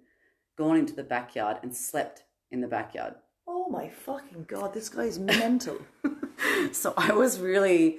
gone 0.57 0.77
into 0.77 0.95
the 0.95 1.03
backyard 1.03 1.57
and 1.65 1.75
slept 1.75 2.23
in 2.53 2.61
the 2.61 2.69
backyard. 2.69 3.15
Oh 3.47 3.69
my 3.69 3.89
fucking 3.89 4.45
god 4.47 4.73
this 4.73 4.89
guy's 4.89 5.19
mental. 5.19 5.79
So 6.73 6.95
I 6.97 7.13
was 7.13 7.39
really 7.41 7.99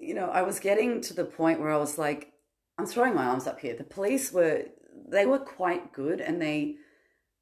you 0.00 0.14
know, 0.14 0.30
I 0.30 0.42
was 0.42 0.58
getting 0.58 1.00
to 1.02 1.14
the 1.14 1.24
point 1.24 1.60
where 1.60 1.70
I 1.70 1.76
was 1.76 1.98
like, 1.98 2.32
I'm 2.78 2.86
throwing 2.86 3.14
my 3.14 3.26
arms 3.26 3.46
up 3.46 3.60
here. 3.60 3.76
The 3.76 3.84
police 3.84 4.32
were 4.32 4.64
they 5.08 5.26
were 5.26 5.38
quite 5.38 5.92
good 5.92 6.20
and 6.20 6.40
they 6.40 6.76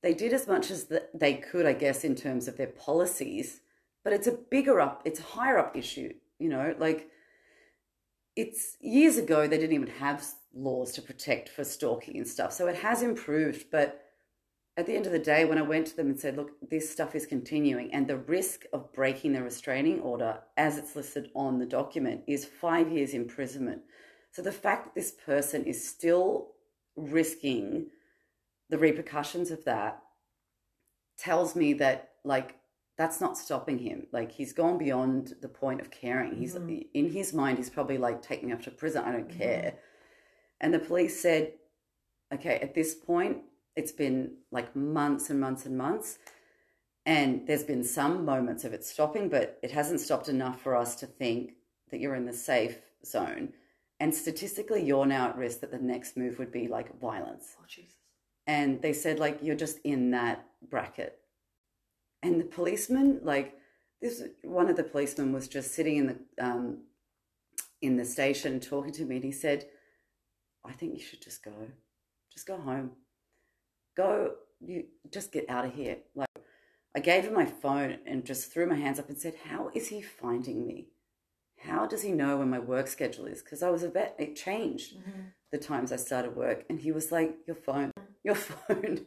they 0.03 0.15
did 0.15 0.33
as 0.33 0.47
much 0.47 0.71
as 0.71 0.91
they 1.15 1.35
could, 1.35 1.67
I 1.67 1.73
guess, 1.73 2.05
in 2.05 2.15
terms 2.15 2.49
of 2.49 2.57
their 2.57 2.69
policies. 2.69 3.61
But 4.05 4.13
it's 4.13 4.27
a 4.27 4.39
bigger 4.51 4.81
up, 4.81 5.03
it's 5.05 5.21
a 5.21 5.25
higher 5.25 5.59
up 5.59 5.77
issue. 5.77 6.13
You 6.39 6.49
know, 6.49 6.75
like 6.79 7.09
it's 8.35 8.77
years 8.81 9.17
ago 9.17 9.47
they 9.47 9.59
didn't 9.59 9.75
even 9.75 9.95
have 9.99 10.25
laws 10.53 10.93
to 10.93 11.03
protect 11.03 11.49
for 11.49 11.63
stalking 11.63 12.17
and 12.17 12.27
stuff. 12.27 12.53
So 12.53 12.67
it 12.67 12.77
has 12.77 13.03
improved, 13.03 13.67
but 13.71 14.03
at 14.79 14.87
the 14.87 14.95
end 14.95 15.07
of 15.07 15.13
the 15.13 15.19
day, 15.19 15.45
when 15.45 15.59
I 15.59 15.63
went 15.63 15.89
to 15.89 15.97
them 15.97 16.07
and 16.07 16.21
said, 16.21 16.37
look, 16.37 16.53
this 16.71 16.89
stuff 16.89 17.17
is 17.17 17.27
continuing, 17.27 17.93
and 17.93 18.07
the 18.07 18.17
risk 18.17 18.65
of 18.73 18.93
breaking 18.93 19.33
the 19.33 19.43
restraining 19.43 19.99
order, 19.99 20.39
as 20.57 20.79
it's 20.79 20.95
listed 20.95 21.31
on 21.35 21.59
the 21.59 21.67
document, 21.67 22.23
is 22.29 22.45
five 22.45 22.89
years 22.93 23.13
imprisonment. 23.13 23.83
So 24.31 24.41
the 24.41 24.53
fact 24.53 24.85
that 24.85 24.95
this 24.95 25.11
person 25.11 25.65
is 25.65 25.87
still 25.87 26.53
risking 26.95 27.89
the 28.71 28.79
repercussions 28.79 29.51
of 29.51 29.65
that 29.65 30.01
tells 31.19 31.57
me 31.57 31.73
that, 31.73 32.11
like, 32.25 32.55
that's 32.97 33.21
not 33.21 33.37
stopping 33.37 33.79
him. 33.79 34.07
Like, 34.13 34.31
he's 34.31 34.53
gone 34.53 34.79
beyond 34.79 35.35
the 35.43 35.49
point 35.49 35.81
of 35.81 35.91
caring. 35.91 36.37
He's 36.37 36.55
mm-hmm. 36.55 36.83
in 36.95 37.11
his 37.11 37.35
mind, 37.35 37.59
he's 37.59 37.69
probably 37.69 37.99
like, 37.99 38.23
take 38.23 38.45
me 38.45 38.53
off 38.53 38.63
to 38.63 38.71
prison. 38.71 39.03
I 39.05 39.11
don't 39.11 39.29
mm-hmm. 39.29 39.39
care. 39.39 39.75
And 40.61 40.73
the 40.73 40.79
police 40.79 41.21
said, 41.21 41.55
okay, 42.33 42.61
at 42.61 42.77
this 42.77 42.95
point, 42.95 43.39
it's 43.79 43.93
been 43.93 44.33
like 44.51 44.75
months 44.75 45.31
and 45.31 45.41
months 45.41 45.65
and 45.65 45.79
months. 45.79 46.19
And 47.07 47.47
there's 47.47 47.63
been 47.63 47.85
some 47.85 48.25
moments 48.25 48.65
of 48.65 48.73
it 48.75 48.85
stopping, 48.85 49.29
but 49.29 49.59
it 49.63 49.71
hasn't 49.71 50.01
stopped 50.01 50.29
enough 50.29 50.61
for 50.61 50.75
us 50.75 50.97
to 50.97 51.07
think 51.07 51.53
that 51.91 52.01
you're 52.01 52.17
in 52.17 52.27
the 52.27 52.33
safe 52.33 52.79
zone. 53.07 53.53
And 54.01 54.13
statistically, 54.13 54.83
you're 54.85 55.07
now 55.07 55.29
at 55.29 55.37
risk 55.37 55.61
that 55.61 55.71
the 55.71 55.79
next 55.79 56.17
move 56.17 56.41
would 56.41 56.51
be 56.51 56.67
like 56.67 57.01
violence. 57.01 57.57
Oh, 57.59 57.65
Jesus. 57.69 57.95
And 58.49 58.83
they 58.83 58.93
said, 58.93 59.21
like, 59.21 59.39
you're 59.43 59.55
just 59.55 59.79
in 59.85 60.11
that 60.11 60.45
bracket. 60.69 61.21
And 62.23 62.41
the 62.41 62.45
policeman, 62.45 63.21
like, 63.23 63.55
this 64.03 64.23
one 64.43 64.69
of 64.69 64.77
the 64.77 64.85
policemen 64.85 65.33
was 65.33 65.47
just 65.49 65.73
sitting 65.73 65.97
in 65.97 66.07
the 66.07 66.45
um, 66.45 66.79
in 67.81 67.97
the 67.97 68.05
station 68.05 68.61
talking 68.61 68.93
to 68.93 69.05
me, 69.05 69.17
and 69.17 69.25
he 69.25 69.33
said, 69.33 69.67
"I 70.65 70.73
think 70.73 70.95
you 70.95 71.01
should 71.01 71.23
just 71.23 71.45
go, 71.45 71.53
just 72.33 72.47
go 72.47 72.59
home, 72.59 72.93
go, 74.05 74.35
you 74.61 74.85
just 75.11 75.33
get 75.33 75.49
out 75.51 75.67
of 75.67 75.75
here." 75.75 75.99
Like, 76.15 76.29
I 76.97 77.01
gave 77.01 77.25
him 77.25 77.35
my 77.35 77.47
phone 77.47 77.99
and 78.07 78.25
just 78.25 78.53
threw 78.53 78.67
my 78.67 78.81
hands 78.85 78.99
up 78.99 79.09
and 79.09 79.19
said, 79.19 79.35
"How 79.51 79.71
is 79.75 79.89
he 79.89 80.01
finding 80.03 80.67
me? 80.67 80.89
How 81.69 81.87
does 81.87 82.03
he 82.03 82.13
know 82.13 82.39
when 82.39 82.51
my 82.51 82.59
work 82.59 82.87
schedule 82.89 83.27
is?" 83.27 83.43
Because 83.43 83.63
I 83.63 83.71
was 83.71 83.83
a 83.83 83.91
vet, 83.91 84.15
it 84.19 84.37
changed 84.37 84.91
the 85.53 85.59
times 85.59 85.93
I 85.93 85.97
started 85.97 86.37
work, 86.37 86.65
and 86.69 86.79
he 86.81 86.93
was 86.93 87.13
like, 87.13 87.37
"Your 87.47 87.57
phone, 87.57 87.91
your 88.29 88.35
phone 88.35 89.07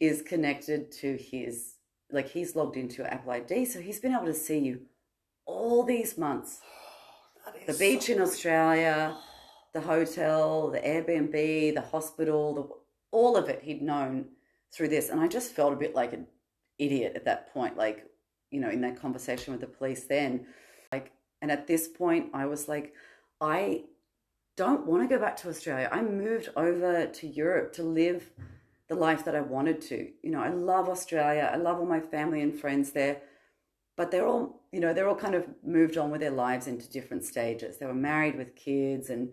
is 0.00 0.22
connected 0.22 0.92
to 1.00 1.16
his." 1.16 1.74
Like 2.10 2.28
he's 2.28 2.56
logged 2.56 2.76
into 2.76 2.96
your 3.02 3.12
Apple 3.12 3.32
ID, 3.32 3.66
so 3.66 3.80
he's 3.80 4.00
been 4.00 4.14
able 4.14 4.32
to 4.34 4.34
see 4.34 4.58
you 4.58 4.86
all 5.44 5.82
these 5.82 6.16
months 6.16 6.60
the 7.66 7.74
beach 7.74 8.06
so- 8.06 8.12
in 8.14 8.20
Australia, 8.20 9.16
the 9.74 9.80
hotel, 9.80 10.70
the 10.70 10.80
Airbnb, 10.80 11.74
the 11.74 11.80
hospital, 11.80 12.54
the, 12.54 12.64
all 13.10 13.36
of 13.36 13.48
it 13.48 13.62
he'd 13.62 13.82
known 13.82 14.26
through 14.72 14.88
this. 14.88 15.08
And 15.08 15.20
I 15.20 15.28
just 15.28 15.52
felt 15.52 15.72
a 15.72 15.76
bit 15.76 15.94
like 15.94 16.12
an 16.12 16.26
idiot 16.78 17.12
at 17.16 17.24
that 17.24 17.52
point, 17.52 17.76
like, 17.76 18.06
you 18.50 18.60
know, 18.60 18.70
in 18.70 18.80
that 18.82 19.00
conversation 19.00 19.52
with 19.52 19.60
the 19.60 19.66
police 19.66 20.04
then. 20.04 20.46
Like, 20.92 21.12
and 21.42 21.50
at 21.50 21.66
this 21.66 21.88
point, 21.88 22.30
I 22.34 22.46
was 22.46 22.68
like, 22.68 22.94
I 23.40 23.84
don't 24.56 24.86
want 24.86 25.08
to 25.08 25.14
go 25.14 25.20
back 25.20 25.36
to 25.38 25.48
Australia. 25.48 25.88
I 25.92 26.02
moved 26.02 26.50
over 26.56 27.06
to 27.06 27.26
Europe 27.26 27.72
to 27.74 27.82
live 27.82 28.30
the 28.88 28.94
life 28.94 29.24
that 29.24 29.36
I 29.36 29.40
wanted 29.40 29.80
to. 29.82 30.08
You 30.22 30.30
know, 30.30 30.42
I 30.42 30.48
love 30.48 30.88
Australia. 30.88 31.50
I 31.52 31.56
love 31.56 31.78
all 31.78 31.86
my 31.86 32.00
family 32.00 32.42
and 32.42 32.58
friends 32.58 32.92
there 32.92 33.20
but 33.98 34.12
they're 34.12 34.26
all 34.26 34.62
you 34.72 34.80
know 34.80 34.94
they're 34.94 35.08
all 35.08 35.14
kind 35.14 35.34
of 35.34 35.44
moved 35.62 35.98
on 35.98 36.10
with 36.10 36.22
their 36.22 36.30
lives 36.30 36.66
into 36.66 36.88
different 36.88 37.24
stages 37.24 37.76
they 37.76 37.84
were 37.84 37.92
married 37.92 38.38
with 38.38 38.56
kids 38.56 39.10
and 39.10 39.30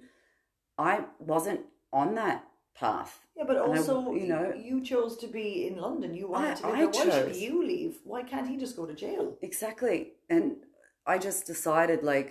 i 0.78 1.06
wasn't 1.20 1.62
on 1.94 2.16
that 2.16 2.44
path 2.76 3.22
Yeah, 3.38 3.44
but 3.48 3.58
And 3.58 3.74
I- 3.74 3.78
also, 3.78 4.12
you 4.12 4.22
you 4.22 4.28
know- 4.28 4.54
you 4.70 4.76
chose 4.92 5.18
to 5.24 5.28
be 5.28 5.68
in 5.68 5.76
London. 5.86 6.14
You 6.14 6.28
wanted 6.28 6.52
I- 6.52 6.56
to 6.56 6.68
be 6.68 6.72
there. 6.72 7.26
Why 7.26 7.32
should 7.32 7.36
you 7.48 7.56
leave? 7.74 7.94
Why 8.12 8.22
can't 8.32 8.48
he 8.52 8.56
just 8.58 8.76
go 8.80 8.86
to 8.86 8.94
jail? 8.94 9.38
exactly 9.42 10.00
and 10.30 10.46
i 11.14 11.16
just 11.28 11.46
decided 11.54 12.00
like 12.14 12.30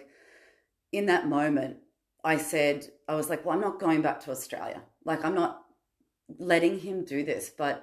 in 0.98 1.04
that 1.06 1.24
moment 1.28 1.74
i 2.32 2.36
said 2.52 2.76
i 3.08 3.14
was 3.20 3.28
like 3.30 3.44
well 3.44 3.54
i'm 3.54 3.60
not 3.68 3.78
going 3.86 4.02
back 4.02 4.18
to 4.20 4.30
australia 4.36 4.80
like 5.10 5.24
i'm 5.24 5.34
not 5.42 5.52
letting 6.52 6.76
him 6.86 7.04
do 7.04 7.18
this 7.30 7.44
but 7.62 7.76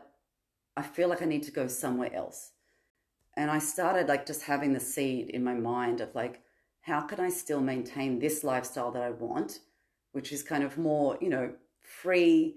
i 0.75 0.81
feel 0.95 1.07
like 1.09 1.21
i 1.21 1.25
need 1.33 1.43
to 1.43 1.51
go 1.61 1.65
somewhere 1.67 2.13
else 2.21 2.39
and 3.37 3.47
i 3.49 3.59
started 3.59 4.07
like 4.07 4.25
just 4.31 4.43
having 4.43 4.73
the 4.73 4.79
seed 4.93 5.29
in 5.29 5.41
my 5.49 5.53
mind 5.53 6.01
of 6.01 6.13
like 6.21 6.35
how 6.89 6.99
can 7.09 7.19
i 7.27 7.29
still 7.29 7.61
maintain 7.61 8.19
this 8.19 8.43
lifestyle 8.43 8.91
that 8.91 9.03
i 9.03 9.11
want 9.11 9.59
which 10.15 10.29
is 10.35 10.43
kind 10.51 10.63
of 10.63 10.77
more 10.77 11.17
you 11.21 11.29
know 11.29 11.45
free 12.01 12.55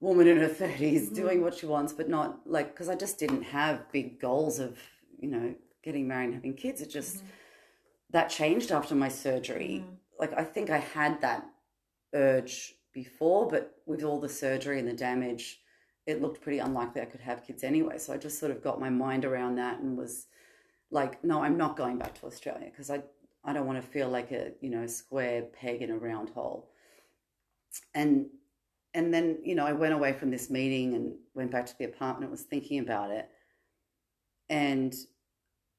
woman 0.00 0.26
in 0.26 0.36
her 0.38 0.48
30s 0.48 1.10
Mhm. 1.10 1.14
doing 1.14 1.42
what 1.42 1.54
she 1.54 1.66
wants 1.66 1.92
but 1.92 2.08
not 2.08 2.40
like 2.56 2.68
because 2.72 2.88
i 2.88 2.94
just 3.04 3.18
didn't 3.18 3.42
have 3.42 3.90
big 3.92 4.18
goals 4.20 4.58
of 4.58 4.78
you 5.20 5.28
know 5.28 5.54
getting 5.82 6.06
married 6.08 6.26
and 6.26 6.34
having 6.34 6.54
kids. 6.54 6.80
It 6.80 6.90
just 6.90 7.22
that 8.10 8.28
changed 8.28 8.70
after 8.72 8.94
my 8.94 9.08
surgery. 9.08 9.84
Mhm. 9.84 9.96
like 10.22 10.32
i 10.34 10.44
think 10.44 10.68
i 10.70 10.78
had 10.78 11.20
that 11.26 11.42
urge 12.14 12.74
before 12.92 13.42
but 13.48 13.64
with 13.86 14.02
all 14.04 14.20
the 14.20 14.28
surgery 14.28 14.78
and 14.80 14.88
the 14.88 14.92
damage 15.10 15.44
it 16.06 16.20
looked 16.22 16.40
pretty 16.44 16.58
unlikely 16.58 17.00
i 17.00 17.04
could 17.12 17.20
have 17.30 17.44
kids 17.46 17.62
anyway. 17.64 17.96
So 17.98 18.12
i 18.12 18.18
just 18.26 18.38
sort 18.38 18.52
of 18.54 18.62
got 18.62 18.80
my 18.86 18.90
mind 18.90 19.24
around 19.24 19.54
that 19.56 19.76
and 19.80 19.96
was 19.96 20.26
like 20.90 21.12
no 21.24 21.36
i'm 21.44 21.56
not 21.64 21.76
going 21.82 21.96
back 22.02 22.14
to 22.18 22.26
australia 22.26 22.68
because 22.70 22.90
i 22.90 22.98
i 23.44 23.50
don't 23.54 23.66
want 23.70 23.80
to 23.82 23.88
feel 23.96 24.08
like 24.18 24.30
a 24.40 24.42
you 24.60 24.70
know 24.74 24.86
square 24.86 25.42
peg 25.58 25.80
in 25.82 25.90
a 25.90 25.96
round 26.08 26.28
hole. 26.30 26.68
And 27.94 28.26
and 28.94 29.12
then 29.12 29.38
you 29.42 29.54
know 29.54 29.66
i 29.66 29.72
went 29.72 29.94
away 29.94 30.12
from 30.12 30.30
this 30.30 30.50
meeting 30.50 30.94
and 30.94 31.14
went 31.34 31.50
back 31.50 31.66
to 31.66 31.74
the 31.78 31.84
apartment 31.84 32.30
was 32.30 32.42
thinking 32.42 32.78
about 32.80 33.10
it. 33.10 33.28
And 34.48 34.94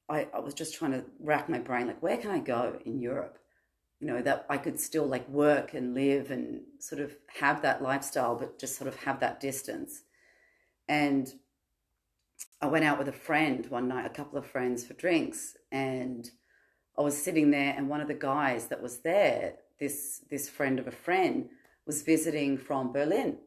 I, 0.08 0.26
I 0.34 0.40
was 0.40 0.52
just 0.52 0.74
trying 0.74 0.92
to 0.92 1.04
rack 1.20 1.48
my 1.48 1.58
brain 1.58 1.86
like 1.86 2.02
where 2.02 2.16
can 2.16 2.30
i 2.30 2.38
go 2.38 2.78
in 2.84 3.00
europe? 3.00 3.38
You 4.00 4.08
know 4.08 4.22
that 4.22 4.46
i 4.50 4.58
could 4.58 4.78
still 4.80 5.06
like 5.06 5.28
work 5.28 5.74
and 5.74 5.94
live 5.94 6.30
and 6.30 6.62
sort 6.78 7.00
of 7.00 7.16
have 7.38 7.62
that 7.62 7.82
lifestyle 7.82 8.34
but 8.34 8.58
just 8.58 8.76
sort 8.76 8.88
of 8.88 8.96
have 8.96 9.20
that 9.20 9.40
distance. 9.40 10.02
And 10.88 11.32
i 12.60 12.66
went 12.66 12.84
out 12.84 12.98
with 12.98 13.08
a 13.08 13.12
friend 13.12 13.66
one 13.66 13.88
night 13.88 14.06
a 14.06 14.10
couple 14.10 14.38
of 14.38 14.46
friends 14.46 14.84
for 14.84 14.94
drinks 14.94 15.56
and 15.70 16.30
i 16.98 17.02
was 17.02 17.16
sitting 17.16 17.50
there 17.50 17.74
and 17.76 17.88
one 17.88 18.00
of 18.00 18.08
the 18.08 18.14
guys 18.14 18.66
that 18.66 18.82
was 18.82 18.98
there 18.98 19.54
this 19.78 20.22
this 20.30 20.48
friend 20.48 20.78
of 20.78 20.86
a 20.86 20.90
friend 20.90 21.48
was 21.86 22.02
visiting 22.02 22.56
from 22.58 22.92
berlin. 22.92 23.38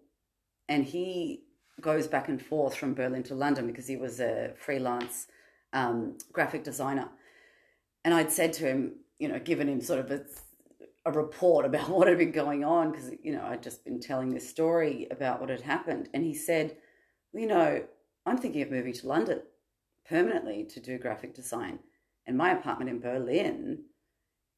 And 0.70 0.84
he 0.84 1.44
goes 1.82 2.08
back 2.08 2.28
and 2.28 2.42
forth 2.42 2.76
from 2.76 2.94
berlin 2.94 3.24
to 3.24 3.36
london 3.36 3.68
because 3.68 3.88
he 3.88 3.98
was 3.98 4.20
a 4.20 4.54
freelance 4.58 5.28
um, 5.74 6.18
graphic 6.32 6.64
designer. 6.64 7.10
And 8.04 8.14
i'd 8.14 8.32
said 8.32 8.54
to 8.54 8.66
him 8.66 8.94
you 9.20 9.28
know 9.28 9.40
given 9.40 9.68
him 9.68 9.82
sort 9.82 10.00
of 10.00 10.12
a, 10.12 10.22
a 11.06 11.12
report 11.12 11.66
about 11.66 11.90
what 11.98 12.08
had 12.08 12.18
been 12.18 12.32
going 12.32 12.64
on 12.64 12.92
because 12.92 13.12
you 13.24 13.32
know 13.34 13.44
i'd 13.46 13.64
just 13.64 13.84
been 13.84 14.00
telling 14.00 14.34
this 14.34 14.48
story 14.48 15.08
about 15.12 15.40
what 15.40 15.50
had 15.50 15.62
happened. 15.62 16.10
And 16.14 16.24
he 16.24 16.34
said 16.34 16.78
you 17.34 17.48
know 17.48 17.84
i'm 18.26 18.38
thinking 18.38 18.62
of 18.62 18.72
moving 18.72 18.94
to 18.94 19.08
london 19.08 19.42
permanently 20.08 20.64
to 20.64 20.80
do 20.80 20.98
graphic 20.98 21.34
design. 21.36 21.80
And 22.26 22.38
my 22.38 22.52
apartment 22.52 22.90
in 22.90 23.00
berlin 23.00 23.84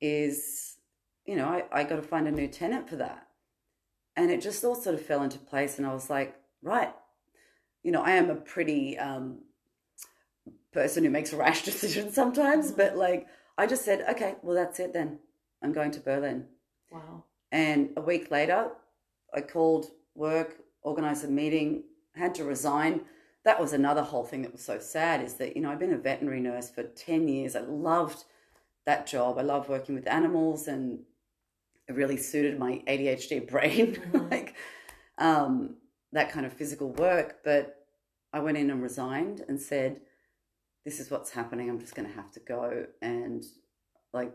is 0.02 0.78
you 1.26 1.36
know 1.36 1.48
i, 1.48 1.64
I 1.72 1.84
got 1.84 1.98
to 1.98 2.02
find 2.02 2.28
a 2.28 2.32
new 2.32 2.48
tenant 2.48 2.90
for 2.90 2.96
that 2.98 3.29
and 4.22 4.30
it 4.32 4.42
just 4.42 4.64
all 4.64 4.76
sort 4.76 4.96
of 4.96 5.02
fell 5.06 5.24
into 5.24 5.38
place 5.40 5.78
and 5.78 5.88
i 5.88 5.94
was 5.94 6.10
like 6.10 6.36
right 6.62 6.94
you 7.84 7.92
know 7.92 8.02
i 8.02 8.12
am 8.12 8.30
a 8.30 8.36
pretty 8.36 8.98
um, 8.98 9.40
person 10.72 11.04
who 11.04 11.10
makes 11.10 11.34
rash 11.44 11.64
decisions 11.64 12.14
sometimes 12.14 12.72
Mhm. 12.72 12.78
but 12.78 12.98
like 12.98 13.28
i 13.58 13.66
just 13.66 13.86
said 13.86 14.06
okay 14.10 14.36
well 14.42 14.56
that's 14.56 14.80
it 14.80 14.94
then. 14.94 15.20
I'm 15.62 15.74
going 15.74 15.92
to 15.92 16.00
berlin 16.00 16.46
Wow. 16.92 17.24
and 17.52 17.90
a 17.98 18.02
week 18.02 18.32
later 18.32 18.72
i 19.34 19.42
called 19.42 19.88
work 20.16 20.58
organized 20.82 21.24
a 21.26 21.28
meeting 21.28 21.84
had 22.16 22.34
to 22.36 22.44
resign. 22.44 23.02
That 23.46 23.60
was 23.62 23.72
another 23.74 24.02
whole 24.02 24.26
thing 24.26 24.42
that 24.42 24.52
was 24.52 24.64
so 24.64 24.80
sad 24.80 25.22
is 25.24 25.36
that 25.36 25.56
you 25.56 25.62
know 25.62 25.72
i've 25.72 25.80
been 25.80 25.94
a 25.94 25.98
veterinary 25.98 26.42
nurse 26.42 26.70
for 26.70 26.84
10 26.84 27.28
years. 27.28 27.56
I 27.56 27.62
loved 27.62 28.24
that 28.86 29.06
job. 29.08 29.38
I 29.38 29.44
love 29.44 29.70
working 29.70 29.96
with 29.96 30.08
animals 30.08 30.68
and 30.68 31.00
it 31.90 31.96
really 31.96 32.18
suited 32.18 32.58
my 32.60 32.82
adhd 32.88 33.48
brain 33.52 33.96
Mhm. 33.96 34.32
like 34.32 34.56
um, 35.18 35.76
that 36.14 36.32
kind 36.32 36.46
of 36.46 36.54
physical 36.54 36.92
work 36.94 37.40
but 37.44 37.86
i 38.32 38.40
went 38.40 38.58
in 38.58 38.70
and 38.70 38.82
resigned 38.82 39.44
and 39.50 39.60
said 39.60 40.00
this 40.86 41.00
is 41.02 41.12
what's 41.12 41.30
happening. 41.30 41.70
I'm 41.70 41.80
just 41.80 41.94
going 41.94 42.08
to 42.08 42.16
have 42.16 42.32
to 42.32 42.40
go 42.40 42.86
and 43.02 43.44
like 44.14 44.34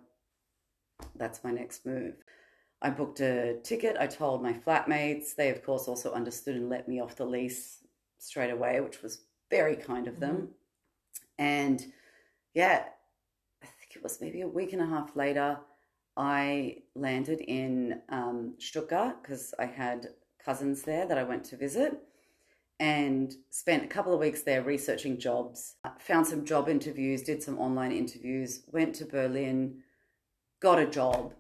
that's 1.17 1.43
my 1.43 1.51
next 1.51 1.87
move. 1.87 2.15
I 2.83 2.91
booked 2.91 3.21
a 3.21 3.57
ticket. 3.65 3.97
I 3.99 4.07
told 4.07 4.43
my 4.43 4.53
flatmates. 4.53 5.35
They 5.35 5.49
of 5.51 5.65
course 5.65 5.89
also 5.89 6.13
understood 6.13 6.57
and 6.57 6.69
let 6.69 6.87
me 6.87 7.01
off 7.01 7.17
the 7.17 7.25
lease 7.25 7.79
straight 8.19 8.51
away 8.51 8.81
which 8.81 9.03
was 9.03 9.23
very 9.51 9.75
kind 9.75 10.07
of 10.07 10.21
them. 10.21 10.51
And 11.39 11.85
yeah 12.55 12.85
i 13.63 13.67
think 13.67 13.97
it 13.97 14.03
was 14.03 14.21
maybe 14.21 14.43
a 14.43 14.49
week 14.49 14.73
and 14.75 14.83
a 14.83 14.87
half 14.87 15.17
later 15.17 15.59
i 16.17 16.77
landed 16.95 17.41
in 17.41 18.01
um, 18.09 18.55
stuttgart 18.59 19.23
because 19.23 19.55
i 19.59 19.67
had 19.67 20.09
cousins 20.45 20.83
there 20.83 21.07
that 21.07 21.19
i 21.19 21.23
went 21.23 21.45
to 21.45 21.57
visit 21.57 22.01
and 22.81 23.35
spent 23.51 23.85
a 23.85 23.87
couple 23.87 24.13
of 24.13 24.21
weeks 24.21 24.43
there 24.43 24.63
researching 24.63 25.19
jobs. 25.19 25.77
Found 26.01 26.27
some 26.27 26.45
job 26.45 26.69
interviews, 26.69 27.23
did 27.23 27.43
some 27.43 27.59
online 27.59 27.93
interviews, 27.93 28.63
went 28.73 28.95
to 28.97 29.05
Berlin, 29.05 29.83
got 30.61 30.79
a 30.79 30.87
job 30.87 31.35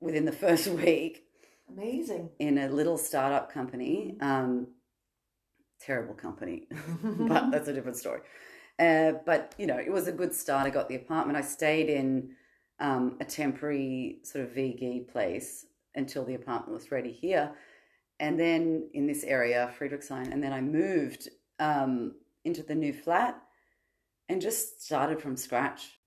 within 0.00 0.24
the 0.24 0.32
first 0.44 0.68
week 0.68 1.24
Amazing. 1.68 2.30
in 2.38 2.58
a 2.58 2.68
little 2.68 2.98
startup 2.98 3.52
company. 3.52 4.16
Um, 4.20 4.68
terrible 5.80 6.14
company, 6.14 6.68
but 7.02 7.50
that's 7.50 7.68
a 7.68 7.72
different 7.72 7.96
story. 7.96 8.20
Uh, 8.78 9.12
but 9.24 9.54
you 9.58 9.66
know, 9.66 9.78
it 9.78 9.90
was 9.90 10.06
a 10.06 10.12
good 10.12 10.34
start. 10.34 10.66
I 10.66 10.70
got 10.70 10.88
the 10.88 10.96
apartment. 10.96 11.36
I 11.38 11.42
stayed 11.42 11.88
in 11.88 12.30
um, 12.80 13.16
a 13.20 13.24
temporary 13.24 14.20
sort 14.22 14.44
of 14.44 14.52
WG 14.52 15.08
place 15.08 15.66
until 15.94 16.24
the 16.24 16.34
apartment 16.34 16.74
was 16.74 16.90
ready 16.90 17.12
here, 17.12 17.52
and 18.20 18.38
then 18.38 18.88
in 18.94 19.06
this 19.06 19.24
area, 19.24 19.72
Friedrichshain, 19.78 20.32
and 20.32 20.42
then 20.42 20.52
I 20.52 20.60
moved 20.60 21.28
um, 21.58 22.14
into 22.44 22.62
the 22.62 22.74
new 22.74 22.92
flat 22.92 23.40
and 24.28 24.40
just 24.40 24.82
started 24.84 25.20
from 25.20 25.36
scratch. 25.36 25.98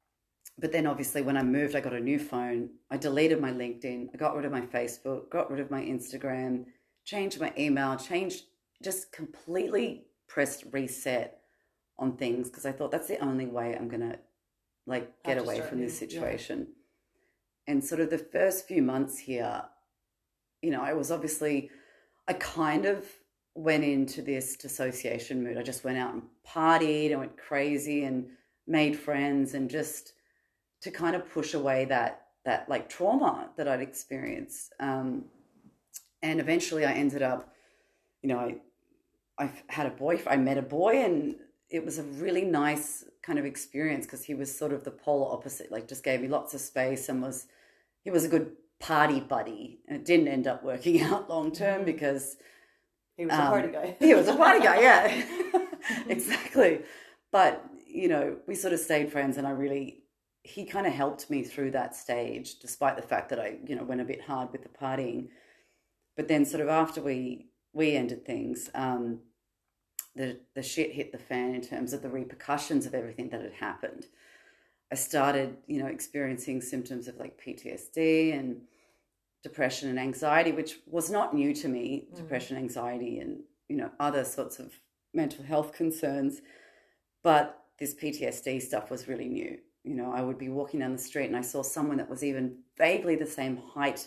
but 0.59 0.72
then 0.74 0.86
obviously 0.88 1.22
when 1.22 1.38
I 1.38 1.43
moved, 1.43 1.76
I 1.76 1.80
got 1.80 1.93
a 1.93 1.99
new 1.99 2.20
phone. 2.20 2.70
I 2.91 2.97
deleted 2.97 3.39
my 3.39 3.51
LinkedIn. 3.51 4.09
I 4.13 4.17
got 4.17 4.36
rid 4.36 4.45
of 4.45 4.51
my 4.51 4.61
Facebook, 4.61 5.30
got 5.30 5.49
rid 5.49 5.61
of 5.61 5.72
my 5.72 5.82
Instagram, 5.82 6.65
changed 7.05 7.39
my 7.39 7.53
email, 7.57 7.95
changed, 7.95 8.43
just 8.84 9.11
completely 9.13 10.05
pressed 10.28 10.65
reset 10.72 11.39
on 11.97 12.17
things 12.17 12.49
because 12.49 12.65
I 12.65 12.72
thought 12.74 12.91
that's 12.91 13.07
the 13.07 13.24
only 13.24 13.45
way 13.45 13.76
I'm 13.76 13.88
going 13.88 14.01
to 14.09 14.20
like 14.90 15.24
get 15.24 15.38
away 15.38 15.62
from 15.62 15.80
this 15.80 16.02
new, 16.02 16.08
yeah. 16.08 16.12
situation. 16.12 16.68
And 17.68 17.84
sort 17.84 18.02
of 18.02 18.10
the 18.10 18.18
first 18.18 18.68
few 18.68 18.82
months 18.82 19.18
here, 19.18 19.64
you 20.62 20.72
know, 20.72 20.82
I 20.82 20.94
was 20.94 21.12
obviously, 21.12 21.70
I 22.28 22.34
kind 22.34 22.86
of 22.86 23.06
went 23.56 23.84
into 23.84 24.22
this 24.22 24.56
dissociation 24.58 25.44
mood. 25.44 25.58
I 25.58 25.64
just 25.64 25.84
went 25.84 25.98
out 25.98 26.14
and 26.14 26.24
partied, 26.48 27.14
I 27.14 27.18
went 27.18 27.38
crazy 27.38 28.04
and 28.04 28.28
made 28.68 28.98
friends 28.98 29.54
and 29.54 29.70
just 29.70 30.14
to 30.82 30.92
kind 30.92 31.16
of 31.16 31.30
push 31.30 31.54
away 31.54 31.86
that 31.86 32.26
that 32.46 32.70
like 32.70 32.90
trauma 32.90 33.50
that 33.58 33.68
I'd 33.68 33.82
experienced. 33.82 34.74
Um, 34.80 35.26
and 36.22 36.40
eventually 36.40 36.86
I 36.86 36.94
ended 36.94 37.22
up, 37.22 37.54
you 38.22 38.30
know, 38.30 38.40
I 38.40 38.60
I 39.40 39.52
had 39.68 39.88
a 39.88 39.92
boyfriend. 39.92 40.40
I 40.40 40.44
met 40.44 40.58
a 40.58 40.62
boy, 40.62 41.04
and 41.04 41.36
it 41.70 41.84
was 41.84 41.98
a 41.98 42.04
really 42.04 42.44
nice 42.44 43.06
kind 43.24 43.39
of 43.39 43.45
experience 43.45 44.05
because 44.05 44.24
he 44.26 44.34
was 44.34 44.55
sort 44.55 44.74
of 44.74 44.84
the 44.84 44.91
polar 44.91 45.32
opposite. 45.34 45.72
Like, 45.72 45.88
just 45.88 46.03
gave 46.03 46.22
me 46.22 46.28
lots 46.28 46.53
of 46.53 46.61
space 46.61 47.09
and 47.09 47.22
was 47.22 47.47
he 48.03 48.11
was 48.11 48.24
a 48.26 48.30
good 48.30 48.53
party 48.80 49.20
buddy. 49.20 49.80
And 49.88 49.97
it 49.97 50.05
didn't 50.05 50.28
end 50.30 50.47
up 50.47 50.63
working 50.63 51.01
out 51.09 51.30
long 51.30 51.51
term 51.51 51.86
Mhm. 51.86 51.86
because 51.86 52.38
He 53.17 53.26
was 53.26 53.38
a 53.38 53.43
um, 53.43 53.49
party 53.49 53.72
guy. 53.72 53.97
he 53.99 54.13
was 54.15 54.28
a 54.28 54.36
party 54.36 54.59
guy, 54.63 54.82
yeah, 54.82 55.26
exactly. 56.07 56.82
But 57.32 57.63
you 57.88 58.07
know, 58.07 58.38
we 58.47 58.55
sort 58.55 58.74
of 58.74 58.80
stayed 58.80 59.11
friends, 59.11 59.38
and 59.38 59.47
I 59.47 59.51
really 59.51 60.03
he 60.43 60.65
kind 60.65 60.88
of 60.88 60.93
helped 60.93 61.30
me 61.30 61.43
through 61.43 61.72
that 61.72 61.95
stage, 61.95 62.59
despite 62.59 62.95
the 62.95 63.01
fact 63.03 63.30
that 63.30 63.39
I 63.39 63.57
you 63.65 63.76
know 63.76 63.84
went 63.84 64.01
a 64.01 64.05
bit 64.05 64.22
hard 64.22 64.51
with 64.51 64.63
the 64.63 64.70
partying. 64.70 65.30
But 66.15 66.28
then, 66.28 66.45
sort 66.45 66.61
of 66.61 66.70
after 66.70 67.01
we 67.01 67.47
we 67.74 67.95
ended 67.95 68.26
things, 68.26 68.70
um, 68.76 69.22
the 70.20 70.38
the 70.53 70.61
shit 70.61 70.91
hit 70.91 71.13
the 71.13 71.17
fan 71.17 71.55
in 71.55 71.61
terms 71.61 71.93
of 71.93 72.01
the 72.01 72.09
repercussions 72.09 72.86
of 72.86 72.93
everything 72.93 73.30
that 73.30 73.41
had 73.41 73.53
happened. 73.53 74.05
I 74.91 74.95
started, 74.95 75.55
you 75.65 75.82
know, 75.82 75.88
experiencing 75.88 76.61
symptoms 76.61 77.07
of 77.07 77.17
like 77.17 77.41
PTSD 77.41 78.38
and 78.38 78.61
depression 79.43 79.88
and 79.88 79.97
anxiety, 79.97 80.51
which 80.51 80.80
was 80.86 81.09
not 81.09 81.34
new 81.34 81.55
to 81.55 81.70
me. 81.70 82.09
Mm. 82.11 82.17
Depression, 82.17 82.57
anxiety, 82.57 83.20
and 83.20 83.43
you 83.70 83.78
know 83.78 83.91
other 83.97 84.26
sorts 84.26 84.59
of 84.59 84.74
mental 85.13 85.45
health 85.45 85.72
concerns, 85.72 86.41
but 87.24 87.63
this 87.80 87.95
PTSD 87.95 88.61
stuff 88.61 88.91
was 88.91 89.07
really 89.07 89.30
new. 89.30 89.57
You 89.86 89.95
know, 89.95 90.11
I 90.11 90.22
would 90.22 90.38
be 90.38 90.49
walking 90.49 90.82
down 90.82 90.91
the 90.91 90.97
street 90.97 91.28
and 91.28 91.38
I 91.38 91.41
saw 91.41 91.63
someone 91.63 91.97
that 91.97 92.09
was 92.09 92.26
even 92.26 92.57
vaguely 92.78 93.15
the 93.15 93.26
same 93.26 93.55
height 93.55 94.05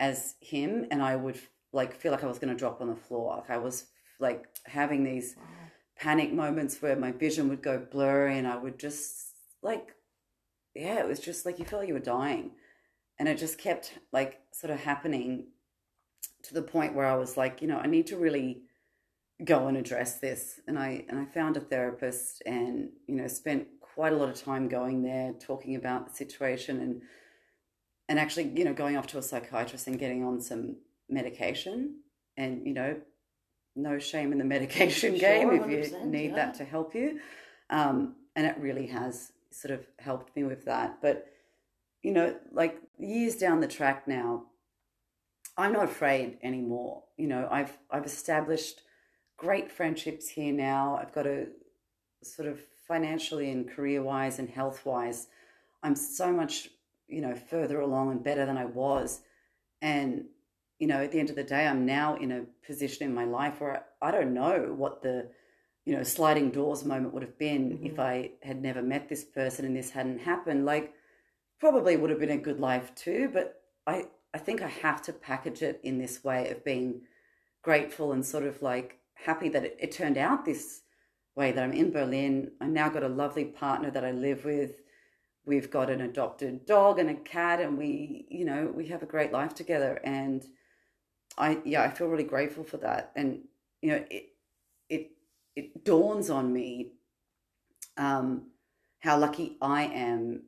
as 0.00 0.36
him, 0.40 0.86
and 0.90 1.02
I 1.02 1.14
would 1.14 1.38
like 1.74 1.94
feel 1.94 2.10
like 2.10 2.24
I 2.24 2.26
was 2.26 2.38
going 2.38 2.54
to 2.54 2.58
drop 2.58 2.80
on 2.80 2.88
the 2.88 2.96
floor. 2.96 3.36
Like 3.36 3.50
I 3.50 3.58
was 3.58 3.84
like 4.20 4.46
having 4.66 5.04
these 5.04 5.36
panic 5.96 6.32
moments 6.32 6.80
where 6.80 6.96
my 6.96 7.12
vision 7.12 7.48
would 7.48 7.62
go 7.62 7.78
blurry 7.78 8.38
and 8.38 8.46
I 8.46 8.56
would 8.56 8.78
just 8.78 9.34
like, 9.62 9.94
yeah, 10.74 11.00
it 11.00 11.08
was 11.08 11.20
just 11.20 11.44
like 11.44 11.58
you 11.58 11.64
felt 11.64 11.82
like 11.82 11.88
you 11.88 11.94
were 11.94 12.00
dying. 12.00 12.52
And 13.18 13.28
it 13.28 13.38
just 13.38 13.58
kept 13.58 13.98
like 14.12 14.40
sort 14.52 14.72
of 14.72 14.80
happening 14.80 15.48
to 16.44 16.54
the 16.54 16.62
point 16.62 16.94
where 16.94 17.06
I 17.06 17.16
was 17.16 17.36
like, 17.36 17.60
you 17.60 17.68
know, 17.68 17.78
I 17.78 17.86
need 17.86 18.06
to 18.08 18.16
really 18.16 18.62
go 19.44 19.66
and 19.66 19.76
address 19.76 20.18
this. 20.18 20.60
And 20.66 20.78
I 20.78 21.04
and 21.08 21.18
I 21.18 21.26
found 21.26 21.56
a 21.56 21.60
therapist 21.60 22.42
and, 22.46 22.90
you 23.06 23.16
know, 23.16 23.26
spent 23.26 23.68
quite 23.80 24.12
a 24.12 24.16
lot 24.16 24.30
of 24.30 24.42
time 24.42 24.68
going 24.68 25.02
there 25.02 25.34
talking 25.34 25.76
about 25.76 26.08
the 26.08 26.14
situation 26.14 26.80
and 26.80 27.02
and 28.08 28.18
actually, 28.18 28.48
you 28.56 28.64
know, 28.64 28.72
going 28.72 28.96
off 28.96 29.06
to 29.08 29.18
a 29.18 29.22
psychiatrist 29.22 29.86
and 29.86 29.98
getting 29.98 30.24
on 30.24 30.40
some 30.40 30.76
medication 31.08 31.96
and, 32.36 32.66
you 32.66 32.74
know, 32.74 32.96
no 33.76 33.98
shame 33.98 34.32
in 34.32 34.38
the 34.38 34.44
medication 34.56 35.12
Sure, 35.12 35.20
game 35.20 35.50
if 35.50 35.70
you 35.92 36.04
need 36.06 36.30
yeah. 36.30 36.36
that 36.36 36.54
to 36.54 36.64
help 36.64 36.94
you. 36.94 37.20
Um, 37.70 38.16
and 38.36 38.46
it 38.46 38.56
really 38.58 38.86
has 38.88 39.32
sort 39.50 39.72
of 39.72 39.86
helped 39.98 40.34
me 40.36 40.44
with 40.44 40.64
that. 40.64 40.98
But, 41.02 41.26
you 42.02 42.12
know, 42.12 42.36
like 42.52 42.80
years 42.98 43.36
down 43.36 43.60
the 43.60 43.68
track 43.68 44.06
now, 44.06 44.44
I'm 45.56 45.72
not 45.72 45.84
afraid 45.84 46.38
anymore. 46.42 47.04
You 47.16 47.26
know, 47.26 47.48
I've 47.50 47.76
I've 47.90 48.06
established 48.06 48.80
great 49.36 49.70
friendships 49.70 50.28
here 50.28 50.52
now. 50.52 50.98
I've 51.00 51.12
got 51.12 51.26
a 51.26 51.48
sort 52.22 52.48
of 52.48 52.60
financially 52.90 53.50
and 53.52 53.70
career 53.70 54.02
wise 54.02 54.40
and 54.40 54.48
health 54.48 54.84
wise, 54.84 55.28
I'm 55.82 55.94
so 55.94 56.32
much, 56.32 56.68
you 57.06 57.20
know, 57.20 57.36
further 57.36 57.78
along 57.80 58.10
and 58.10 58.24
better 58.24 58.44
than 58.44 58.56
I 58.56 58.64
was. 58.64 59.20
And, 59.80 60.24
you 60.80 60.86
know, 60.86 61.02
at 61.02 61.12
the 61.12 61.20
end 61.20 61.30
of 61.30 61.36
the 61.36 61.44
day, 61.44 61.66
I'm 61.66 61.84
now 61.86 62.16
in 62.16 62.32
a 62.32 62.46
position 62.66 63.06
in 63.06 63.14
my 63.14 63.24
life 63.24 63.60
where 63.60 63.84
I 64.00 64.10
don't 64.10 64.34
know 64.34 64.74
what 64.76 65.02
the, 65.02 65.28
you 65.84 65.94
know, 65.94 66.02
sliding 66.02 66.50
doors 66.50 66.84
moment 66.84 67.12
would 67.12 67.22
have 67.22 67.38
been 67.38 67.78
Mhm. 67.78 67.86
if 67.86 67.98
I 68.00 68.32
had 68.42 68.62
never 68.62 68.82
met 68.82 69.08
this 69.08 69.22
person 69.22 69.66
and 69.66 69.76
this 69.76 69.90
hadn't 69.90 70.20
happened. 70.20 70.64
Like, 70.64 70.94
probably 71.58 71.96
would 71.96 72.08
have 72.10 72.18
been 72.18 72.30
a 72.30 72.38
good 72.38 72.58
life 72.58 72.94
too, 72.94 73.28
but 73.30 73.62
I, 73.86 74.06
I 74.32 74.38
think 74.38 74.62
I 74.62 74.68
have 74.68 75.02
to 75.02 75.12
package 75.12 75.62
it 75.62 75.80
in 75.82 75.98
this 75.98 76.24
way 76.24 76.50
of 76.50 76.64
being 76.64 77.02
grateful 77.62 78.12
and 78.12 78.24
sort 78.24 78.44
of 78.44 78.62
like 78.62 78.98
happy 79.14 79.50
that 79.50 79.64
it, 79.64 79.76
it 79.78 79.92
turned 79.92 80.16
out 80.16 80.46
this 80.46 80.80
way 81.36 81.52
that 81.52 81.62
I'm 81.62 81.74
in 81.74 81.90
Berlin. 81.90 82.52
I 82.58 82.66
now 82.66 82.88
got 82.88 83.02
a 83.02 83.08
lovely 83.08 83.44
partner 83.44 83.90
that 83.90 84.04
I 84.04 84.12
live 84.12 84.46
with. 84.46 84.80
We've 85.44 85.70
got 85.70 85.90
an 85.90 86.00
adopted 86.00 86.64
dog 86.64 86.98
and 86.98 87.10
a 87.10 87.14
cat, 87.14 87.60
and 87.60 87.76
we, 87.76 88.26
you 88.30 88.46
know, 88.46 88.72
we 88.74 88.86
have 88.88 89.02
a 89.02 89.06
great 89.06 89.32
life 89.32 89.54
together. 89.54 90.00
And 90.04 90.46
I, 91.38 91.58
yeah, 91.64 91.82
I 91.82 91.90
feel 91.90 92.08
really 92.08 92.24
grateful 92.24 92.64
for 92.64 92.76
that. 92.78 93.12
And 93.16 93.42
you 93.82 93.90
know, 93.90 94.04
it, 94.10 94.30
it, 94.88 95.10
it 95.56 95.84
dawns 95.84 96.30
on 96.30 96.52
me 96.52 96.92
um, 97.96 98.48
how 99.00 99.18
lucky 99.18 99.56
I 99.60 99.84
am 99.84 100.42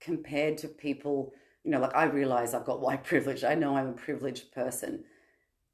compared 0.00 0.58
to 0.58 0.68
people. 0.68 1.32
You 1.64 1.72
know, 1.72 1.80
like 1.80 1.94
I 1.94 2.04
realize 2.04 2.54
I've 2.54 2.64
got 2.64 2.80
white 2.86 3.04
privilege. 3.04 3.44
I 3.44 3.54
know 3.54 3.76
I'm 3.76 3.88
a 3.88 3.92
privileged 3.92 4.52
person. 4.52 5.04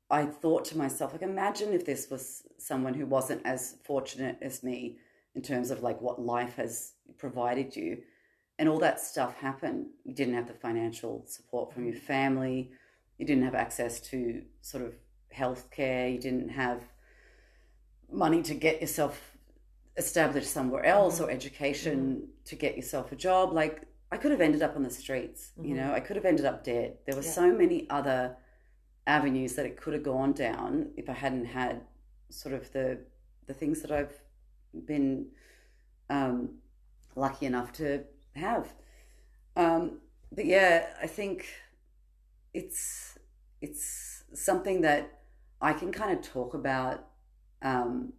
I 0.09 0.25
thought 0.25 0.65
to 0.67 0.79
myself, 0.79 1.13
like, 1.13 1.23
imagine 1.23 1.73
if 1.73 1.85
this 1.85 2.09
was 2.11 2.43
someone 2.59 2.95
who 2.95 3.07
wasn't 3.07 3.45
as 3.45 3.77
fortunate 3.85 4.39
as 4.41 4.63
me 4.63 4.99
in 5.35 5.43
terms 5.43 5.71
of 5.71 5.83
like 5.83 6.01
what 6.01 6.21
life 6.21 6.57
has 6.57 6.93
provided 7.19 7.75
you. 7.75 8.03
And 8.59 8.69
all 8.69 8.79
that 8.79 9.01
stuff 9.01 9.35
happened. 9.37 9.87
You 10.05 10.15
didn't 10.15 10.35
have 10.35 10.47
the 10.47 10.55
financial 10.55 11.25
support 11.27 11.73
from 11.73 11.85
your 11.85 11.97
family. 11.97 12.71
You 13.19 13.27
didn't 13.27 13.45
have 13.45 13.55
access 13.55 14.01
to 14.11 14.43
sort 14.61 14.85
of 14.85 14.95
health 15.33 15.71
care. 15.71 16.09
You 16.09 16.19
didn't 16.19 16.51
have 16.51 16.83
money 18.11 18.43
to 18.43 18.55
get 18.55 18.81
yourself 18.81 19.37
established 19.97 20.51
somewhere 20.51 20.85
else 20.85 21.21
or 21.21 21.31
education 21.31 22.29
to 22.45 22.55
get 22.57 22.77
yourself 22.77 23.13
a 23.13 23.17
job. 23.17 23.53
Like, 23.53 23.83
I 24.13 24.17
could 24.19 24.31
have 24.31 24.41
ended 24.41 24.63
up 24.63 24.77
on 24.77 24.83
the 24.83 24.91
streets, 24.91 25.53
you 25.61 25.75
Mhm. 25.75 25.77
know, 25.77 25.93
I 25.93 26.01
could 26.01 26.17
have 26.17 26.25
ended 26.25 26.45
up 26.45 26.63
dead. 26.63 26.99
There 27.07 27.17
were 27.17 27.23
Yeah. 27.23 27.31
so 27.33 27.53
many 27.53 27.89
other 27.91 28.37
avenues 29.07 29.55
that 29.55 29.67
it 29.67 29.77
could 29.77 29.95
have 29.95 30.03
gone 30.03 30.33
down 30.33 30.93
if 30.97 31.09
I 31.09 31.13
hadn't 31.15 31.47
had 31.47 31.87
sort 32.29 32.55
of 32.55 32.73
the 32.73 32.99
the 33.47 33.55
things 33.55 33.81
that 33.83 33.93
I've 33.93 34.21
been 34.87 35.31
um, 36.11 36.61
lucky 37.15 37.47
enough 37.47 37.73
to 37.75 38.05
have. 38.35 38.75
Um, 39.57 40.01
but 40.33 40.47
yeah, 40.47 40.97
I 41.01 41.07
think 41.07 41.47
it's 42.57 43.19
it's 43.61 44.25
something 44.35 44.81
that 44.83 45.21
I 45.61 45.73
can 45.73 45.93
kind 45.93 46.13
of 46.17 46.25
talk 46.25 46.55
about 46.55 47.07
um, 47.63 48.13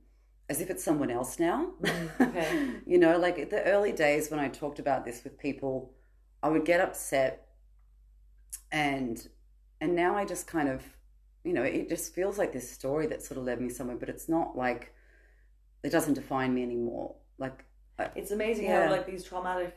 as 0.50 0.62
if 0.62 0.70
it's 0.70 0.84
someone 0.84 1.12
else 1.12 1.40
now. 1.40 1.72
Mm, 1.82 2.22
okay. 2.30 2.82
you 2.86 2.98
know, 3.00 3.18
like 3.18 3.50
the 3.50 3.64
early 3.64 3.92
days 3.92 4.30
when 4.30 4.40
I 4.40 4.48
talked 4.50 4.80
about 4.80 5.06
this 5.06 5.24
with 5.24 5.38
people, 5.38 5.94
I 6.44 6.50
would 6.50 6.66
get 6.66 6.80
upset 6.82 7.48
and 8.72 9.28
and 9.82 9.96
now 9.96 10.16
I 10.16 10.26
just 10.26 10.48
kind 10.48 10.70
of 10.70 10.84
you 11.44 11.54
know, 11.54 11.64
it 11.64 11.88
just 11.88 12.14
feels 12.14 12.38
like 12.38 12.52
this 12.52 12.70
story 12.70 13.08
that 13.08 13.24
sort 13.24 13.38
of 13.38 13.46
led 13.46 13.62
me 13.62 13.70
somewhere, 13.70 13.96
but 13.96 14.10
it's 14.10 14.28
not 14.28 14.58
like 14.58 14.94
it 15.82 15.92
doesn't 15.92 16.16
define 16.16 16.54
me 16.54 16.62
anymore. 16.64 17.16
Like, 17.38 17.64
It's 18.16 18.32
amazing 18.32 18.66
Yeah. 18.66 18.86
how 18.86 18.92
like 18.92 19.06
these 19.08 19.24
traumatic 19.24 19.76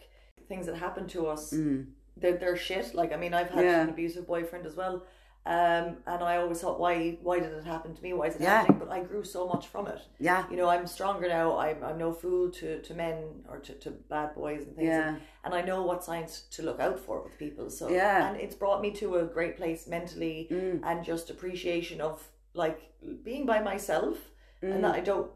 things 0.48 0.66
that 0.66 0.76
happen 0.76 1.06
to 1.08 1.28
us, 1.28 1.52
mm, 1.52 1.86
they're 2.16 2.36
they're 2.36 2.56
shit. 2.56 2.94
Like 2.94 3.12
I 3.12 3.16
mean, 3.16 3.34
I've 3.34 3.50
had 3.50 3.64
Yeah. 3.64 3.82
an 3.82 3.88
abusive 3.90 4.26
boyfriend 4.26 4.66
as 4.66 4.76
well, 4.76 5.04
um, 5.46 5.96
and 6.06 6.22
I 6.22 6.36
always 6.36 6.60
thought, 6.60 6.78
why 6.78 7.18
why 7.22 7.40
did 7.40 7.52
it 7.52 7.64
happen 7.64 7.94
to 7.94 8.02
me? 8.02 8.12
Why 8.12 8.26
is 8.26 8.36
it 8.36 8.42
Yeah. 8.42 8.60
happening? 8.62 8.78
But 8.78 8.90
I 8.90 9.00
grew 9.02 9.24
so 9.24 9.46
much 9.48 9.68
from 9.68 9.86
it. 9.86 10.00
yeah, 10.18 10.44
You 10.50 10.56
know, 10.56 10.68
I'm 10.68 10.86
stronger 10.86 11.28
now. 11.28 11.56
I'm 11.58 11.82
I'm 11.82 11.98
no 11.98 12.12
fool 12.12 12.50
to, 12.50 12.80
to 12.82 12.94
men 12.94 13.44
or 13.48 13.58
to, 13.60 13.72
to 13.74 13.90
bad 13.90 14.34
boys 14.34 14.66
and 14.66 14.76
things. 14.76 14.88
yeah, 14.88 15.16
And 15.44 15.54
I 15.54 15.62
know 15.62 15.82
what 15.84 16.04
signs 16.04 16.42
to 16.52 16.62
look 16.62 16.80
out 16.80 16.98
for 17.00 17.22
with 17.22 17.38
people. 17.38 17.70
So 17.70 17.88
Yeah. 17.88 18.28
and 18.28 18.36
it's 18.40 18.54
brought 18.54 18.80
me 18.82 18.90
to 18.92 19.16
a 19.16 19.24
great 19.24 19.56
place 19.56 19.86
mentally 19.86 20.48
mm, 20.50 20.80
and 20.84 21.04
just 21.04 21.30
appreciation 21.30 22.00
of 22.00 22.22
like 22.54 22.78
being 23.24 23.46
by 23.46 23.60
myself 23.60 24.16
mm, 24.62 24.74
and 24.74 24.84
that 24.84 24.94
I 24.94 25.00
don't, 25.00 25.30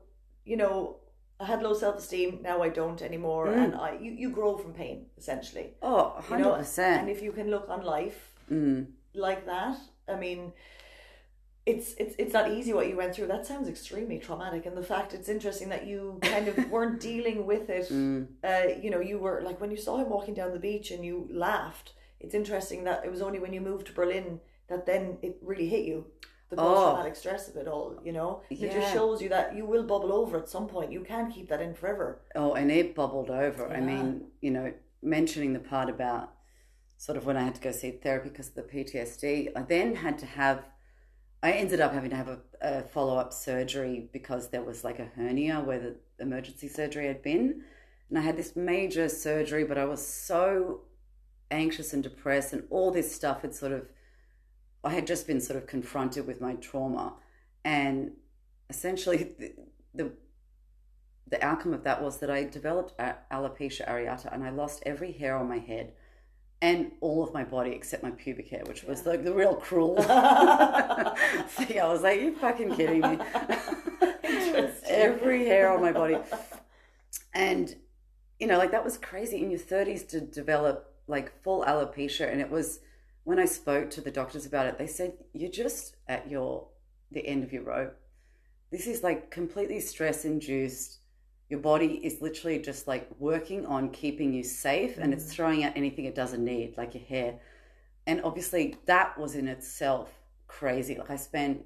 you 0.44 0.56
know, 0.56 0.96
I 1.44 1.46
had 1.46 1.62
low 1.62 1.74
self 1.74 1.96
esteem. 1.98 2.30
Now 2.42 2.62
I 2.62 2.70
don't 2.80 3.02
anymore, 3.02 3.46
Mm. 3.48 3.64
and 3.64 3.74
I 3.86 3.88
you, 4.04 4.12
you 4.22 4.28
grow 4.38 4.52
from 4.62 4.72
pain 4.72 4.98
essentially. 5.20 5.66
Oh, 5.82 6.04
You 6.30 6.38
know, 6.38 6.52
100%. 6.54 7.00
And 7.00 7.08
if 7.16 7.20
you 7.22 7.32
can 7.38 7.48
look 7.54 7.66
on 7.68 7.80
life 7.98 8.20
mm. 8.50 8.86
like 9.26 9.42
that, 9.52 9.76
I 10.08 10.16
mean, 10.24 10.40
it's 11.66 11.88
it's 12.02 12.14
it's 12.22 12.34
not 12.38 12.46
easy 12.56 12.72
what 12.78 12.86
you 12.90 12.96
went 13.02 13.12
through. 13.14 13.28
That 13.34 13.46
sounds 13.46 13.68
extremely 13.68 14.18
traumatic, 14.26 14.62
and 14.68 14.76
the 14.82 14.88
fact 14.92 15.14
it's 15.18 15.28
interesting 15.36 15.68
that 15.74 15.86
you 15.90 16.00
kind 16.22 16.46
of 16.48 16.54
weren't 16.70 16.98
dealing 17.10 17.38
with 17.52 17.66
it. 17.78 17.86
Mm. 17.90 18.26
Uh, 18.50 18.66
you 18.82 18.90
know, 18.90 19.00
you 19.10 19.18
were 19.24 19.38
like 19.48 19.58
when 19.60 19.70
you 19.74 19.80
saw 19.86 19.94
him 20.02 20.08
walking 20.16 20.34
down 20.34 20.50
the 20.52 20.64
beach 20.70 20.90
and 20.94 21.04
you 21.04 21.16
laughed. 21.48 21.88
It's 22.20 22.34
interesting 22.34 22.84
that 22.84 23.04
it 23.06 23.10
was 23.14 23.20
only 23.26 23.38
when 23.38 23.52
you 23.56 23.60
moved 23.60 23.86
to 23.88 23.92
Berlin 24.00 24.40
that 24.68 24.86
then 24.86 25.18
it 25.26 25.34
really 25.42 25.68
hit 25.68 25.84
you. 25.90 26.06
The 26.50 26.56
Oh. 26.60 26.74
post-traumatic 26.74 27.16
stress 27.16 27.48
of 27.48 27.56
it 27.56 27.66
all, 27.66 27.98
you 28.04 28.12
know, 28.12 28.42
it 28.50 28.70
just 28.70 28.92
shows 28.92 29.20
you 29.22 29.28
that 29.30 29.56
you 29.56 29.64
will 29.64 29.82
bubble 29.82 30.12
over 30.12 30.36
at 30.38 30.48
some 30.48 30.68
point. 30.68 30.92
You 30.92 31.02
can't 31.02 31.32
keep 31.34 31.48
that 31.48 31.60
in 31.60 31.74
forever. 31.74 32.20
Oh, 32.34 32.52
and 32.54 32.70
it 32.70 32.94
bubbled 32.94 33.30
over. 33.30 33.66
I 33.68 33.80
mean, 33.80 34.26
you 34.40 34.50
know, 34.50 34.72
mentioning 35.02 35.52
the 35.52 35.58
part 35.60 35.88
about 35.90 36.30
sort 36.96 37.16
of 37.18 37.26
when 37.26 37.36
I 37.36 37.42
had 37.42 37.54
to 37.56 37.60
go 37.60 37.72
see 37.72 37.90
therapy 37.90 38.28
because 38.28 38.48
of 38.48 38.54
the 38.54 38.62
PTSD, 38.62 39.50
I 39.56 39.62
then 39.62 39.96
had 39.96 40.18
to 40.18 40.26
have, 40.26 40.68
I 41.42 41.52
ended 41.52 41.80
up 41.80 41.92
having 41.92 42.10
to 42.10 42.16
have 42.16 42.28
a, 42.28 42.38
a 42.60 42.82
follow 42.82 43.16
up 43.18 43.32
surgery 43.32 44.08
because 44.12 44.48
there 44.48 44.62
was 44.62 44.84
like 44.84 44.98
a 44.98 45.06
hernia 45.16 45.60
where 45.60 45.80
the 45.80 45.96
emergency 46.20 46.68
surgery 46.68 47.06
had 47.06 47.22
been. 47.22 47.62
And 48.10 48.18
I 48.18 48.22
had 48.22 48.36
this 48.36 48.54
major 48.54 49.08
surgery, 49.08 49.64
but 49.64 49.78
I 49.78 49.86
was 49.86 50.06
so 50.06 50.82
anxious 51.50 51.92
and 51.92 52.02
depressed, 52.02 52.52
and 52.52 52.64
all 52.70 52.90
this 52.90 53.14
stuff 53.14 53.42
had 53.42 53.54
sort 53.54 53.72
of, 53.72 53.88
I 54.84 54.90
had 54.90 55.06
just 55.06 55.26
been 55.26 55.40
sort 55.40 55.56
of 55.56 55.66
confronted 55.66 56.26
with 56.26 56.40
my 56.40 56.54
trauma. 56.54 57.14
And 57.64 58.12
essentially, 58.68 59.16
the, 59.38 59.54
the 59.94 60.12
the 61.26 61.42
outcome 61.42 61.72
of 61.72 61.84
that 61.84 62.02
was 62.02 62.18
that 62.18 62.30
I 62.30 62.44
developed 62.44 62.96
alopecia 62.98 63.88
areata 63.88 64.32
and 64.32 64.44
I 64.44 64.50
lost 64.50 64.82
every 64.84 65.10
hair 65.10 65.36
on 65.36 65.48
my 65.48 65.58
head 65.58 65.94
and 66.60 66.92
all 67.00 67.22
of 67.22 67.34
my 67.34 67.44
body 67.44 67.72
except 67.72 68.02
my 68.02 68.10
pubic 68.10 68.48
hair, 68.48 68.62
which 68.66 68.84
was 68.84 69.04
like 69.04 69.24
the 69.24 69.32
real 69.32 69.54
cruel. 69.54 69.96
See, 70.02 71.78
I 71.78 71.88
was 71.88 72.02
like, 72.02 72.20
you 72.20 72.34
fucking 72.36 72.74
kidding 72.74 73.00
me? 73.00 73.18
Every 74.88 75.44
hair 75.44 75.70
on 75.70 75.82
my 75.82 75.92
body. 75.92 76.16
And, 77.34 77.74
you 78.38 78.46
know, 78.46 78.56
like 78.56 78.70
that 78.70 78.84
was 78.84 78.96
crazy 78.96 79.42
in 79.42 79.50
your 79.50 79.60
30s 79.60 80.08
to 80.08 80.20
develop 80.20 80.94
like 81.06 81.42
full 81.42 81.64
alopecia. 81.64 82.30
And 82.30 82.40
it 82.40 82.50
was 82.50 82.80
when 83.24 83.38
I 83.38 83.46
spoke 83.46 83.90
to 83.90 84.00
the 84.00 84.10
doctors 84.10 84.46
about 84.46 84.66
it, 84.66 84.78
they 84.78 84.86
said, 84.86 85.14
you're 85.32 85.50
just 85.50 85.96
at 86.08 86.30
your, 86.30 86.68
the 87.10 87.26
end 87.26 87.42
of 87.42 87.52
your 87.52 87.62
rope. 87.62 87.96
This 88.70 88.86
is 88.86 89.02
like 89.02 89.30
completely 89.30 89.80
stress 89.80 90.24
induced. 90.24 90.98
Your 91.48 91.60
body 91.60 92.00
is 92.04 92.20
literally 92.20 92.58
just 92.58 92.86
like 92.86 93.08
working 93.18 93.66
on 93.66 93.90
keeping 93.90 94.32
you 94.32 94.42
safe 94.42 94.98
and 94.98 95.12
it's 95.12 95.24
mm. 95.24 95.30
throwing 95.30 95.64
out 95.64 95.72
anything 95.76 96.04
it 96.04 96.14
doesn't 96.14 96.44
need, 96.44 96.76
like 96.76 96.94
your 96.94 97.04
hair. 97.04 97.38
And 98.06 98.20
obviously, 98.22 98.76
that 98.86 99.18
was 99.18 99.34
in 99.34 99.48
itself 99.48 100.12
crazy. 100.46 100.96
Like, 100.96 101.10
I 101.10 101.16
spent 101.16 101.64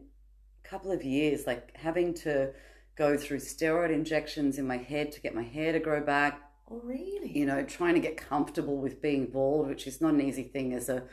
a 0.64 0.68
couple 0.68 0.92
of 0.92 1.02
years 1.02 1.46
like 1.46 1.76
having 1.76 2.14
to 2.14 2.52
go 2.94 3.16
through 3.16 3.38
steroid 3.38 3.90
injections 3.90 4.58
in 4.58 4.66
my 4.66 4.76
head 4.76 5.10
to 5.12 5.20
get 5.20 5.34
my 5.34 5.42
hair 5.42 5.72
to 5.72 5.80
grow 5.80 6.00
back, 6.00 6.40
Oh, 6.70 6.80
really? 6.84 7.36
you 7.36 7.46
know, 7.46 7.64
trying 7.64 7.94
to 7.94 8.00
get 8.00 8.16
comfortable 8.16 8.76
with 8.76 9.00
being 9.00 9.26
bald, 9.26 9.68
which 9.68 9.86
is 9.86 10.00
not 10.00 10.14
an 10.14 10.20
easy 10.20 10.42
thing 10.42 10.74
as 10.74 10.88
a 10.88 11.04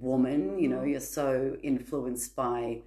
woman. 0.00 0.58
You 0.58 0.68
know, 0.68 0.78
mm-hmm. 0.78 0.88
you're 0.88 1.00
so 1.00 1.56
influenced 1.62 2.34
by 2.36 2.82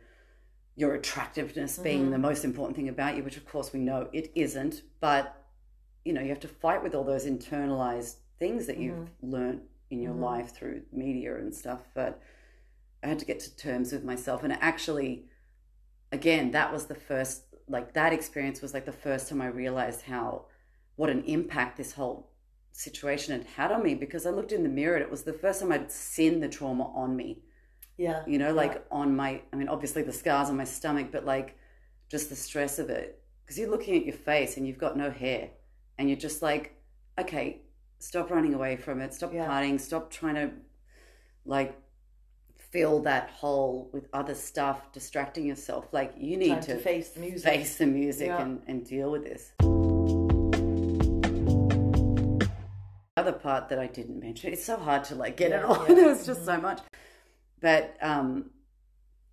your 0.75 0.93
attractiveness 0.93 1.79
being 1.79 2.03
mm-hmm. 2.03 2.11
the 2.11 2.17
most 2.19 2.45
important 2.45 2.75
thing 2.75 2.89
about 2.89 3.17
you, 3.17 3.23
which 3.23 3.37
of 3.37 3.45
course 3.45 3.73
we 3.73 3.79
know 3.79 4.09
it 4.13 4.31
isn't. 4.35 4.83
But, 4.99 5.35
you 6.05 6.13
know, 6.13 6.21
you 6.21 6.29
have 6.29 6.39
to 6.41 6.47
fight 6.47 6.83
with 6.83 6.93
all 6.93 7.03
those 7.03 7.25
internalized 7.25 8.17
things 8.39 8.67
that 8.67 8.77
you've 8.77 8.95
mm-hmm. 8.95 9.31
learned 9.31 9.61
in 9.89 10.01
your 10.01 10.13
life 10.13 10.53
through 10.53 10.83
media 10.91 11.35
and 11.37 11.53
stuff. 11.53 11.79
But 11.95 12.21
I 13.03 13.07
had 13.07 13.19
to 13.19 13.25
get 13.25 13.39
to 13.41 13.55
terms 13.55 13.91
with 13.91 14.03
myself. 14.03 14.43
And 14.43 14.53
actually, 14.53 15.25
again, 16.11 16.51
that 16.51 16.71
was 16.71 16.85
the 16.85 16.95
first, 16.95 17.43
like, 17.67 17.93
that 17.93 18.13
experience 18.13 18.61
was 18.61 18.73
like 18.73 18.85
the 18.85 18.91
first 18.91 19.29
time 19.29 19.41
I 19.41 19.47
realized 19.47 20.03
how, 20.03 20.45
what 20.95 21.09
an 21.09 21.23
impact 21.23 21.77
this 21.77 21.93
whole 21.93 22.29
situation 22.77 23.33
had 23.37 23.47
had 23.55 23.71
on 23.71 23.83
me 23.83 23.95
because 23.95 24.25
I 24.25 24.29
looked 24.29 24.51
in 24.51 24.61
the 24.63 24.69
mirror 24.69 24.95
and 24.95 25.03
it 25.03 25.09
was 25.09 25.23
the 25.23 25.33
first 25.33 25.61
time 25.61 25.71
I'd 25.71 25.91
seen 25.91 26.39
the 26.39 26.47
trauma 26.47 26.91
on 26.95 27.15
me 27.15 27.41
Yeah. 27.97 28.21
you 28.27 28.37
know, 28.37 28.53
like 28.53 28.85
on 28.91 29.15
my, 29.15 29.41
I 29.51 29.55
mean, 29.55 29.67
obviously 29.67 30.03
the 30.03 30.13
scars 30.13 30.49
on 30.49 30.57
my 30.57 30.63
stomach, 30.63 31.07
but 31.11 31.25
like 31.25 31.57
just 32.09 32.29
the 32.29 32.35
stress 32.35 32.77
of 32.77 32.89
it. 32.91 33.19
Because 33.43 33.57
you're 33.57 33.71
looking 33.71 33.95
at 33.97 34.05
your 34.05 34.15
face 34.15 34.57
and 34.57 34.67
you've 34.67 34.77
got 34.77 34.95
no 34.97 35.09
hair, 35.09 35.49
and 35.97 36.07
you're 36.09 36.19
just 36.19 36.41
like, 36.41 36.75
okay, 37.17 37.61
stop 37.99 38.29
running 38.29 38.53
away 38.53 38.75
from 38.75 39.01
it, 39.01 39.13
stop 39.13 39.33
Yeah. 39.33 39.47
partying, 39.47 39.79
stop 39.79 40.11
trying 40.11 40.35
to 40.35 40.51
like 41.45 41.75
fill 42.71 42.99
that 43.03 43.29
hole 43.29 43.89
with 43.93 44.07
other 44.13 44.35
stuff, 44.35 44.91
distracting 44.91 45.45
yourself. 45.45 45.85
Like, 45.93 46.13
you 46.17 46.35
need 46.37 46.61
to, 46.63 46.75
to 46.75 46.79
face 46.79 47.09
the 47.09 47.21
music. 47.21 47.43
face 47.51 47.77
the 47.77 47.87
music 47.87 48.27
Yeah. 48.27 48.41
and, 48.41 48.61
and 48.67 48.85
deal 48.85 49.09
with 49.11 49.23
this. 49.23 49.53
Other 53.17 53.33
part 53.33 53.69
that 53.69 53.79
I 53.79 53.87
didn't 53.87 54.19
mention, 54.19 54.53
it's 54.53 54.65
so 54.65 54.77
hard 54.77 55.03
to 55.05 55.15
like 55.15 55.37
get 55.37 55.51
it 55.51 55.61
Yeah, 55.61 55.65
all. 55.65 55.75
yeah. 55.89 55.95
Mm-hmm. 55.95 55.95
There 55.95 56.07
was 56.07 56.25
just 56.25 56.45
so 56.45 56.59
much. 56.61 56.81
But 57.61 57.97
um, 58.01 58.51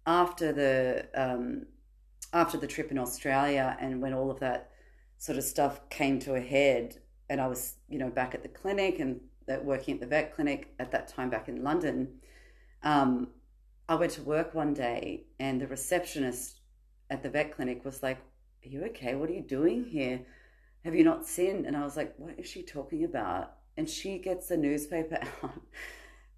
after 0.06 0.52
the 0.52 1.06
um, 1.14 1.66
after 2.32 2.58
the 2.58 2.66
trip 2.66 2.90
in 2.90 2.98
Australia, 2.98 3.76
and 3.80 4.02
when 4.02 4.14
all 4.14 4.30
of 4.30 4.40
that 4.40 4.70
sort 5.18 5.38
of 5.38 5.44
stuff 5.44 5.88
came 5.90 6.18
to 6.20 6.34
a 6.34 6.40
head, 6.40 6.98
and 7.28 7.40
I 7.40 7.46
was 7.46 7.76
you 7.88 7.98
know 7.98 8.10
back 8.10 8.34
at 8.34 8.42
the 8.42 8.48
clinic 8.48 8.98
and 9.00 9.20
working 9.62 9.94
at 9.94 10.00
the 10.00 10.06
vet 10.06 10.34
clinic 10.34 10.74
at 10.78 10.90
that 10.92 11.08
time 11.08 11.30
back 11.30 11.48
in 11.48 11.62
London, 11.62 12.20
um, 12.82 13.28
I 13.88 13.94
went 13.96 14.12
to 14.12 14.22
work 14.22 14.54
one 14.54 14.74
day, 14.74 15.26
and 15.38 15.60
the 15.60 15.66
receptionist 15.66 16.60
at 17.10 17.22
the 17.22 17.30
vet 17.30 17.54
clinic 17.54 17.84
was 17.84 18.02
like, 18.02 18.18
"Are 18.64 18.68
you 18.68 18.84
okay? 18.86 19.14
What 19.14 19.30
are 19.30 19.34
you 19.34 19.42
doing 19.42 19.84
here? 19.84 20.26
Have 20.84 20.94
you 20.94 21.04
not 21.04 21.26
seen?" 21.26 21.66
And 21.66 21.76
I 21.76 21.84
was 21.84 21.96
like, 21.96 22.14
"What 22.18 22.38
is 22.38 22.46
she 22.48 22.62
talking 22.62 23.04
about?" 23.04 23.53
And 23.76 23.88
she 23.88 24.18
gets 24.18 24.48
the 24.48 24.56
newspaper 24.56 25.18
out, 25.42 25.60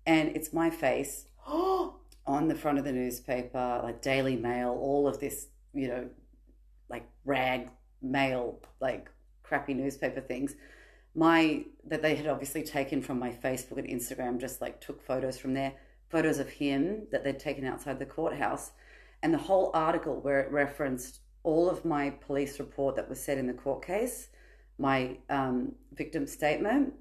and 0.07 0.35
it's 0.37 0.53
my 0.53 0.71
face 0.71 1.27
on 1.47 2.49
the 2.49 2.55
front 2.55 2.79
of 2.79 2.85
the 2.85 2.93
newspaper, 2.93 3.81
like 3.83 4.03
Daily 4.03 4.37
Mail, 4.37 4.71
all 4.71 5.07
of 5.07 5.21
this, 5.21 5.49
you 5.75 5.89
know, 5.89 6.09
like 6.89 7.09
rag 7.25 7.71
mail, 8.03 8.61
like 8.81 9.11
crappy 9.43 9.75
newspaper 9.75 10.21
things. 10.21 10.55
My 11.15 11.65
that 11.85 12.03
they 12.03 12.15
had 12.15 12.27
obviously 12.27 12.63
taken 12.63 13.01
from 13.03 13.19
my 13.19 13.31
Facebook 13.31 13.79
and 13.79 13.89
Instagram, 13.89 14.41
just 14.41 14.61
like 14.61 14.81
took 14.81 15.03
photos 15.03 15.39
from 15.39 15.55
there, 15.55 15.75
photos 16.09 16.39
of 16.39 16.49
him 16.49 17.07
that 17.11 17.25
they'd 17.25 17.39
taken 17.39 17.65
outside 17.65 17.99
the 17.99 18.07
courthouse, 18.07 18.73
and 19.23 19.33
the 19.33 19.39
whole 19.39 19.71
article 19.75 20.21
where 20.21 20.41
it 20.41 20.51
referenced 20.51 21.21
all 21.43 21.71
of 21.71 21.85
my 21.85 22.11
police 22.11 22.59
report 22.59 22.97
that 22.97 23.09
was 23.09 23.23
said 23.23 23.39
in 23.39 23.47
the 23.47 23.53
court 23.55 23.85
case, 23.87 24.29
my 24.79 25.17
um, 25.31 25.73
victim 25.95 26.27
statement, 26.27 26.93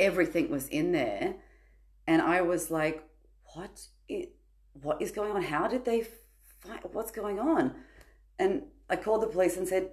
everything 0.00 0.50
was 0.50 0.66
in 0.68 0.92
there 0.92 1.36
and 2.06 2.20
I 2.20 2.40
was 2.40 2.70
like, 2.70 3.04
"What? 3.54 3.86
What 4.82 5.00
is 5.00 5.12
going 5.12 5.30
on? 5.30 5.42
How 5.42 5.68
did 5.68 5.84
they 5.84 6.00
find? 6.00 6.80
What's 6.92 7.12
going 7.12 7.38
on?" 7.38 7.74
And 8.38 8.64
I 8.88 8.96
called 8.96 9.22
the 9.22 9.28
police 9.28 9.56
and 9.56 9.68
said, 9.68 9.92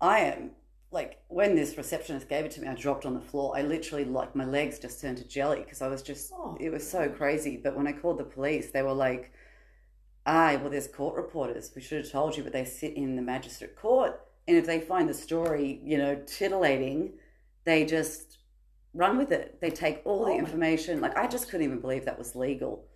"I 0.00 0.20
am 0.20 0.56
like 0.90 1.22
when 1.28 1.54
this 1.54 1.76
receptionist 1.76 2.28
gave 2.28 2.44
it 2.44 2.52
to 2.52 2.60
me, 2.60 2.68
I 2.68 2.74
dropped 2.74 3.04
on 3.06 3.14
the 3.14 3.20
floor. 3.20 3.56
I 3.56 3.62
literally 3.62 4.04
like 4.04 4.34
my 4.34 4.44
legs 4.44 4.78
just 4.78 5.00
turned 5.00 5.18
to 5.18 5.24
jelly 5.24 5.60
because 5.60 5.82
I 5.82 5.88
was 5.88 6.02
just 6.02 6.32
Oh. 6.32 6.56
it 6.58 6.70
was 6.70 6.88
so 6.88 7.08
crazy." 7.08 7.56
But 7.56 7.76
when 7.76 7.86
I 7.86 7.92
called 7.92 8.18
the 8.18 8.24
police, 8.24 8.70
they 8.70 8.82
were 8.82 8.92
like, 8.92 9.32
"Ah, 10.26 10.56
well, 10.60 10.70
there's 10.70 10.88
court 10.88 11.14
reporters. 11.16 11.72
We 11.74 11.82
should 11.82 12.02
have 12.02 12.10
told 12.10 12.36
you, 12.36 12.42
but 12.42 12.52
they 12.52 12.64
sit 12.64 12.94
in 12.94 13.16
the 13.16 13.22
magistrate 13.22 13.76
court, 13.76 14.20
and 14.48 14.56
if 14.56 14.66
they 14.66 14.80
find 14.80 15.08
the 15.08 15.14
story, 15.14 15.80
you 15.84 15.98
know, 15.98 16.16
titillating, 16.26 17.18
they 17.64 17.84
just." 17.84 18.38
Run 18.94 19.18
with 19.18 19.32
it. 19.32 19.60
They 19.60 19.70
take 19.70 20.00
all 20.04 20.22
Oh 20.22 20.26
the 20.26 20.32
my 20.32 20.38
information. 20.38 21.00
Like 21.00 21.16
I 21.16 21.26
just 21.26 21.48
couldn't 21.50 21.64
even 21.66 21.80
believe 21.80 22.04
that 22.06 22.18
was 22.18 22.34
legal. 22.34 22.86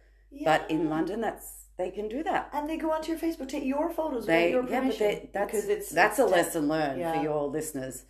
But 0.44 0.70
in 0.70 0.88
London, 0.90 1.20
that's 1.20 1.64
they 1.78 1.90
can 1.90 2.08
do 2.08 2.22
that. 2.24 2.50
and 2.52 2.68
they 2.68 2.76
go 2.76 2.90
onto 2.90 3.12
your 3.12 3.20
Facebook, 3.20 3.48
take 3.48 3.64
your 3.64 3.88
photos 3.90 4.26
They 4.26 4.50
your 4.50 4.68
yeah, 4.68 4.80
but 4.80 4.98
they, 4.98 5.30
that's 5.32 5.46
because 5.52 5.68
it's 5.68 5.90
that's 5.90 6.18
a 6.18 6.22
it's- 6.26 6.36
lesson 6.46 6.68
learned 6.68 7.00
Yeah. 7.00 7.14
for 7.16 7.22
your 7.22 7.46
listeners. 7.48 8.04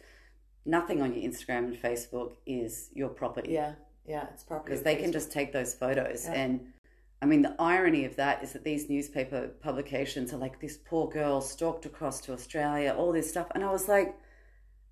Nothing 0.64 1.00
on 1.02 1.14
your 1.14 1.30
Instagram 1.30 1.64
and 1.68 1.76
Facebook 1.76 2.32
is 2.46 2.90
your 2.94 3.08
property 3.08 3.52
Yeah, 3.52 3.74
yeah, 4.06 4.26
it's 4.32 4.42
property 4.44 4.70
because 4.70 4.82
they 4.84 4.96
can 4.96 5.12
just 5.12 5.30
take 5.32 5.52
those 5.52 5.74
photos 5.74 6.24
Yeah. 6.26 6.32
and. 6.34 6.72
I 7.20 7.26
mean, 7.26 7.42
the 7.42 7.56
irony 7.58 8.04
of 8.04 8.14
that 8.14 8.44
is 8.44 8.52
that 8.52 8.62
these 8.62 8.88
newspaper 8.88 9.48
publications 9.60 10.32
are 10.32 10.36
like, 10.36 10.60
this 10.60 10.76
poor 10.76 11.08
girl 11.08 11.40
stalked 11.40 11.84
across 11.84 12.20
to 12.20 12.32
Australia, 12.32 12.94
all 12.96 13.10
this 13.10 13.28
stuff. 13.28 13.48
And 13.56 13.64
I 13.64 13.72
was 13.72 13.88
like, 13.88 14.14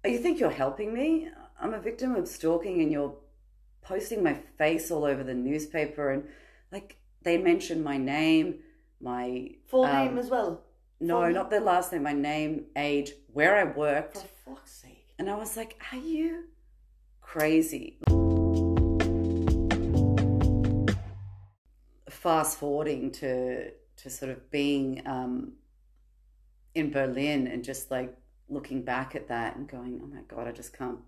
"Oh, 0.04 0.08
you 0.08 0.18
think 0.18 0.40
you're 0.40 0.50
helping 0.50 0.92
me? 0.92 1.28
I'm 1.60 1.72
a 1.72 1.80
victim 1.80 2.14
of 2.14 2.28
stalking 2.28 2.82
and 2.82 2.92
you're 2.92 3.14
posting 3.82 4.22
my 4.22 4.34
face 4.58 4.90
all 4.90 5.04
over 5.04 5.24
the 5.24 5.34
newspaper. 5.34 6.10
And 6.10 6.24
like, 6.70 6.96
they 7.22 7.38
mentioned 7.38 7.82
my 7.82 7.96
name, 7.96 8.56
my 9.00 9.50
full 9.66 9.84
um, 9.84 9.92
name 10.06 10.18
as 10.18 10.28
well. 10.28 10.62
no, 11.00 11.22
Full- 11.22 11.32
not 11.32 11.50
their 11.50 11.60
last 11.60 11.92
name, 11.92 12.02
my 12.02 12.12
name, 12.12 12.66
age, 12.76 13.12
where 13.32 13.56
I 13.56 13.64
worked. 13.64 14.18
For 14.18 14.50
fuck's 14.50 14.72
sake. 14.72 15.14
And 15.18 15.30
I 15.30 15.34
was 15.36 15.56
like, 15.56 15.80
are 15.92 15.98
you 15.98 16.44
crazy? 17.22 17.98
Fast 22.10 22.58
forwarding 22.58 23.12
to 23.12 23.70
to 23.98 24.10
sort 24.10 24.30
of 24.30 24.50
being 24.50 25.00
um, 25.06 25.52
in 26.74 26.90
Berlin 26.90 27.46
and 27.46 27.64
just 27.64 27.90
like 27.90 28.14
looking 28.50 28.82
back 28.82 29.14
at 29.14 29.28
that 29.28 29.56
and 29.56 29.66
going, 29.68 30.00
oh 30.02 30.06
my 30.06 30.20
god, 30.28 30.46
I 30.46 30.52
just 30.52 30.76
can't 30.76 30.98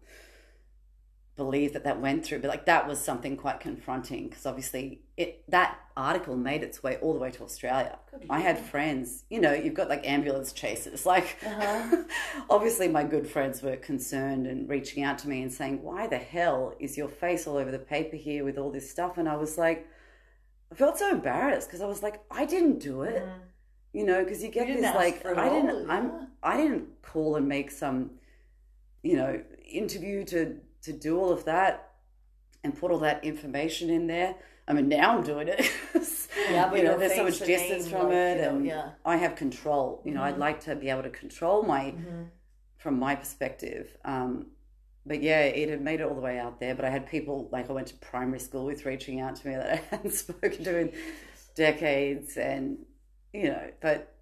believe 1.38 1.72
that 1.72 1.84
that 1.84 2.00
went 2.00 2.26
through. 2.26 2.40
But 2.40 2.48
like 2.48 2.66
that 2.66 2.86
was 2.86 2.98
something 2.98 3.36
quite 3.36 3.60
confronting 3.60 4.28
because 4.28 4.44
obviously 4.44 5.00
it 5.16 5.42
that 5.48 5.78
article 5.96 6.36
made 6.36 6.62
its 6.62 6.82
way 6.82 6.98
all 7.00 7.14
the 7.14 7.20
way 7.20 7.30
to 7.30 7.42
Australia. 7.44 7.98
Good 8.10 8.26
I 8.28 8.40
had 8.40 8.58
friends, 8.58 9.24
you 9.30 9.40
know, 9.40 9.54
you've 9.54 9.74
got 9.74 9.88
like 9.88 10.06
ambulance 10.06 10.52
chasers. 10.52 11.06
Like, 11.14 11.38
Uh-huh. 11.46 12.02
obviously, 12.50 12.88
my 12.88 13.04
good 13.04 13.26
friends 13.26 13.62
were 13.62 13.76
concerned 13.76 14.46
and 14.46 14.68
reaching 14.68 15.02
out 15.04 15.16
to 15.20 15.28
me 15.28 15.40
and 15.42 15.50
saying, 15.50 15.80
Why 15.82 16.06
the 16.08 16.18
hell 16.18 16.74
is 16.78 16.98
your 16.98 17.08
face 17.08 17.46
all 17.46 17.56
over 17.56 17.70
the 17.70 17.78
paper 17.78 18.16
here 18.16 18.44
with 18.44 18.58
all 18.58 18.70
this 18.70 18.90
stuff? 18.90 19.16
And 19.16 19.28
I 19.28 19.36
was 19.36 19.56
like, 19.56 19.86
I 20.70 20.74
felt 20.74 20.98
so 20.98 21.08
embarrassed 21.08 21.68
because 21.68 21.80
I 21.80 21.86
was 21.86 22.02
like, 22.02 22.20
I 22.30 22.44
didn't 22.44 22.80
do 22.80 23.02
it. 23.02 23.22
Mm. 23.22 23.38
You 23.94 24.04
know, 24.04 24.22
because 24.22 24.42
you 24.42 24.50
get 24.50 24.66
didn't 24.66 24.82
this 24.82 24.94
like, 24.94 25.24
I 25.24 25.48
didn't, 25.48 25.70
all, 25.70 25.90
I'm, 25.90 26.06
yeah. 26.06 26.24
I 26.42 26.56
didn't 26.58 27.00
call 27.02 27.36
and 27.36 27.48
make 27.48 27.70
some, 27.70 28.10
you 29.02 29.16
know, 29.16 29.40
interview 29.64 30.24
to 30.26 30.58
to 30.82 30.92
do 30.92 31.18
all 31.18 31.30
of 31.32 31.44
that 31.44 31.90
and 32.64 32.76
put 32.78 32.90
all 32.90 32.98
that 32.98 33.24
information 33.24 33.90
in 33.90 34.06
there. 34.06 34.34
I 34.66 34.72
mean, 34.74 34.88
now 34.88 35.16
I'm 35.16 35.24
doing 35.24 35.48
it. 35.48 35.70
Yeah, 36.50 36.68
but 36.70 36.78
you 36.78 36.84
know, 36.84 36.96
there's 36.96 37.14
so 37.14 37.24
much 37.24 37.40
distance 37.40 37.88
from 37.88 38.04
like, 38.06 38.12
it, 38.14 38.40
and 38.40 38.64
yeah. 38.64 38.90
I 39.04 39.16
have 39.16 39.34
control. 39.36 40.00
You 40.04 40.12
know, 40.14 40.22
I'd 40.22 40.36
Mhm. 40.36 40.38
like 40.38 40.60
to 40.60 40.76
be 40.76 40.88
able 40.88 41.02
to 41.02 41.10
control 41.10 41.62
my 41.62 41.86
Mm-hmm. 41.90 42.22
from 42.78 42.98
my 42.98 43.16
perspective. 43.16 43.94
Um, 44.04 44.46
but 45.04 45.22
yeah, 45.22 45.40
it 45.40 45.68
had 45.68 45.82
made 45.82 46.00
it 46.00 46.04
all 46.04 46.14
the 46.14 46.20
way 46.22 46.38
out 46.38 46.58
there. 46.60 46.74
But 46.74 46.84
I 46.86 46.90
had 46.90 47.06
people 47.06 47.48
like 47.52 47.68
I 47.68 47.72
went 47.72 47.88
to 47.88 47.94
primary 47.96 48.38
school 48.38 48.64
with 48.66 48.86
reaching 48.86 49.20
out 49.20 49.36
to 49.36 49.48
me 49.48 49.54
that 49.56 49.70
I 49.72 49.76
hadn't 49.90 50.12
spoken 50.12 50.64
to 50.64 50.78
in 50.78 50.92
decades, 51.54 52.36
and 52.38 52.78
you 53.34 53.48
know, 53.48 53.70
but 53.82 54.14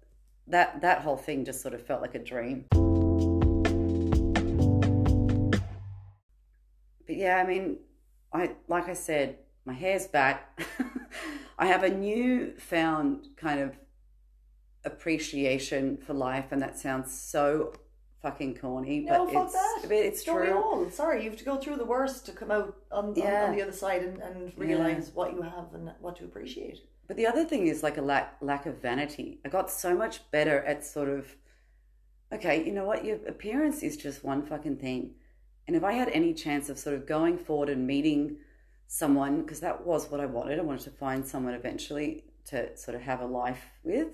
that 0.47 0.81
that 0.81 1.01
whole 1.01 1.17
thing 1.17 1.45
just 1.45 1.61
sort 1.61 1.73
of 1.75 1.81
felt 1.85 2.01
like 2.01 2.15
a 2.15 2.19
dream. 2.19 2.65
But 7.07 7.15
yeah, 7.15 7.37
I 7.37 7.47
mean, 7.47 7.77
I 8.33 8.51
like 8.67 8.89
I 8.89 8.93
said, 8.93 9.37
my 9.65 9.73
hair's 9.73 10.07
back. 10.07 10.61
I 11.59 11.65
have 11.65 11.83
a 11.83 11.89
new 11.89 12.53
found 12.57 13.29
kind 13.37 13.59
of 13.59 13.75
appreciation 14.85 15.97
for 15.97 16.13
life, 16.13 16.51
and 16.51 16.61
that 16.61 16.77
sounds 16.77 17.17
so 17.17 17.73
fucking 18.21 18.55
corny, 18.57 18.99
No, 19.01 19.25
but 19.25 19.33
fuck 19.33 19.43
it's 19.45 19.53
that. 19.53 19.79
but 19.83 19.91
it's 19.91 20.23
Don't 20.23 20.41
we 20.41 20.47
true. 20.47 20.55
all? 20.57 20.89
Sorry, 20.89 21.23
you 21.23 21.29
have 21.29 21.39
to 21.39 21.45
go 21.45 21.57
through 21.57 21.75
the 21.77 21.85
worst 21.85 22.25
to 22.25 22.31
come 22.31 22.51
out 22.51 22.75
on, 22.91 23.05
on, 23.09 23.15
Yeah. 23.15 23.45
on 23.45 23.55
the 23.55 23.61
other 23.61 23.71
side 23.71 24.03
and, 24.03 24.19
and 24.21 24.53
realize 24.57 25.11
what 25.13 25.33
you 25.33 25.41
have 25.43 25.73
and 25.73 25.91
what 25.99 26.15
to 26.17 26.25
appreciate. 26.25 26.79
But 27.07 27.17
the 27.17 27.27
other 27.27 27.45
thing 27.45 27.67
is 27.67 27.83
like 27.83 27.97
a 27.97 28.01
lack 28.01 28.37
lack 28.41 28.65
of 28.65 28.81
vanity. 28.81 29.39
I 29.45 29.49
got 29.49 29.69
so 29.69 29.95
much 29.95 30.29
better 30.31 30.59
at 30.65 30.83
sort 30.83 31.09
of 31.09 31.35
okay, 32.33 32.65
you 32.65 32.73
know 32.73 32.85
what, 32.85 33.05
your 33.05 33.17
appearance 33.27 33.81
is 33.83 33.95
just 33.95 34.23
one 34.23 34.45
fucking 34.45 34.77
thing. 34.77 35.11
And 35.67 35.75
if 35.75 35.83
I 35.83 35.91
had 35.93 36.09
any 36.09 36.33
chance 36.33 36.69
of 36.69 36.79
sort 36.79 36.95
of 36.95 37.05
going 37.05 37.37
forward 37.37 37.69
and 37.69 37.85
meeting 37.85 38.37
someone, 38.87 39.41
because 39.41 39.59
that 39.59 39.85
was 39.85 40.09
what 40.09 40.19
I 40.21 40.25
wanted, 40.25 40.59
I 40.59 40.61
wanted 40.63 40.83
to 40.85 40.91
find 40.91 41.25
someone 41.27 41.53
eventually 41.53 42.23
to 42.45 42.75
sort 42.77 42.95
of 42.95 43.01
have 43.01 43.19
a 43.19 43.25
life 43.25 43.63
with. 43.83 44.07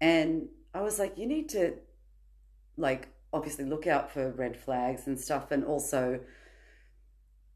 And 0.00 0.48
I 0.74 0.82
was 0.82 0.98
like, 0.98 1.16
you 1.16 1.26
need 1.26 1.48
to 1.50 1.74
like 2.76 3.08
obviously 3.32 3.64
look 3.64 3.86
out 3.86 4.10
for 4.10 4.30
red 4.32 4.56
flags 4.56 5.06
and 5.06 5.18
stuff 5.18 5.50
and 5.50 5.64
also 5.64 6.20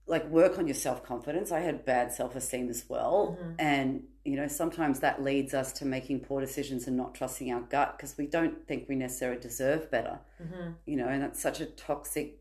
like 0.06 0.26
work 0.28 0.58
on 0.58 0.66
your 0.66 0.74
self-confidence 0.74 1.50
i 1.50 1.58
had 1.60 1.84
bad 1.84 2.12
self-esteem 2.12 2.68
as 2.70 2.84
well 2.88 3.36
Mhm. 3.40 3.54
and 3.58 4.02
you 4.24 4.36
know 4.36 4.46
sometimes 4.46 5.00
that 5.00 5.22
leads 5.22 5.52
us 5.52 5.72
to 5.74 5.84
making 5.84 6.20
poor 6.20 6.40
decisions 6.40 6.86
and 6.86 6.96
not 6.96 7.14
trusting 7.14 7.52
our 7.52 7.60
gut 7.62 7.96
because 7.96 8.16
we 8.16 8.26
don't 8.26 8.66
think 8.68 8.88
we 8.88 8.94
necessarily 8.94 9.40
deserve 9.40 9.90
better 9.90 10.20
Mm-hmm. 10.42 10.70
you 10.86 10.96
know 10.96 11.08
and 11.08 11.22
that's 11.22 11.40
such 11.42 11.60
a 11.60 11.66
toxic 11.66 12.38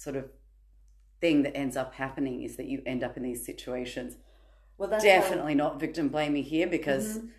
sort 0.00 0.16
of 0.16 0.24
thing 1.20 1.42
that 1.42 1.54
ends 1.54 1.76
up 1.76 1.94
happening 1.94 2.42
is 2.42 2.56
that 2.56 2.66
you 2.66 2.82
end 2.86 3.02
up 3.04 3.16
in 3.16 3.22
these 3.22 3.44
situations 3.44 4.16
Well, 4.78 4.88
how- 4.90 4.98
definitely 4.98 5.54
not 5.54 5.78
victim 5.78 6.08
blaming 6.08 6.42
here 6.42 6.66
because 6.66 7.18
Mhm. 7.18 7.30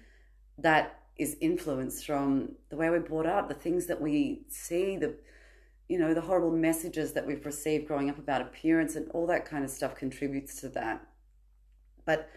that 0.59 0.99
is 1.17 1.35
influenced 1.41 2.05
from 2.05 2.55
the 2.69 2.75
way 2.77 2.89
we're 2.91 2.99
brought 2.99 3.25
up, 3.25 3.47
the 3.47 3.55
things 3.55 3.87
that 3.87 3.99
we 3.99 4.45
see, 4.47 4.95
the 4.97 5.17
you 5.87 5.97
know, 5.99 6.13
the 6.13 6.21
horrible 6.21 6.51
messages 6.51 7.11
that 7.13 7.27
we've 7.27 7.45
received 7.45 7.85
growing 7.85 8.09
up 8.09 8.17
about 8.17 8.41
appearance 8.41 8.95
and 8.95 9.09
all 9.09 9.27
that 9.27 9.43
kind 9.43 9.61
of 9.65 9.69
stuff 9.69 9.93
contributes 9.93 10.61
to 10.61 10.69
that. 10.69 11.05
But 12.05 12.29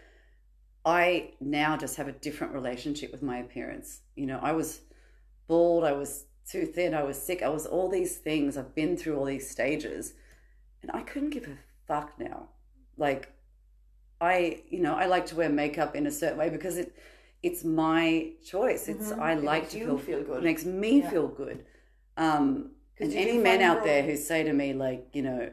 I 0.83 1.35
now 1.39 1.77
just 1.77 1.95
have 1.95 2.09
a 2.09 2.11
different 2.11 2.51
relationship 2.53 3.13
with 3.13 3.21
my 3.23 3.37
appearance. 3.37 4.01
You 4.15 4.25
know, 4.25 4.39
I 4.39 4.51
was 4.51 4.81
bald, 5.47 5.85
I 5.85 5.93
was 5.93 6.25
too 6.49 6.65
thin, 6.65 6.93
I 6.93 7.03
was 7.03 7.21
sick, 7.21 7.41
I 7.43 7.49
was 7.49 7.65
all 7.65 7.89
these 7.89 8.17
things. 8.17 8.57
I've 8.57 8.75
been 8.75 8.97
through 8.97 9.17
all 9.17 9.25
these 9.25 9.49
stages 9.49 10.13
and 10.81 10.91
I 10.93 11.01
couldn't 11.01 11.31
give 11.31 11.45
a 11.47 11.57
fuck 11.87 12.19
now. 12.19 12.49
Like 12.97 13.31
I, 14.21 14.63
you 14.69 14.79
know, 14.79 14.95
I 14.95 15.05
like 15.07 15.25
to 15.27 15.35
wear 15.35 15.49
makeup 15.49 15.95
in 15.95 16.07
a 16.07 16.11
certain 16.11 16.37
way 16.37 16.49
because 16.49 16.77
it 16.77 16.95
it's 17.43 17.63
my 17.63 18.31
choice. 18.43 18.87
It's 18.87 19.11
Mhm. 19.11 19.19
I 19.19 19.33
It 19.35 19.43
like 19.43 19.69
to 19.71 19.79
feel, 19.79 19.97
feel 19.97 20.23
good. 20.23 20.39
It 20.39 20.43
makes 20.43 20.65
me 20.65 21.01
Yeah. 21.01 21.09
feel 21.09 21.27
good. 21.27 21.65
Um 22.17 22.71
and 22.99 23.13
any 23.13 23.37
men 23.37 23.61
out 23.61 23.83
there 23.83 24.03
who 24.03 24.15
say 24.15 24.43
to 24.43 24.53
me 24.53 24.73
like, 24.73 25.07
you 25.13 25.21
know, 25.21 25.51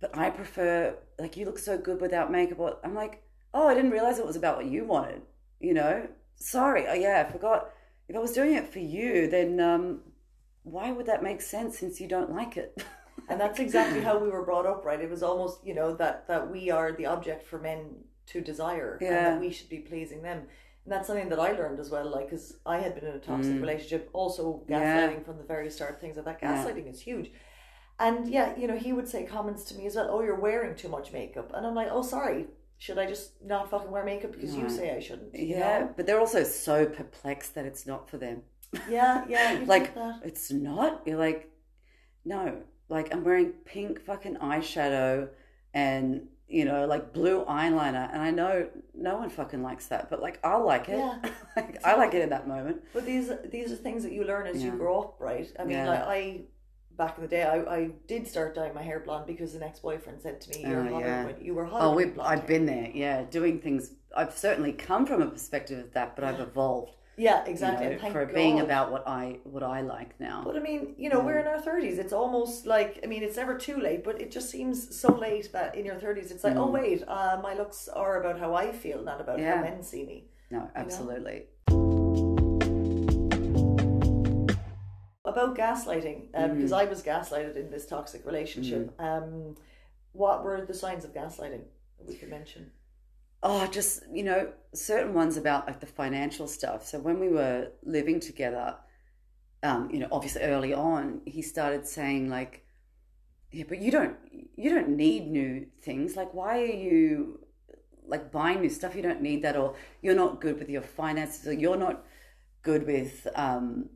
but 0.00 0.16
I 0.16 0.30
prefer 0.30 0.96
like 1.18 1.36
you 1.36 1.46
look 1.46 1.58
so 1.58 1.78
good 1.78 2.00
without 2.00 2.30
makeup. 2.30 2.58
Or, 2.58 2.76
I'm 2.84 2.94
like, 2.94 3.22
oh, 3.54 3.68
I 3.68 3.74
didn't 3.74 3.90
realize 3.92 4.18
it 4.18 4.26
was 4.26 4.36
about 4.36 4.56
what 4.56 4.66
you 4.66 4.84
wanted. 4.84 5.22
You 5.60 5.74
know, 5.74 6.08
sorry. 6.36 6.86
Oh 6.88 6.94
yeah, 6.94 7.24
I 7.26 7.32
forgot. 7.32 7.70
If 8.08 8.16
I 8.16 8.18
was 8.18 8.32
doing 8.32 8.54
it 8.54 8.68
for 8.72 8.80
you, 8.80 9.28
then 9.28 9.60
um, 9.60 10.00
why 10.64 10.90
would 10.92 11.06
that 11.06 11.22
make 11.22 11.40
sense 11.40 11.78
since 11.78 12.00
you 12.00 12.08
don't 12.08 12.30
like 12.34 12.56
it? 12.56 12.82
and 13.28 13.40
that's 13.40 13.58
exactly 13.60 14.00
how 14.00 14.18
we 14.18 14.28
were 14.28 14.44
brought 14.44 14.66
up, 14.66 14.84
right? 14.84 15.00
It 15.00 15.10
was 15.10 15.22
almost, 15.22 15.64
you 15.66 15.74
know, 15.74 15.94
that 15.96 16.26
that 16.28 16.50
we 16.50 16.70
are 16.70 16.92
the 16.92 17.06
object 17.06 17.46
for 17.46 17.58
men 17.58 17.96
to 18.26 18.40
desire, 18.40 18.98
and 19.00 19.26
that 19.26 19.40
we 19.40 19.50
should 19.50 19.68
be 19.68 19.78
pleasing 19.80 20.22
them. 20.22 20.38
And 20.84 20.92
that's 20.92 21.06
something 21.06 21.28
that 21.28 21.38
I 21.40 21.52
learned 21.52 21.78
as 21.80 21.90
well, 21.90 22.08
like, 22.10 22.26
because 22.30 22.56
I 22.66 22.78
had 22.78 22.94
been 22.94 23.04
in 23.04 23.14
a 23.14 23.18
toxic 23.20 23.54
Mm. 23.54 23.60
relationship, 23.60 24.10
also 24.12 24.64
Yeah. 24.68 24.80
gaslighting 24.80 25.24
from 25.24 25.38
the 25.38 25.44
very 25.44 25.70
start. 25.70 26.00
Things 26.00 26.16
like 26.16 26.24
that. 26.26 26.42
Yeah. 26.42 26.64
Gaslighting 26.64 26.90
is 26.90 27.00
huge. 27.00 27.32
And 27.98 28.28
yeah, 28.28 28.56
you 28.56 28.66
know, 28.66 28.76
he 28.76 28.92
would 28.92 29.06
say 29.08 29.24
comments 29.24 29.64
to 29.66 29.74
me 29.76 29.86
as 29.86 29.94
well. 29.96 30.08
Oh, 30.10 30.22
you're 30.22 30.40
wearing 30.40 30.74
too 30.74 30.88
much 30.88 31.12
makeup, 31.12 31.52
and 31.54 31.66
I'm 31.66 31.74
like, 31.74 31.88
oh, 31.90 32.02
sorry. 32.02 32.46
Should 32.78 32.98
I 32.98 33.06
just 33.06 33.40
not 33.44 33.70
fucking 33.70 33.92
wear 33.92 34.04
makeup 34.04 34.32
because 34.32 34.56
you 34.56 34.68
say 34.68 34.96
I 34.96 34.98
shouldn't? 34.98 35.36
yeah, 35.36 35.80
know? 35.80 35.94
but 35.96 36.04
they're 36.06 36.18
also 36.18 36.42
so 36.42 36.84
perplexed 36.86 37.54
that 37.54 37.64
it's 37.64 37.86
not 37.86 38.10
for 38.10 38.18
them. 38.18 38.42
Yeah, 38.88 39.24
yeah. 39.28 39.62
like 39.66 39.94
it's 40.24 40.50
not. 40.50 41.02
You're 41.06 41.18
like, 41.18 41.50
no. 42.24 42.62
Like 42.88 43.12
I'm 43.12 43.24
wearing 43.24 43.52
pink 43.64 44.00
fucking 44.04 44.36
eyeshadow 44.36 45.28
and 45.72 46.28
you 46.48 46.64
know 46.66 46.84
like 46.86 47.12
blue 47.14 47.44
eyeliner, 47.46 48.12
and 48.12 48.20
I 48.20 48.30
know 48.30 48.68
no 48.94 49.16
one 49.16 49.30
fucking 49.30 49.62
likes 49.62 49.86
that, 49.86 50.10
but 50.10 50.20
like 50.20 50.38
I'll 50.44 50.64
like 50.66 50.88
it. 50.88 50.98
Yeah, 50.98 51.18
like, 51.56 51.80
I 51.84 51.96
like 51.96 52.12
it 52.14 52.22
in 52.22 52.28
that 52.30 52.46
moment. 52.46 52.82
But 52.92 53.06
these 53.06 53.30
these 53.50 53.72
are 53.72 53.76
things 53.76 54.02
that 54.02 54.12
you 54.12 54.24
learn 54.24 54.46
as 54.46 54.62
you 54.62 54.72
grow 54.72 55.00
up, 55.00 55.16
right? 55.20 55.50
I 55.58 55.64
mean, 55.64 55.78
Yeah. 55.78 55.88
like 55.88 56.02
I 56.02 56.40
back 56.98 57.16
in 57.16 57.22
the 57.22 57.28
day, 57.28 57.42
I, 57.42 57.56
I 57.76 57.90
did 58.06 58.26
start 58.28 58.54
dyeing 58.54 58.74
my 58.74 58.82
hair 58.82 59.00
blonde 59.00 59.26
because 59.26 59.54
an 59.54 59.62
ex 59.62 59.80
boyfriend 59.80 60.20
said 60.20 60.42
to 60.42 60.50
me, 60.50 60.66
"You're 60.68 60.86
Oh, 60.88 60.98
yeah. 61.00 61.24
when 61.24 61.42
you 61.42 61.54
were 61.54 61.64
hotter." 61.64 61.86
Oh, 61.86 61.94
we, 61.94 62.04
I've 62.20 62.40
hair." 62.40 62.48
been 62.48 62.66
there. 62.66 62.90
Yeah, 62.92 63.22
doing 63.22 63.58
things. 63.60 63.92
I've 64.14 64.36
certainly 64.36 64.72
come 64.72 65.06
from 65.06 65.22
a 65.22 65.26
perspective 65.30 65.78
of 65.78 65.92
that, 65.94 66.14
but 66.16 66.24
I've 66.24 66.40
evolved. 66.40 66.92
Yeah, 67.16 67.44
you 67.44 67.50
exactly. 67.52 67.84
know, 67.86 67.92
and 67.92 68.00
thank 68.00 68.12
for 68.14 68.24
God. 68.24 68.34
being 68.34 68.60
about 68.60 68.90
what 68.90 69.06
I 69.06 69.38
what 69.44 69.62
I 69.62 69.82
like 69.82 70.18
now. 70.18 70.42
But 70.44 70.56
I 70.56 70.60
mean, 70.60 70.94
you 70.96 71.10
know, 71.10 71.20
we're 71.20 71.38
in 71.38 71.46
our 71.46 71.60
thirties. 71.60 71.98
It's 71.98 72.12
almost 72.12 72.64
like 72.66 73.00
I 73.04 73.06
mean, 73.06 73.22
it's 73.22 73.36
never 73.36 73.56
too 73.58 73.78
late, 73.78 74.02
but 74.02 74.20
it 74.20 74.30
just 74.30 74.50
seems 74.50 74.98
so 74.98 75.12
late 75.14 75.52
that 75.52 75.74
in 75.74 75.84
your 75.84 75.96
thirties, 75.96 76.30
it's 76.30 76.42
like, 76.44 76.56
oh 76.56 76.66
Mm. 76.68 76.72
wait, 76.72 77.02
uh, 77.06 77.38
my 77.42 77.54
looks 77.54 77.88
are 77.88 78.20
about 78.20 78.38
how 78.40 78.54
I 78.54 78.72
feel, 78.72 79.02
not 79.02 79.20
about 79.20 79.38
Yeah. 79.38 79.56
how 79.56 79.62
men 79.62 79.82
see 79.82 80.04
me. 80.06 80.28
No, 80.50 80.70
absolutely. 80.74 81.48
About 85.24 85.56
gaslighting, 85.56 86.28
uh, 86.34 86.40
Mm. 86.48 86.54
because 86.56 86.72
I 86.72 86.84
was 86.84 87.02
gaslighted 87.02 87.56
in 87.56 87.70
this 87.70 87.86
toxic 87.86 88.26
relationship. 88.26 88.92
Um, 89.00 89.56
what 90.12 90.44
were 90.44 90.60
the 90.66 90.74
signs 90.74 91.04
of 91.04 91.12
gaslighting 91.14 91.62
that 91.98 92.06
we 92.08 92.16
could 92.16 92.28
mention? 92.28 92.70
Oh, 93.42 93.66
just 93.66 94.04
you 94.12 94.22
know, 94.22 94.52
certain 94.74 95.14
ones 95.14 95.36
about 95.36 95.66
like 95.66 95.80
the 95.80 95.86
financial 95.86 96.46
stuff. 96.46 96.86
So 96.86 96.98
when 96.98 97.18
we 97.18 97.28
were 97.28 97.68
living 97.82 98.20
together, 98.20 98.76
um, 99.62 99.90
you 99.90 99.98
know, 99.98 100.08
obviously 100.12 100.42
early 100.42 100.72
on, 100.74 101.20
he 101.26 101.42
started 101.42 101.86
saying 101.86 102.28
like, 102.28 102.64
"Yeah, 103.50 103.64
but 103.68 103.78
you 103.78 103.90
don't, 103.90 104.16
you 104.56 104.70
don't 104.70 104.90
need 104.90 105.28
new 105.30 105.66
things. 105.82 106.16
Like, 106.16 106.32
why 106.34 106.62
are 106.62 106.66
you 106.66 107.40
like 108.06 108.30
buying 108.32 108.60
new 108.60 108.70
stuff? 108.70 108.94
You 108.96 109.02
don't 109.02 109.22
need 109.22 109.42
that, 109.42 109.56
or 109.56 109.74
you're 110.02 110.14
not 110.14 110.40
good 110.40 110.58
with 110.58 110.68
your 110.68 110.82
finances, 110.82 111.46
or 111.46 111.52
you're 111.52 111.76
not 111.76 112.04
good 112.62 112.86
with, 112.86 113.26
um, 113.34 113.90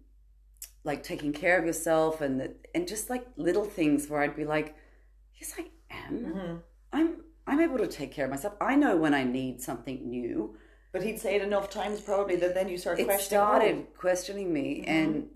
like 0.84 1.02
taking 1.02 1.32
care 1.32 1.58
of 1.58 1.64
yourself 1.66 2.20
and 2.20 2.40
the, 2.40 2.54
and 2.74 2.86
just 2.86 3.10
like 3.10 3.26
little 3.36 3.64
things 3.64 4.08
where 4.08 4.20
I'd 4.22 4.36
be 4.36 4.44
like, 4.44 4.76
yes, 5.34 5.54
I 5.58 5.66
am. 5.90 6.18
Mm-hmm. 6.18 6.56
I'm 6.92 7.16
I'm 7.46 7.60
able 7.60 7.78
to 7.78 7.86
take 7.86 8.12
care 8.12 8.24
of 8.24 8.30
myself. 8.30 8.54
I 8.60 8.74
know 8.76 8.96
when 8.96 9.14
I 9.14 9.24
need 9.24 9.60
something 9.60 10.08
new. 10.08 10.56
But 10.92 11.02
he'd 11.02 11.20
say 11.20 11.36
it 11.36 11.42
enough 11.42 11.68
times 11.70 12.00
probably 12.00 12.36
that 12.36 12.54
then 12.54 12.68
you 12.68 12.78
start 12.78 12.98
It 12.98 13.04
questioning. 13.04 13.26
started 13.42 13.76
oh, 13.76 13.98
questioning 13.98 14.52
me 14.52 14.82
Mhm. 14.86 14.88
and 14.88 15.28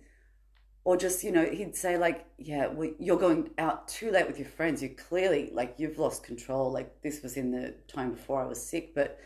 or 0.84 0.96
just 0.96 1.22
you 1.22 1.30
know 1.30 1.44
he'd 1.44 1.76
say 1.76 1.98
like 1.98 2.24
yeah 2.38 2.66
well, 2.68 2.90
you're 2.98 3.18
going 3.18 3.50
out 3.58 3.86
too 3.86 4.10
late 4.10 4.26
with 4.26 4.38
your 4.38 4.48
friends 4.48 4.82
you 4.82 4.88
clearly 4.88 5.50
like 5.52 5.74
you've 5.76 5.98
lost 5.98 6.22
control 6.22 6.72
like 6.72 7.02
this 7.02 7.22
was 7.22 7.36
in 7.36 7.50
the 7.52 7.74
time 7.86 8.12
before 8.12 8.40
i 8.42 8.46
was 8.46 8.60
sick 8.66 8.94
but 8.94 9.18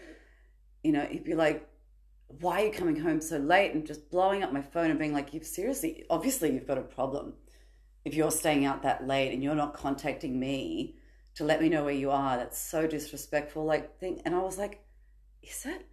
you 0.83 0.91
know 0.91 1.07
he'd 1.07 1.23
be 1.23 1.35
like 1.35 1.69
why 2.41 2.63
are 2.63 2.67
you 2.67 2.73
coming 2.73 2.97
home 2.97 3.21
so 3.21 3.37
late 3.39 3.73
and 3.73 3.87
just 3.87 4.11
blowing 4.11 4.43
up 4.43 4.53
my 4.53 4.61
phone 4.63 4.91
and 4.91 4.99
being 4.99 5.13
like 5.13 5.33
you've 5.33 5.47
seriously 5.47 6.05
obviously 6.11 6.53
you've 6.53 6.67
got 6.67 6.77
a 6.79 6.83
problem 6.83 7.35
if 8.05 8.15
you're 8.15 8.33
staying 8.33 8.65
out 8.65 8.83
that 8.83 9.07
late 9.07 9.33
and 9.33 9.41
you're 9.43 9.55
not 9.55 9.75
contacting 9.75 10.41
me 10.41 10.97
to 11.37 11.45
let 11.45 11.61
me 11.61 11.69
know 11.69 11.85
where 11.85 11.95
you 11.95 12.11
are 12.11 12.37
that's 12.37 12.59
so 12.59 12.87
disrespectful 12.87 13.65
like 13.65 13.99
thing 13.99 14.21
and 14.25 14.35
i 14.35 14.39
was 14.41 14.59
like 14.59 14.85
is 15.43 15.65
it 15.67 15.87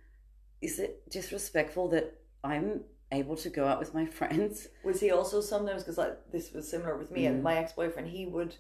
is 0.61 0.79
it 0.79 1.09
disrespectful 1.09 1.87
that 1.89 2.13
i'm 2.43 2.81
able 3.11 3.35
to 3.35 3.49
go 3.49 3.65
out 3.67 3.79
with 3.79 3.93
my 3.93 4.05
friends 4.19 4.67
Was 4.85 4.99
he 5.01 5.11
also 5.11 5.41
sometimes 5.41 5.83
because 5.83 5.97
like 5.97 6.17
this 6.31 6.51
was 6.53 6.69
similar 6.69 6.95
with 6.97 7.11
me 7.11 7.25
and 7.25 7.39
Mm. 7.39 7.43
my 7.43 7.57
ex 7.57 7.73
boyfriend? 7.73 8.07
He 8.09 8.25
would 8.25 8.55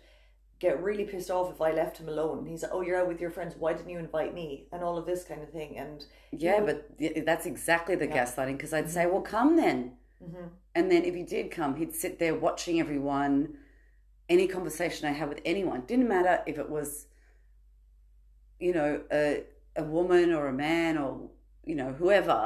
get 0.59 0.83
really 0.83 1.05
pissed 1.05 1.31
off 1.31 1.49
if 1.51 1.59
I 1.61 1.71
left 1.71 1.97
him 1.97 2.07
alone. 2.07 2.45
He's 2.45 2.61
like, 2.61 2.71
"Oh, 2.73 2.81
you're 2.81 2.99
out 3.01 3.07
with 3.07 3.19
your 3.19 3.31
friends. 3.31 3.55
Why 3.57 3.71
didn't 3.73 3.89
you 3.89 3.97
invite 3.97 4.33
me?" 4.35 4.67
And 4.73 4.83
all 4.83 4.97
of 4.97 5.05
this 5.07 5.23
kind 5.23 5.41
of 5.41 5.49
thing. 5.51 5.77
And 5.77 6.05
yeah 6.31 6.59
would- 6.59 6.83
but 6.99 7.25
that's 7.25 7.45
exactly 7.45 7.95
the 7.95 8.07
Yeah. 8.07 8.17
gaslighting 8.25 8.57
because 8.57 8.73
i'd 8.73 8.89
say 8.91 9.05
well 9.05 9.21
come 9.21 9.55
then 9.55 9.97
Mhm. 10.21 10.49
and 10.75 10.91
then 10.91 11.03
if 11.05 11.15
he 11.15 11.23
did 11.23 11.49
come 11.49 11.75
he'd 11.77 11.95
sit 11.95 12.19
there 12.19 12.35
watching 12.35 12.79
everyone 12.81 13.57
any 14.35 14.45
conversation 14.57 15.07
i 15.07 15.13
had 15.19 15.29
with 15.29 15.41
anyone. 15.53 15.79
Didn't 15.91 16.09
matter 16.17 16.35
if 16.51 16.57
it 16.63 16.69
was 16.77 16.89
you 18.65 18.73
know 18.77 18.91
a, 19.11 19.43
a 19.83 19.85
woman 19.97 20.27
or 20.37 20.43
a 20.47 20.53
man 20.69 20.97
or 21.03 21.09
you 21.69 21.75
know 21.79 21.91
whoever 22.01 22.41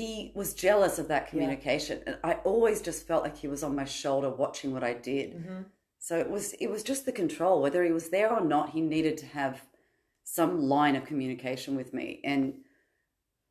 he 0.00 0.30
was 0.40 0.54
jealous 0.66 0.94
of 1.02 1.06
that 1.08 1.28
communication. 1.30 1.96
And 2.06 2.16
i 2.30 2.32
always 2.50 2.78
just 2.88 3.06
felt 3.08 3.22
like 3.26 3.36
he 3.44 3.48
was 3.54 3.62
on 3.66 3.74
my 3.82 3.88
shoulder 4.00 4.30
watching 4.44 4.70
what 4.74 4.84
i 4.92 4.94
did. 5.12 5.28
Mhm. 5.36 5.64
so 5.98 6.12
it 6.24 6.30
was 6.34 6.46
it 6.64 6.68
was 6.74 6.82
just 6.90 7.02
the 7.06 7.16
control 7.22 7.56
whether 7.64 7.80
he 7.88 7.92
was 8.00 8.08
there 8.16 8.30
or 8.36 8.44
not 8.56 8.70
he 8.76 8.80
needed 8.94 9.16
to 9.18 9.26
have 9.40 9.54
some 10.38 10.52
line 10.74 10.96
of 10.96 11.04
communication 11.10 11.72
with 11.80 11.90
me. 11.98 12.08
And 12.32 12.42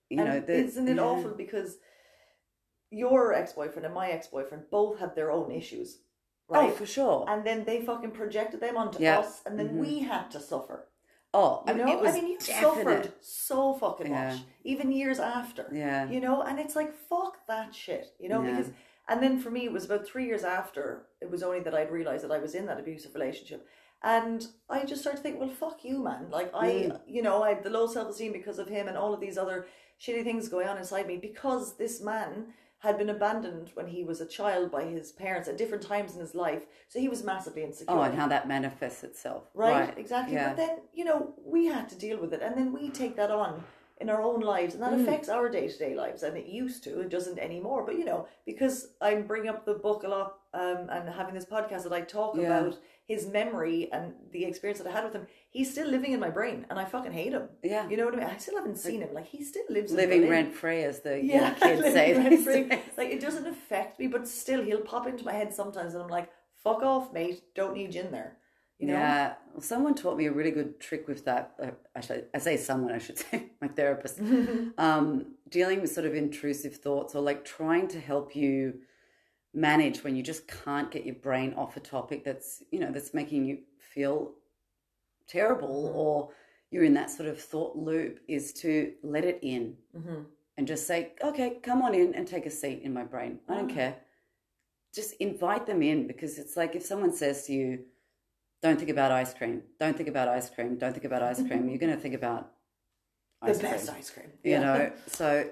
you 0.10 0.20
and 0.20 0.28
know 0.28 0.40
the, 0.40 0.56
isn't 0.70 0.88
it 0.94 0.96
yeah. 0.96 1.10
awful 1.10 1.34
because 1.46 1.72
your 3.04 3.34
ex 3.34 3.54
boyfriend 3.54 3.86
and 3.86 3.94
my 4.02 4.08
ex 4.10 4.28
boyfriend 4.28 4.64
both 4.72 5.00
had 5.02 5.12
their 5.16 5.32
own 5.38 5.52
issues, 5.52 5.90
right? 6.50 6.70
oh 6.70 6.76
for 6.76 6.86
sure 6.86 7.26
and 7.30 7.46
then 7.46 7.64
they 7.66 7.82
fucking 7.82 8.12
projected 8.12 8.60
them 8.60 8.76
onto 8.78 9.02
Yeah. 9.02 9.20
us, 9.20 9.42
and 9.46 9.58
then 9.60 9.70
Mhm. 9.70 9.80
we 9.86 10.00
had 10.00 10.30
to 10.32 10.40
suffer. 10.40 10.88
oh 11.34 11.64
You 11.68 11.74
I 11.74 11.76
mean, 11.76 11.86
know, 11.86 12.06
I 12.06 12.12
mean, 12.12 12.28
you 12.28 12.38
definite. 12.40 12.62
suffered 12.64 13.12
so 13.22 13.74
fucking 13.76 14.08
Yeah. 14.12 14.30
much, 14.30 14.40
even 14.64 14.92
years 14.92 15.20
after. 15.20 15.66
yeah 15.72 16.10
you 16.14 16.20
know 16.26 16.42
and 16.42 16.60
it's 16.60 16.76
like 16.76 16.92
fuck 17.12 17.36
that 17.48 17.74
shit 17.76 18.06
you 18.20 18.30
know 18.30 18.42
Yeah. 18.42 18.50
because 18.58 18.72
and 19.08 19.22
then 19.24 19.40
for 19.40 19.52
me 19.52 19.62
it 19.66 19.72
was 19.72 19.86
about 19.86 20.06
three 20.08 20.26
years 20.26 20.44
after 20.44 21.06
it 21.22 21.30
was 21.34 21.42
only 21.44 21.60
that 21.66 21.76
i'd 21.76 21.92
realized 21.92 22.24
that 22.26 22.32
i 22.38 22.40
was 22.46 22.54
in 22.60 22.66
that 22.68 22.80
abusive 22.80 23.14
relationship 23.14 23.62
and 24.04 24.48
i 24.70 24.84
just 24.92 25.02
started 25.02 25.18
to 25.18 25.24
think 25.24 25.40
well 25.40 25.50
fuck 25.64 25.84
you 25.90 25.98
man 26.10 26.24
like 26.32 26.50
i 26.54 26.68
Mm. 26.70 27.00
you 27.16 27.22
know 27.22 27.44
i 27.44 27.50
had 27.54 27.64
the 27.64 27.70
low 27.78 27.86
self-esteem 27.86 28.32
because 28.40 28.58
of 28.64 28.68
him 28.76 28.88
and 28.88 28.98
all 28.98 29.14
of 29.14 29.20
these 29.20 29.38
other 29.38 29.68
shitty 30.04 30.24
things 30.24 30.48
going 30.56 30.68
on 30.68 30.78
inside 30.84 31.06
me 31.08 31.18
because 31.18 31.76
this 31.78 31.96
man 32.02 32.32
had 32.80 32.98
been 32.98 33.10
abandoned 33.10 33.72
when 33.74 33.88
he 33.88 34.04
was 34.04 34.22
a 34.22 34.26
child 34.26 34.72
by 34.72 34.84
his 34.86 35.12
parents 35.12 35.48
at 35.50 35.58
different 35.58 35.84
times 35.84 36.14
in 36.14 36.20
his 36.22 36.34
life 36.34 36.64
so 36.88 37.00
he 37.00 37.10
was 37.10 37.24
massively 37.24 37.64
insecure 37.64 37.96
Oh, 37.98 38.02
and 38.02 38.16
how 38.16 38.28
that 38.28 38.48
manifests 38.48 39.04
itself. 39.04 39.44
Right, 39.54 39.94
exactly. 39.98 40.36
Yeah. 40.36 40.50
But 40.50 40.58
then, 40.58 40.78
you 40.94 41.06
know, 41.06 41.34
we 41.44 41.66
had 41.66 41.90
to 41.90 41.96
deal 41.98 42.18
with 42.20 42.34
it 42.34 42.42
and 42.42 42.56
then 42.58 42.72
we 42.74 42.90
take 42.90 43.16
that 43.18 43.32
on 43.32 43.64
in 44.00 44.10
our 44.10 44.22
own 44.22 44.40
lives 44.40 44.74
and 44.76 44.82
that 44.84 44.94
Mm. 44.94 45.02
affects 45.04 45.28
our 45.28 45.50
day 45.50 45.68
to 45.68 45.78
day 45.78 45.94
lives. 45.94 46.24
And 46.24 46.38
it 46.38 46.46
used 46.46 46.84
to, 46.86 47.02
it 47.02 47.10
doesn't 47.10 47.38
anymore. 47.38 47.84
But, 47.86 47.98
you 47.98 48.06
know, 48.06 48.28
because 48.46 48.94
I'm 49.02 49.28
bringing 49.28 49.50
up 49.50 49.66
the 49.66 49.74
book 49.74 50.04
a 50.04 50.08
lot 50.08 50.38
um, 50.54 50.88
and 50.90 51.10
having 51.10 51.34
this 51.36 51.46
podcast 51.46 51.84
that 51.84 51.92
I 51.94 52.02
talk 52.02 52.36
Yeah. 52.38 52.44
about 52.60 52.78
his 53.10 53.26
memory 53.26 53.90
and 53.92 54.14
the 54.32 54.46
experience 54.46 54.80
that 54.80 54.88
I 54.88 54.92
had 54.92 55.04
with 55.04 55.14
him, 55.14 55.26
he's 55.50 55.72
still 55.72 55.88
living 55.88 56.12
in 56.12 56.20
my 56.20 56.30
brain 56.30 56.68
and 56.70 56.78
I 56.78 56.86
fucking 56.86 57.12
hate 57.12 57.34
him. 57.34 57.50
Yeah. 57.64 57.90
You 57.90 57.98
know 57.98 58.06
what 58.06 58.14
I 58.14 58.18
mean? 58.18 58.28
I 58.28 58.38
still 58.38 58.56
haven't 58.56 58.78
seen 58.78 59.02
him. 59.02 59.10
Like, 59.16 59.26
he 59.26 59.44
still 59.44 59.64
lives 59.68 59.92
Living 59.92 60.30
rent 60.30 60.54
free, 60.54 60.84
as 60.84 61.00
the 61.00 61.20
Yeah, 61.20 61.54
kids 61.60 61.82
living 61.82 62.44
say. 62.44 62.84
Like 62.96 63.10
it 63.10 63.20
doesn't 63.20 63.48
affect 63.48 64.00
me, 64.00 64.06
but 64.06 64.28
still, 64.28 64.64
he'll 64.64 64.82
pop 64.82 65.08
into 65.08 65.26
my 65.26 65.34
head 65.34 65.52
sometimes, 65.52 65.96
and 65.96 66.04
I'm 66.04 66.10
like, 66.10 66.30
"Fuck 66.64 66.84
off, 66.84 67.12
mate! 67.12 67.42
Don't 67.56 67.74
need 67.74 67.96
you 67.96 68.02
in 68.02 68.12
there." 68.12 68.38
You 68.78 68.88
know? 68.88 68.94
Yeah. 68.94 69.34
Well, 69.54 69.62
someone 69.62 69.96
taught 69.96 70.16
me 70.16 70.28
a 70.28 70.32
really 70.32 70.52
good 70.52 70.80
trick 70.80 71.08
with 71.08 71.26
that. 71.26 71.54
Uh, 71.62 71.72
actually, 71.96 72.24
I 72.34 72.38
say 72.38 72.58
someone, 72.58 72.94
I 72.94 73.00
should 73.00 73.18
say, 73.32 73.48
my 73.60 73.70
therapist. 73.70 74.20
um, 74.78 75.34
dealing 75.50 75.82
with 75.82 75.92
sort 75.92 76.06
of 76.06 76.14
intrusive 76.14 76.76
thoughts 76.76 77.16
or 77.16 77.22
like 77.22 77.44
trying 77.44 77.88
to 77.90 78.00
help 78.00 78.36
you 78.36 78.82
manage 79.54 80.04
when 80.04 80.16
you 80.16 80.24
just 80.24 80.48
can't 80.48 80.92
get 80.92 81.06
your 81.06 81.16
brain 81.16 81.54
off 81.56 81.76
a 81.78 81.80
topic 81.80 82.24
that's, 82.24 82.64
you 82.72 82.80
know, 82.80 82.92
that's 82.92 83.14
making 83.14 83.46
you 83.46 83.60
feel 83.78 84.34
terrible 85.28 85.90
Mhm. 85.92 85.96
or 85.96 86.32
you're 86.72 86.84
in 86.84 86.94
that 86.94 87.10
sort 87.10 87.28
of 87.28 87.40
thought 87.42 87.76
loop 87.76 88.20
is 88.28 88.54
to 88.54 88.94
let 89.04 89.26
it 89.26 89.40
in 89.42 89.78
hmm 89.94 90.24
and 90.58 90.68
just 90.68 90.86
say, 90.86 91.14
okay, 91.24 91.58
come 91.64 91.82
on 91.82 91.96
in 91.96 92.14
and 92.16 92.28
take 92.28 92.46
a 92.46 92.50
seat 92.50 92.82
in 92.84 92.94
my 92.94 93.04
brain. 93.04 93.40
I 93.48 93.56
don't 93.56 93.72
Ah. 93.72 93.74
care. 93.76 93.96
Just 94.94 95.14
invite 95.14 95.66
them 95.66 95.82
in 95.82 96.06
because 96.06 96.38
it's 96.38 96.58
like 96.58 96.76
if 96.76 96.84
someone 96.86 97.14
says 97.14 97.46
to 97.46 97.54
you, 97.54 97.86
don't 98.62 98.78
think 98.78 98.90
about 98.90 99.10
ice 99.12 99.34
cream, 99.34 99.64
don't 99.80 99.96
think 99.96 100.10
about 100.10 100.28
ice 100.28 100.50
cream, 100.50 100.78
don't 100.78 100.92
think 100.92 101.06
about 101.06 101.24
ice 101.24 101.42
cream, 101.42 101.70
you're 101.70 101.78
going 101.78 101.96
to 101.96 102.02
think 102.02 102.14
about 102.14 102.54
The 103.42 103.52
ice 103.52 103.60
best 103.62 103.86
cream. 103.88 103.98
ice 103.98 104.10
cream. 104.10 104.32
You 104.44 104.60
know, 104.60 104.92
so 105.08 105.50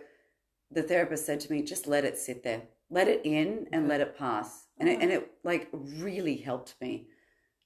the 0.72 0.84
therapist 0.84 1.26
said 1.26 1.39
to 1.41 1.52
me, 1.54 1.62
just 1.62 1.88
let 1.88 2.04
it 2.04 2.18
sit 2.18 2.43
there, 2.43 2.64
let 2.89 3.07
it 3.07 3.21
in 3.25 3.67
and 3.73 3.88
let 3.88 4.01
it 4.01 4.17
pass. 4.17 4.67
And 4.79 4.88
it, 4.88 5.01
and 5.01 5.11
it 5.11 5.31
like 5.43 5.69
really 5.73 6.38
helped 6.38 6.75
me. 6.81 7.07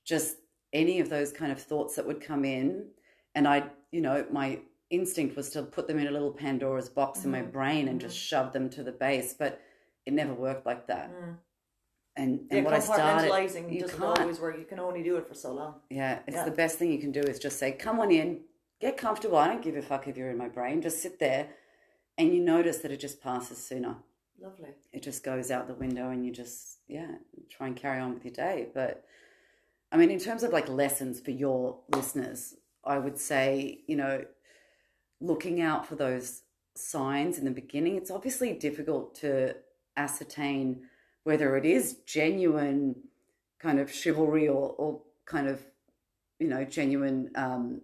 Just 0.05 0.38
any 0.74 0.99
of 0.99 1.09
those 1.09 1.32
kind 1.32 1.51
of 1.51 1.61
thoughts 1.61 1.95
that 1.95 2.07
would 2.07 2.22
come 2.22 2.45
in. 2.45 2.88
And 3.36 3.47
I, 3.47 3.69
you 3.91 4.01
know, 4.01 4.26
my 4.32 4.59
instinct 4.89 5.36
was 5.36 5.49
to 5.51 5.63
put 5.63 5.88
them 5.88 5.99
in 5.99 6.07
a 6.07 6.11
little 6.11 6.32
Pandora's 6.32 6.89
box 6.89 7.24
in 7.24 7.32
my 7.32 7.41
Mhm. 7.41 7.51
brain 7.51 7.88
and 7.88 7.99
just 8.01 8.17
shove 8.17 8.51
them 8.51 8.69
to 8.72 8.84
the 8.84 8.91
base, 8.91 9.34
but 9.34 9.59
it 10.05 10.13
never 10.13 10.34
worked 10.34 10.65
like 10.65 10.88
that. 10.88 11.11
Mm. 11.11 11.38
And, 12.17 12.39
and 12.39 12.51
Yeah, 12.51 12.61
what 12.63 12.74
I 12.74 12.80
started, 12.80 13.32
compartmentalizing 13.32 13.72
you 13.74 13.82
doesn't 13.82 13.99
can't. 13.99 14.19
always 14.19 14.39
work. 14.39 14.57
You 14.57 14.65
can 14.65 14.80
only 14.80 15.01
do 15.03 15.15
it 15.17 15.28
for 15.28 15.34
so 15.34 15.53
long. 15.53 15.76
Yeah, 15.89 16.19
it's 16.28 16.36
Yeah. 16.36 16.45
the 16.45 16.51
best 16.51 16.78
thing 16.78 16.91
you 16.91 16.99
can 16.99 17.11
do 17.11 17.22
is 17.22 17.39
just 17.39 17.57
say, 17.57 17.72
come 17.72 17.99
on 18.01 18.11
in, 18.11 18.43
get 18.82 18.97
comfortable. 18.97 19.38
I 19.38 19.47
don't 19.47 19.61
give 19.61 19.78
a 19.78 19.82
fuck 19.82 20.07
if 20.07 20.17
you're 20.17 20.30
in 20.30 20.38
my 20.38 20.49
brain. 20.49 20.82
Just 20.82 21.01
sit 21.01 21.19
there 21.19 21.49
and 22.17 22.34
you 22.34 22.41
notice 22.41 22.80
that 22.80 22.91
it 22.91 22.97
just 22.97 23.22
passes 23.22 23.59
sooner. 23.59 23.97
Lovely. 24.42 24.70
It 24.92 25.04
just 25.04 25.24
goes 25.24 25.52
out 25.52 25.68
the 25.68 25.76
window 25.76 26.10
and 26.10 26.26
you 26.26 26.32
just, 26.32 26.80
yeah, 26.88 27.12
try 27.50 27.68
and 27.68 27.76
carry 27.76 28.00
on 28.00 28.14
with 28.14 28.26
your 28.26 28.34
day. 28.34 28.70
But 28.74 29.06
I 29.92 29.98
mean, 29.98 30.10
in 30.10 30.20
terms 30.20 30.44
of 30.44 30.52
like 30.52 30.68
lessons 30.68 31.20
for 31.20 31.32
your 31.32 31.80
listeners, 31.94 32.56
I 32.84 32.98
would 32.98 33.20
say, 33.20 33.82
you 33.88 33.96
know, 33.96 34.26
looking 35.20 35.62
out 35.62 35.86
for 35.86 35.96
those 35.96 36.42
signs 36.76 37.38
in 37.38 37.46
the 37.46 37.52
beginning, 37.52 37.98
it's 37.98 38.10
obviously 38.10 38.54
difficult 38.54 39.14
to 39.16 39.56
ascertain 39.96 40.84
whether 41.24 41.56
it 41.56 41.66
is 41.66 41.98
genuine 42.06 42.96
kind 43.60 43.80
of 43.80 43.92
chivalry 43.92 44.48
or, 44.48 44.74
or 44.78 45.02
kind 45.26 45.48
of, 45.48 45.62
you 46.39 46.48
know, 46.48 46.66
genuine 46.66 47.30
um, 47.36 47.82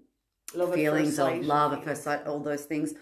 Love 0.55 0.73
feelings 0.73 1.19
of 1.19 1.45
love 1.45 1.73
at 1.73 1.83
first 1.83 2.03
sight, 2.03 2.25
all 2.25 2.39
those 2.39 2.63
things, 2.63 2.93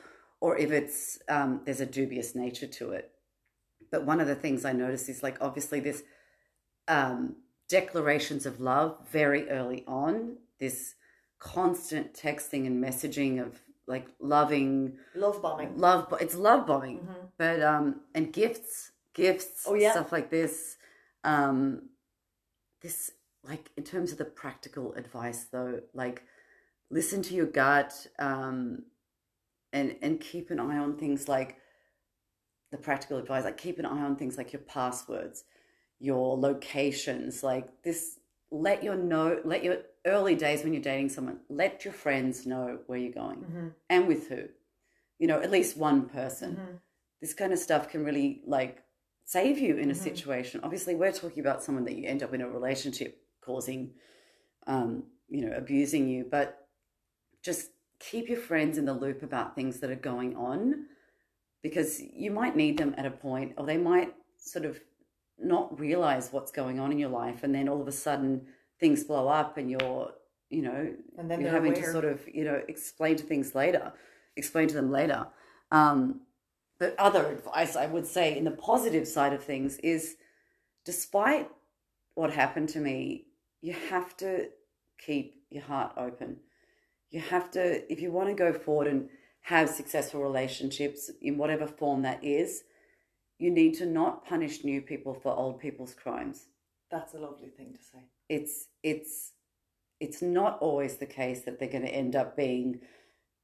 or 0.42 0.58
if 0.58 0.72
it's 0.72 1.20
um, 1.30 1.62
there's 1.64 1.80
a 1.80 1.86
dubious 1.86 2.34
nature 2.36 2.68
to 2.68 2.92
it. 2.92 3.12
But 3.96 4.04
one 4.06 4.20
of 4.20 4.28
the 4.28 4.36
things 4.36 4.66
I 4.66 4.74
noticed 4.74 5.08
is 5.08 5.24
like 5.24 5.38
obviously 5.40 5.80
this 5.80 6.04
um, 6.90 7.38
declarations 7.70 8.46
of 8.46 8.60
love 8.60 8.98
very 9.10 9.50
early 9.50 9.86
on, 9.88 10.36
this 10.60 10.96
constant 11.40 12.14
texting 12.14 12.66
and 12.68 12.84
messaging 12.84 13.42
of 13.42 13.58
like 13.88 14.08
loving 14.20 14.98
Love 15.16 15.42
bombing. 15.42 15.78
love, 15.78 16.10
but 16.10 16.22
it's 16.22 16.36
love 16.36 16.68
bombing, 16.68 17.00
Mhm. 17.08 17.30
but 17.38 17.62
um, 17.64 18.02
and 18.14 18.34
gifts, 18.34 18.92
gifts, 19.14 19.64
Oh, 19.66 19.76
yeah. 19.76 19.92
stuff 19.92 20.12
like 20.12 20.30
this. 20.30 20.76
Um, 21.24 21.88
this 22.82 23.12
like 23.44 23.72
in 23.78 23.86
terms 23.86 24.12
of 24.12 24.18
the 24.18 24.26
practical 24.26 24.94
advice 24.96 25.46
though, 25.46 25.80
like 25.94 26.22
listen 26.90 27.22
to 27.22 27.34
your 27.34 27.46
gut, 27.46 28.08
um, 28.20 28.84
and 29.72 29.96
and 30.02 30.20
keep 30.20 30.52
an 30.52 30.60
eye 30.60 30.78
on 30.80 30.98
things 30.98 31.30
like 31.30 31.60
the 32.76 32.82
practical 32.84 33.18
advice, 33.18 33.44
like 33.46 33.58
keep 33.58 33.80
an 33.80 33.86
eye 33.86 34.02
on 34.02 34.16
things 34.16 34.38
like 34.38 34.52
your 34.52 34.62
passwords, 34.62 35.46
your 36.00 36.38
locations, 36.38 37.44
like 37.44 37.84
this. 37.84 38.20
Let 38.52 38.84
your 38.84 38.96
know, 38.96 39.40
let 39.44 39.64
your 39.64 39.78
early 40.06 40.36
days 40.36 40.64
when 40.64 40.72
you're 40.74 40.82
dating 40.82 41.10
someone, 41.10 41.40
let 41.50 41.84
your 41.84 41.94
friends 41.94 42.46
know 42.46 42.80
where 42.88 43.00
you're 43.00 43.12
going 43.12 43.40
Mhm. 43.40 43.74
and 43.90 44.08
with 44.08 44.28
who. 44.30 44.44
You 45.18 45.28
know, 45.28 45.42
at 45.42 45.52
least 45.52 45.78
one 45.78 46.08
person 46.10 46.56
Mhm. 46.56 46.80
this 47.22 47.34
kind 47.34 47.52
of 47.52 47.60
stuff 47.60 47.90
can 47.90 48.04
really 48.04 48.44
like 48.46 48.84
save 49.24 49.58
you 49.58 49.78
in 49.78 49.90
a 49.90 49.96
situation. 49.96 50.60
Obviously, 50.64 50.94
we're 50.96 51.12
talking 51.12 51.40
about 51.40 51.64
someone 51.64 51.86
that 51.86 51.96
you 51.96 52.06
end 52.08 52.22
up 52.22 52.34
in 52.34 52.42
a 52.42 52.48
relationship 52.48 53.26
causing, 53.42 53.96
um, 54.68 55.04
you 55.28 55.44
know, 55.44 55.56
abusing 55.56 56.08
you, 56.08 56.26
but 56.30 56.68
just 57.42 57.72
keep 58.00 58.28
your 58.30 58.38
friends 58.40 58.78
in 58.78 58.86
the 58.86 58.94
loop 58.94 59.24
about 59.24 59.56
things 59.56 59.80
that 59.80 59.90
are 59.90 59.96
going 59.96 60.36
on 60.36 60.86
because 61.66 62.00
you 62.14 62.30
might 62.30 62.56
need 62.56 62.78
them 62.78 62.94
at 62.96 63.08
a 63.08 63.10
point 63.10 63.52
or 63.58 63.66
they 63.66 63.76
might 63.76 64.14
sort 64.38 64.66
of 64.66 64.80
not 65.40 65.80
realize 65.80 66.32
what's 66.32 66.52
going 66.52 66.80
on 66.80 66.92
in 66.92 67.00
your 67.00 67.10
life 67.10 67.42
and 67.42 67.56
then 67.56 67.68
all 67.68 67.82
of 67.82 67.88
a 67.88 67.92
sudden 67.92 68.46
things 68.80 69.04
blow 69.04 69.28
up 69.28 69.58
and 69.58 69.72
you're 69.72 70.12
you 70.52 70.62
know 70.62 70.94
And 71.18 71.30
then 71.30 71.42
you're 71.42 71.50
having 71.50 71.72
aware. 71.72 71.88
to 71.88 71.92
sort 71.92 72.06
of 72.06 72.22
you 72.32 72.46
know 72.46 72.62
explain 72.68 73.16
to 73.16 73.24
things 73.24 73.56
later 73.56 73.94
explain 74.36 74.68
to 74.68 74.76
them 74.76 74.92
later 74.92 75.26
um, 75.72 76.22
but 76.78 76.94
other 77.00 77.26
advice 77.32 77.76
i 77.76 77.88
would 77.88 78.06
say 78.06 78.38
in 78.38 78.44
the 78.44 78.52
positive 78.52 79.08
side 79.08 79.34
of 79.34 79.44
things 79.44 79.80
is 79.80 80.18
despite 80.86 81.50
what 82.14 82.32
happened 82.32 82.70
to 82.70 82.80
me 82.80 83.26
you 83.62 83.74
have 83.90 84.16
to 84.18 84.50
keep 85.00 85.42
your 85.50 85.64
heart 85.64 85.94
open 85.98 86.38
you 87.10 87.20
have 87.20 87.50
to 87.50 87.92
if 87.92 88.00
you 88.00 88.12
want 88.12 88.30
to 88.30 88.36
go 88.36 88.54
forward 88.54 88.86
and 88.86 89.10
have 89.46 89.70
successful 89.70 90.22
relationships 90.22 91.12
in 91.22 91.38
whatever 91.38 91.68
form 91.68 92.02
that 92.02 92.24
is 92.24 92.64
you 93.38 93.52
need 93.52 93.74
to 93.76 93.86
not 93.86 94.26
punish 94.26 94.64
new 94.64 94.82
people 94.82 95.14
for 95.14 95.32
old 95.36 95.60
people's 95.60 95.94
crimes 95.94 96.48
That's 96.90 97.14
a 97.14 97.20
lovely 97.20 97.50
thing 97.50 97.74
to 97.74 97.80
say. 97.92 98.00
it's 98.30 98.68
it's 98.84 99.34
it's 100.00 100.22
not 100.22 100.58
always 100.60 100.98
the 100.98 101.06
case 101.06 101.42
that 101.44 101.60
they're 101.60 101.70
going 101.78 101.86
to 101.86 101.94
end 102.04 102.16
up 102.16 102.36
being 102.36 102.80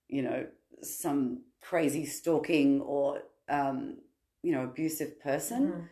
you 0.08 0.22
know 0.24 0.48
some 0.82 1.44
crazy 1.62 2.06
stalking 2.06 2.82
or 2.82 3.22
um, 3.50 3.98
you 4.44 4.52
know 4.54 4.64
abusive 4.64 5.20
person 5.22 5.62
Mhm. 5.72 5.88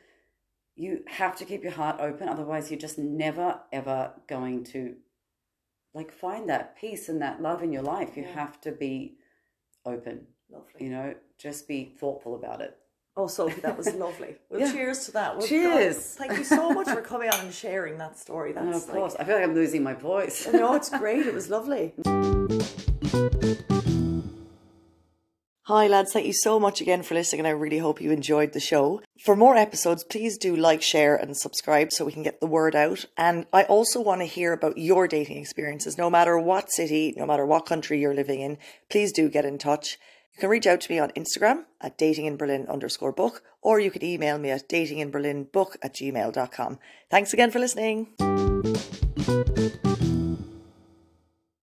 you 0.75 1.03
have 1.07 1.35
to 1.37 1.45
keep 1.45 1.61
your 1.63 1.73
heart 1.81 1.99
open 2.01 2.27
otherwise 2.29 2.71
you're 2.71 2.79
just 2.87 2.97
never 2.97 3.61
ever 3.71 4.13
going 4.27 4.63
to 4.63 4.95
like 5.93 6.11
find 6.11 6.49
that 6.49 6.75
peace 6.77 7.09
and 7.09 7.21
that 7.21 7.41
love 7.41 7.61
in 7.61 7.71
your 7.71 7.83
life 7.83 8.17
you 8.17 8.23
Yeah. 8.23 8.33
have 8.41 8.59
to 8.61 8.71
be 8.71 9.18
open 9.89 10.25
Lovely. 10.51 10.85
you 10.85 10.89
know 10.89 11.13
just 11.37 11.67
be 11.67 11.93
thoughtful 11.99 12.35
about 12.35 12.61
it 12.61 12.75
Oh, 13.17 13.27
Sophie, 13.27 13.59
that 13.61 13.77
was 13.77 13.93
lovely. 14.05 14.35
Well, 14.49 14.61
Yeah. 14.61 14.71
cheers 14.71 15.05
to 15.07 15.11
that. 15.11 15.37
Well, 15.37 15.45
Cheers. 15.45 16.15
God, 16.15 16.27
thank 16.27 16.37
you 16.39 16.45
so 16.45 16.69
much 16.69 16.87
for 16.87 17.01
coming 17.11 17.29
on 17.29 17.39
and 17.41 17.53
sharing 17.53 17.97
that 17.97 18.17
story. 18.17 18.53
That's 18.53 18.65
and 18.65 18.73
of 18.75 18.83
like- 18.83 18.91
course 18.95 19.15
i 19.19 19.25
feel 19.25 19.35
like 19.35 19.43
i'm 19.43 19.55
losing 19.55 19.83
my 19.83 19.93
voice 19.93 20.47
no, 20.53 20.73
it's 20.75 20.89
great. 21.03 21.25
It 21.27 21.33
was 21.33 21.49
lovely. 21.49 21.95
Hi, 25.69 25.85
lads. 25.85 26.13
Thank 26.13 26.25
you 26.25 26.33
so 26.33 26.59
much 26.59 26.81
again 26.81 27.03
for 27.03 27.13
listening, 27.13 27.41
and 27.41 27.47
I 27.47 27.51
really 27.51 27.77
hope 27.77 28.01
you 28.01 28.09
enjoyed 28.09 28.53
the 28.53 28.59
show. 28.59 29.03
For 29.23 29.35
more 29.35 29.55
episodes, 29.55 30.03
please 30.03 30.35
do 30.35 30.55
like, 30.55 30.81
share, 30.81 31.15
and 31.15 31.37
subscribe 31.37 31.93
so 31.93 32.05
we 32.05 32.11
can 32.11 32.23
get 32.23 32.39
the 32.39 32.47
word 32.47 32.75
out. 32.75 33.05
And 33.15 33.45
I 33.53 33.65
also 33.65 34.01
want 34.01 34.21
to 34.21 34.25
hear 34.25 34.51
about 34.51 34.79
your 34.79 35.07
dating 35.07 35.37
experiences, 35.37 35.95
no 35.95 36.09
matter 36.09 36.39
what 36.39 36.71
city, 36.71 37.13
no 37.15 37.27
matter 37.27 37.45
what 37.45 37.67
country 37.67 38.01
you're 38.01 38.15
living 38.15 38.41
in. 38.41 38.57
Please 38.89 39.11
do 39.11 39.29
get 39.29 39.45
in 39.45 39.59
touch. 39.59 39.99
You 40.33 40.39
can 40.39 40.49
reach 40.49 40.65
out 40.65 40.81
to 40.81 40.91
me 40.91 40.97
on 40.97 41.11
Instagram 41.11 41.65
at 41.79 41.99
datinginberlin 41.99 42.67
underscore 42.67 43.11
book, 43.11 43.43
or 43.61 43.79
you 43.79 43.91
can 43.91 44.03
email 44.03 44.39
me 44.39 44.49
at 44.49 44.67
datinginberlinbook 44.67 45.75
at 45.83 45.93
gmail.com. 45.93 46.79
Thanks 47.11 47.31
again 47.31 47.51
for 47.51 47.59
listening. 47.59 48.48